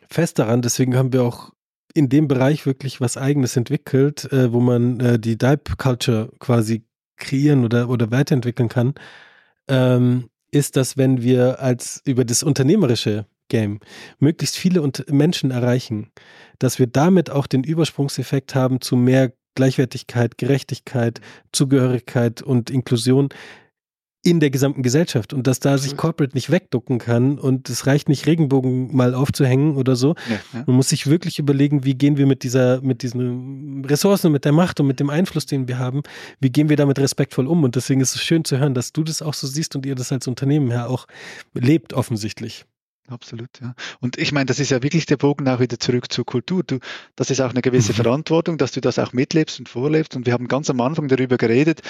fest 0.08 0.38
daran, 0.38 0.62
deswegen 0.62 0.96
haben 0.96 1.12
wir 1.12 1.22
auch 1.22 1.50
in 1.94 2.08
dem 2.08 2.28
Bereich 2.28 2.64
wirklich 2.64 3.00
was 3.00 3.16
Eigenes 3.16 3.56
entwickelt, 3.56 4.30
äh, 4.32 4.52
wo 4.52 4.60
man 4.60 5.00
äh, 5.00 5.18
die 5.18 5.36
Dive 5.36 5.76
Culture 5.76 6.30
quasi 6.38 6.84
kreieren 7.16 7.64
oder, 7.64 7.88
oder 7.88 8.10
weiterentwickeln 8.10 8.68
kann, 8.68 8.94
ähm, 9.68 10.28
ist, 10.50 10.76
dass 10.76 10.96
wenn 10.96 11.22
wir 11.22 11.60
als 11.60 12.02
über 12.04 12.24
das 12.24 12.42
unternehmerische 12.42 13.26
Game 13.52 13.80
möglichst 14.18 14.56
viele 14.56 14.90
Menschen 15.08 15.50
erreichen, 15.50 16.10
dass 16.58 16.78
wir 16.78 16.86
damit 16.86 17.28
auch 17.28 17.46
den 17.46 17.64
Übersprungseffekt 17.64 18.54
haben 18.54 18.80
zu 18.80 18.96
mehr 18.96 19.32
Gleichwertigkeit, 19.54 20.38
Gerechtigkeit, 20.38 21.20
Zugehörigkeit 21.52 22.40
und 22.40 22.70
Inklusion 22.70 23.28
in 24.24 24.40
der 24.40 24.50
gesamten 24.50 24.82
Gesellschaft 24.82 25.34
und 25.34 25.46
dass 25.46 25.60
da 25.60 25.76
sich 25.76 25.96
Corporate 25.96 26.34
nicht 26.34 26.50
wegducken 26.50 26.98
kann 26.98 27.38
und 27.38 27.68
es 27.68 27.86
reicht 27.86 28.08
nicht 28.08 28.26
Regenbogen 28.26 28.96
mal 28.96 29.14
aufzuhängen 29.14 29.76
oder 29.76 29.96
so. 29.96 30.14
Ja, 30.30 30.40
ja. 30.54 30.64
Man 30.66 30.76
muss 30.76 30.88
sich 30.88 31.08
wirklich 31.08 31.38
überlegen, 31.40 31.84
wie 31.84 31.94
gehen 31.94 32.16
wir 32.16 32.26
mit 32.26 32.44
dieser, 32.44 32.80
mit 32.80 33.02
diesen 33.02 33.84
Ressourcen, 33.84 34.32
mit 34.32 34.44
der 34.44 34.52
Macht 34.52 34.80
und 34.80 34.86
mit 34.86 35.00
dem 35.00 35.10
Einfluss, 35.10 35.44
den 35.44 35.68
wir 35.68 35.78
haben, 35.78 36.02
wie 36.40 36.50
gehen 36.50 36.70
wir 36.70 36.76
damit 36.76 37.00
respektvoll 37.00 37.48
um? 37.48 37.64
Und 37.64 37.74
deswegen 37.74 38.00
ist 38.00 38.14
es 38.14 38.22
schön 38.22 38.44
zu 38.44 38.58
hören, 38.58 38.74
dass 38.74 38.92
du 38.92 39.02
das 39.02 39.20
auch 39.20 39.34
so 39.34 39.46
siehst 39.46 39.74
und 39.76 39.84
ihr 39.84 39.96
das 39.96 40.12
als 40.12 40.26
Unternehmen 40.26 40.70
ja 40.70 40.86
auch 40.86 41.06
lebt 41.52 41.92
offensichtlich. 41.92 42.64
Absolut, 43.08 43.50
ja. 43.60 43.74
Und 44.00 44.16
ich 44.16 44.32
meine, 44.32 44.46
das 44.46 44.60
ist 44.60 44.70
ja 44.70 44.82
wirklich 44.82 45.06
der 45.06 45.16
Bogen 45.16 45.48
auch 45.48 45.60
wieder 45.60 45.78
zurück 45.78 46.10
zur 46.12 46.24
Kultur. 46.24 46.62
Du, 46.62 46.78
das 47.16 47.30
ist 47.30 47.40
auch 47.40 47.50
eine 47.50 47.60
gewisse 47.60 47.92
mhm. 47.92 47.96
Verantwortung, 47.96 48.58
dass 48.58 48.72
du 48.72 48.80
das 48.80 48.98
auch 48.98 49.12
mitlebst 49.12 49.58
und 49.58 49.68
vorlebst. 49.68 50.16
Und 50.16 50.24
wir 50.26 50.32
haben 50.32 50.48
ganz 50.48 50.70
am 50.70 50.80
Anfang 50.80 51.08
darüber 51.08 51.36
geredet, 51.36 51.82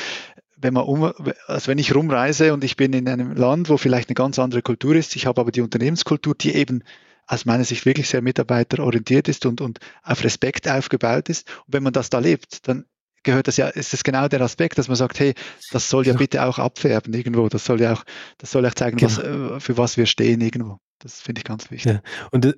wenn 0.56 0.74
man 0.74 0.84
um, 0.84 1.12
also 1.46 1.68
wenn 1.68 1.78
ich 1.78 1.94
rumreise 1.94 2.54
und 2.54 2.64
ich 2.64 2.76
bin 2.76 2.92
in 2.92 3.08
einem 3.08 3.34
Land, 3.34 3.68
wo 3.68 3.76
vielleicht 3.76 4.08
eine 4.08 4.14
ganz 4.14 4.38
andere 4.38 4.62
Kultur 4.62 4.94
ist, 4.94 5.16
ich 5.16 5.26
habe 5.26 5.40
aber 5.40 5.50
die 5.50 5.60
Unternehmenskultur, 5.60 6.34
die 6.34 6.54
eben 6.54 6.82
aus 7.26 7.44
meiner 7.44 7.64
Sicht 7.64 7.84
wirklich 7.86 8.08
sehr 8.08 8.22
mitarbeiterorientiert 8.22 9.28
ist 9.28 9.46
und, 9.46 9.60
und 9.60 9.78
auf 10.02 10.24
Respekt 10.24 10.68
aufgebaut 10.68 11.28
ist. 11.28 11.48
Und 11.66 11.74
wenn 11.74 11.82
man 11.82 11.92
das 11.92 12.10
da 12.10 12.18
lebt, 12.18 12.66
dann 12.68 12.84
gehört 13.22 13.48
das 13.48 13.56
ja, 13.56 13.68
ist 13.68 13.92
das 13.92 14.04
genau 14.04 14.28
der 14.28 14.40
Aspekt, 14.40 14.78
dass 14.78 14.88
man 14.88 14.96
sagt, 14.96 15.20
hey, 15.20 15.34
das 15.70 15.88
soll 15.88 16.06
ja, 16.06 16.12
ja. 16.12 16.18
bitte 16.18 16.44
auch 16.44 16.58
abfärben 16.58 17.14
irgendwo. 17.14 17.48
Das 17.48 17.64
soll 17.64 17.80
ja 17.80 17.92
auch, 17.92 18.04
das 18.38 18.50
soll 18.50 18.66
auch 18.66 18.74
zeigen, 18.74 18.96
genau. 18.96 19.10
was, 19.10 19.18
äh, 19.18 19.60
für 19.60 19.78
was 19.78 19.96
wir 19.96 20.06
stehen 20.06 20.40
irgendwo. 20.40 20.78
Das 21.02 21.20
finde 21.20 21.40
ich 21.40 21.44
ganz 21.44 21.70
wichtig. 21.70 21.92
Ja. 21.92 22.00
Und 22.30 22.46
äh, 22.46 22.54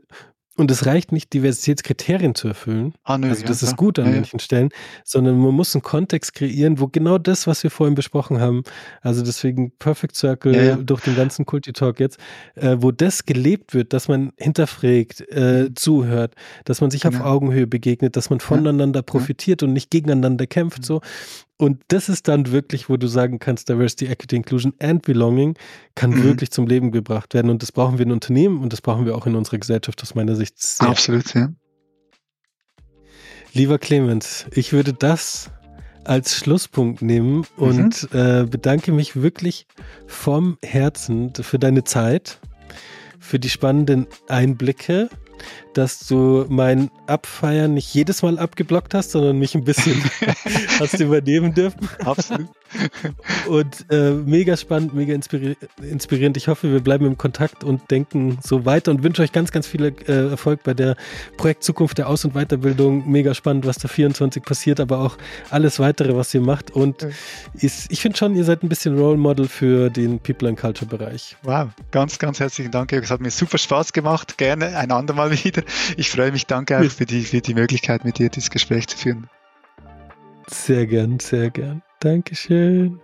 und 0.57 0.71
es 0.71 0.87
reicht 0.87 1.11
nicht, 1.11 1.33
Diversitätskriterien 1.33 2.37
zu 2.37 2.47
erfüllen. 2.47 2.95
Ah, 3.03 3.19
nö, 3.19 3.29
also 3.29 3.45
das 3.45 3.61
ja, 3.61 3.69
ist 3.69 3.77
gut 3.77 3.99
an 3.99 4.07
ja, 4.07 4.13
manchen 4.13 4.39
Stellen, 4.39 4.69
sondern 5.03 5.37
man 5.37 5.53
muss 5.53 5.75
einen 5.75 5.83
Kontext 5.83 6.33
kreieren, 6.35 6.79
wo 6.79 6.87
genau 6.87 7.19
das, 7.19 7.49
was 7.49 7.65
wir 7.65 7.73
vorhin 7.73 7.97
besprochen 7.97 8.39
haben, 8.39 8.63
also 9.01 9.25
deswegen 9.25 9.73
Perfect 9.79 10.15
Circle 10.15 10.55
ja, 10.55 10.77
durch 10.77 11.01
den 11.01 11.17
ganzen 11.17 11.45
Kulti-Talk 11.45 11.99
jetzt, 11.99 12.21
äh, 12.55 12.77
wo 12.79 12.93
das 12.93 13.27
gelebt 13.27 13.75
wird, 13.75 13.93
dass 13.93 14.07
man 14.07 14.33
hinterfragt, 14.37 15.25
äh, 15.31 15.65
mhm. 15.65 15.77
zuhört, 15.77 16.35
dass 16.65 16.81
man 16.81 16.93
sich 16.93 17.05
auf 17.07 17.21
Augenhöhe 17.21 17.67
begegnet, 17.67 18.15
dass 18.15 18.31
man 18.31 18.39
voneinander 18.39 19.03
profitiert 19.03 19.65
und 19.65 19.73
nicht 19.73 19.91
gegeneinander 19.91 20.47
kämpft, 20.47 20.81
mhm. 20.81 20.85
so. 20.85 21.01
Und 21.57 21.83
das 21.89 22.09
ist 22.09 22.27
dann 22.27 22.51
wirklich, 22.51 22.89
wo 22.89 22.97
du 22.97 23.07
sagen 23.07 23.39
kannst, 23.39 23.69
Diversity, 23.69 24.07
Equity, 24.07 24.37
Inclusion 24.37 24.75
and 24.81 25.03
Belonging 25.03 25.57
kann 25.95 26.11
mhm. 26.11 26.25
wirklich 26.25 26.51
zum 26.51 26.67
Leben 26.67 26.91
gebracht 26.91 27.33
werden. 27.35 27.51
Und 27.51 27.63
das 27.63 27.71
brauchen 27.71 27.99
wir 27.99 28.07
in 28.07 28.13
Unternehmen 28.13 28.61
und 28.61 28.73
das 28.73 28.81
brauchen 28.81 29.07
wir 29.07 29.17
auch 29.17 29.27
in 29.27 29.37
unserer 29.37 29.59
Gesellschaft 29.59 30.03
aus 30.03 30.15
meiner 30.15 30.35
Sicht 30.35 30.61
sehr. 30.61 30.89
Absolut, 30.89 31.33
ja. 31.35 31.51
Lieber 33.53 33.79
Clemens, 33.79 34.47
ich 34.53 34.73
würde 34.73 34.93
das 34.93 35.53
als 36.03 36.37
Schlusspunkt 36.37 37.03
nehmen 37.03 37.47
und 37.57 38.13
mhm. 38.13 38.19
äh, 38.19 38.45
bedanke 38.47 38.91
mich 38.91 39.23
wirklich 39.23 39.67
vom 40.09 40.59
Herzen 40.63 41.33
für 41.35 41.61
deine 41.61 41.85
Zeit, 41.85 42.41
für 43.21 43.39
die 43.39 43.49
spannenden 43.49 44.09
Einblicke 44.29 45.09
dass 45.75 46.07
du 46.07 46.47
mein 46.49 46.91
Abfeiern 47.07 47.75
nicht 47.75 47.93
jedes 47.95 48.23
Mal 48.23 48.39
abgeblockt 48.39 48.95
hast, 48.95 49.11
sondern 49.11 49.39
mich 49.39 49.55
ein 49.55 49.65
bisschen 49.65 50.03
hast 50.81 51.01
übernehmen 51.01 51.53
dürfen. 51.55 51.89
Absolut. 52.05 52.49
Und 53.49 53.87
äh, 53.91 54.13
mega 54.13 54.57
spannend, 54.57 54.95
mega 54.95 55.15
inspiri 55.15 55.57
inspirierend. 55.83 56.37
Ich 56.37 56.49
hoffe, 56.49 56.73
wir 56.73 56.81
bleiben 56.81 57.07
im 57.07 57.19
Kontakt 57.19 57.63
und 57.63 57.91
denken 57.91 58.39
so 58.43 58.65
weiter 58.65 58.91
und 58.91 59.03
wünsche 59.03 59.23
euch 59.23 59.33
ganz, 59.33 59.53
ganz 59.53 59.67
viel 59.67 59.85
äh, 59.85 60.31
Erfolg 60.31 60.63
bei 60.63 60.75
der 60.75 60.97
Projekt 61.37 61.63
Zukunft 61.63 61.99
der 61.99 62.09
Aus- 62.09 62.25
und 62.25 62.35
Weiterbildung. 62.35 63.09
Mega 63.11 63.35
spannend, 63.35 63.67
was 63.67 63.77
da 63.77 63.89
24 63.89 64.43
passiert, 64.43 64.81
aber 64.81 64.99
auch 64.99 65.17
alles 65.51 65.79
weitere, 65.79 66.17
was 66.17 66.33
ihr 66.35 66.41
macht. 66.41 66.71
Und 66.71 67.03
mhm. 67.03 67.13
ist, 67.61 67.91
ich 67.91 68.01
finde 68.01 68.19
schon, 68.19 68.35
ihr 68.35 68.45
seid 68.45 68.63
ein 68.63 68.69
bisschen 68.69 68.99
Role 68.99 69.19
Model 69.19 69.49
für 69.49 69.91
den 69.91 70.19
People 70.19 70.49
and 70.49 70.59
Culture 70.59 70.89
Bereich. 70.89 71.37
Wow, 71.43 71.69
ganz, 71.91 72.19
ganz 72.19 72.41
herzlichen 72.41 72.71
Dank. 72.71 72.93
Es 72.93 73.11
hat 73.11 73.21
mir 73.21 73.31
super 73.31 73.59
Spaß 73.59 73.93
gemacht. 73.93 74.39
Gerne 74.39 74.77
ein 74.77 74.91
andermal 74.91 75.24
wieder. 75.31 75.63
Ich 75.97 76.11
freue 76.11 76.33
mich. 76.33 76.47
Danke 76.47 76.79
auch 76.79 76.91
für 76.91 77.07
die, 77.07 77.23
für 77.23 77.41
die 77.41 77.55
Möglichkeit, 77.55 78.05
mit 78.05 78.19
dir 78.19 78.29
dieses 78.29 78.51
Gespräch 78.51 78.87
zu 78.89 78.97
führen. 78.97 79.29
Sehr 80.49 80.87
gern, 80.87 81.19
sehr 81.21 81.51
gern. 81.51 81.83
Dankeschön. 82.01 83.01